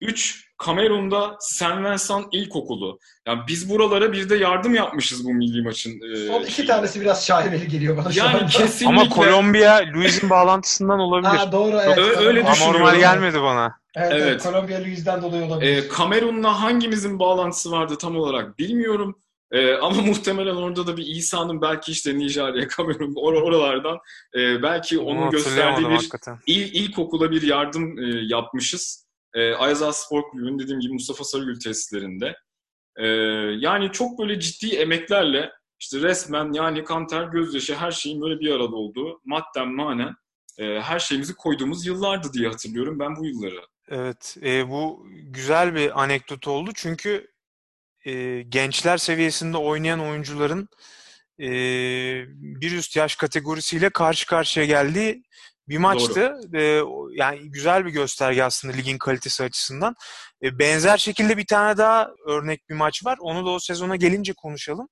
üç 0.00 0.48
Kamerun'da 0.58 1.36
Saint 1.40 1.78
Vincent 1.78 2.26
İlkokulu. 2.32 2.98
Yani 3.26 3.40
biz 3.48 3.70
buralara 3.70 4.12
bir 4.12 4.28
de 4.28 4.36
yardım 4.36 4.74
yapmışız 4.74 5.24
bu 5.24 5.34
milli 5.34 5.62
maçın. 5.62 6.12
E, 6.12 6.26
Son 6.26 6.42
iki 6.42 6.66
tanesi 6.66 7.00
biraz 7.00 7.26
şaibeli 7.26 7.68
geliyor 7.68 7.96
bana 7.96 8.08
yani 8.14 8.50
şu 8.50 8.58
kesinlikle. 8.58 9.00
Ama 9.00 9.08
Kolombiya 9.08 9.82
Luis'in 9.94 10.30
bağlantısından 10.30 10.98
olabilir. 10.98 11.28
Ha, 11.36 11.52
doğru 11.52 11.80
evet. 11.80 11.98
Ö- 11.98 12.26
öyle 12.26 12.46
düşünüyorum. 12.46 12.80
Normal 12.80 12.98
gelmedi 12.98 13.42
bana. 13.42 13.78
Evet, 13.96 14.12
evet. 14.12 14.22
evet 14.26 14.42
Kolombiya 14.42 14.80
Luis'den 14.80 15.22
dolayı 15.22 15.44
olabilir. 15.44 15.76
E, 15.76 15.88
Kamerun'la 15.88 16.62
hangimizin 16.62 17.18
bağlantısı 17.18 17.70
vardı 17.70 17.98
tam 17.98 18.16
olarak 18.16 18.58
bilmiyorum. 18.58 19.21
E, 19.52 19.74
ama 19.74 20.02
muhtemelen 20.02 20.54
orada 20.54 20.86
da 20.86 20.96
bir 20.96 21.06
İsa'nın 21.06 21.62
belki 21.62 21.92
işte 21.92 22.18
Nijerya, 22.18 22.68
Kamerun 22.68 23.14
or- 23.14 23.42
oralardan 23.42 23.98
e, 24.34 24.62
belki 24.62 24.98
onun 24.98 25.30
gösterdiği 25.30 25.88
bir 25.88 26.10
il, 26.46 26.74
ilkokula 26.74 27.30
bir 27.30 27.42
yardım 27.42 27.98
e, 27.98 28.20
yapmışız. 28.22 29.06
E, 29.34 29.52
Ayaza 29.52 29.92
Spor 29.92 30.22
Kulübü'nün 30.22 30.58
dediğim 30.58 30.80
gibi 30.80 30.92
Mustafa 30.92 31.24
Sarıgül 31.24 31.60
tesislerinde. 31.60 32.36
E, 32.96 33.06
yani 33.58 33.92
çok 33.92 34.18
böyle 34.18 34.40
ciddi 34.40 34.76
emeklerle 34.76 35.52
işte 35.80 36.00
resmen 36.00 36.52
yani 36.52 36.84
kanter, 36.84 37.24
gözyaşı 37.24 37.74
her 37.74 37.90
şeyin 37.90 38.22
böyle 38.22 38.40
bir 38.40 38.52
arada 38.52 38.76
olduğu 38.76 39.20
madden 39.24 39.68
manen 39.68 40.14
e, 40.58 40.80
her 40.80 40.98
şeyimizi 40.98 41.34
koyduğumuz 41.34 41.86
yıllardı 41.86 42.32
diye 42.32 42.48
hatırlıyorum 42.48 42.98
ben 42.98 43.16
bu 43.16 43.26
yılları. 43.26 43.66
Evet, 43.88 44.36
e, 44.42 44.68
bu 44.68 45.06
güzel 45.22 45.74
bir 45.74 46.02
anekdot 46.02 46.48
oldu 46.48 46.70
çünkü 46.74 47.31
e, 48.04 48.42
gençler 48.42 48.98
seviyesinde 48.98 49.56
oynayan 49.56 50.00
oyuncuların 50.00 50.68
e, 51.40 51.48
bir 52.36 52.72
üst 52.72 52.96
yaş 52.96 53.16
kategorisiyle 53.16 53.90
karşı 53.90 54.26
karşıya 54.26 54.66
geldiği 54.66 55.22
bir 55.68 55.78
maçtı. 55.78 56.34
E, 56.54 56.80
yani 57.12 57.38
güzel 57.50 57.86
bir 57.86 57.90
gösterge 57.90 58.42
aslında 58.44 58.74
ligin 58.74 58.98
kalitesi 58.98 59.44
açısından. 59.44 59.94
E, 60.42 60.58
benzer 60.58 60.98
şekilde 60.98 61.36
bir 61.36 61.46
tane 61.46 61.76
daha 61.76 62.10
örnek 62.26 62.68
bir 62.68 62.74
maç 62.74 63.04
var. 63.04 63.18
Onu 63.20 63.46
da 63.46 63.50
o 63.50 63.58
sezona 63.58 63.96
gelince 63.96 64.32
konuşalım. 64.32 64.88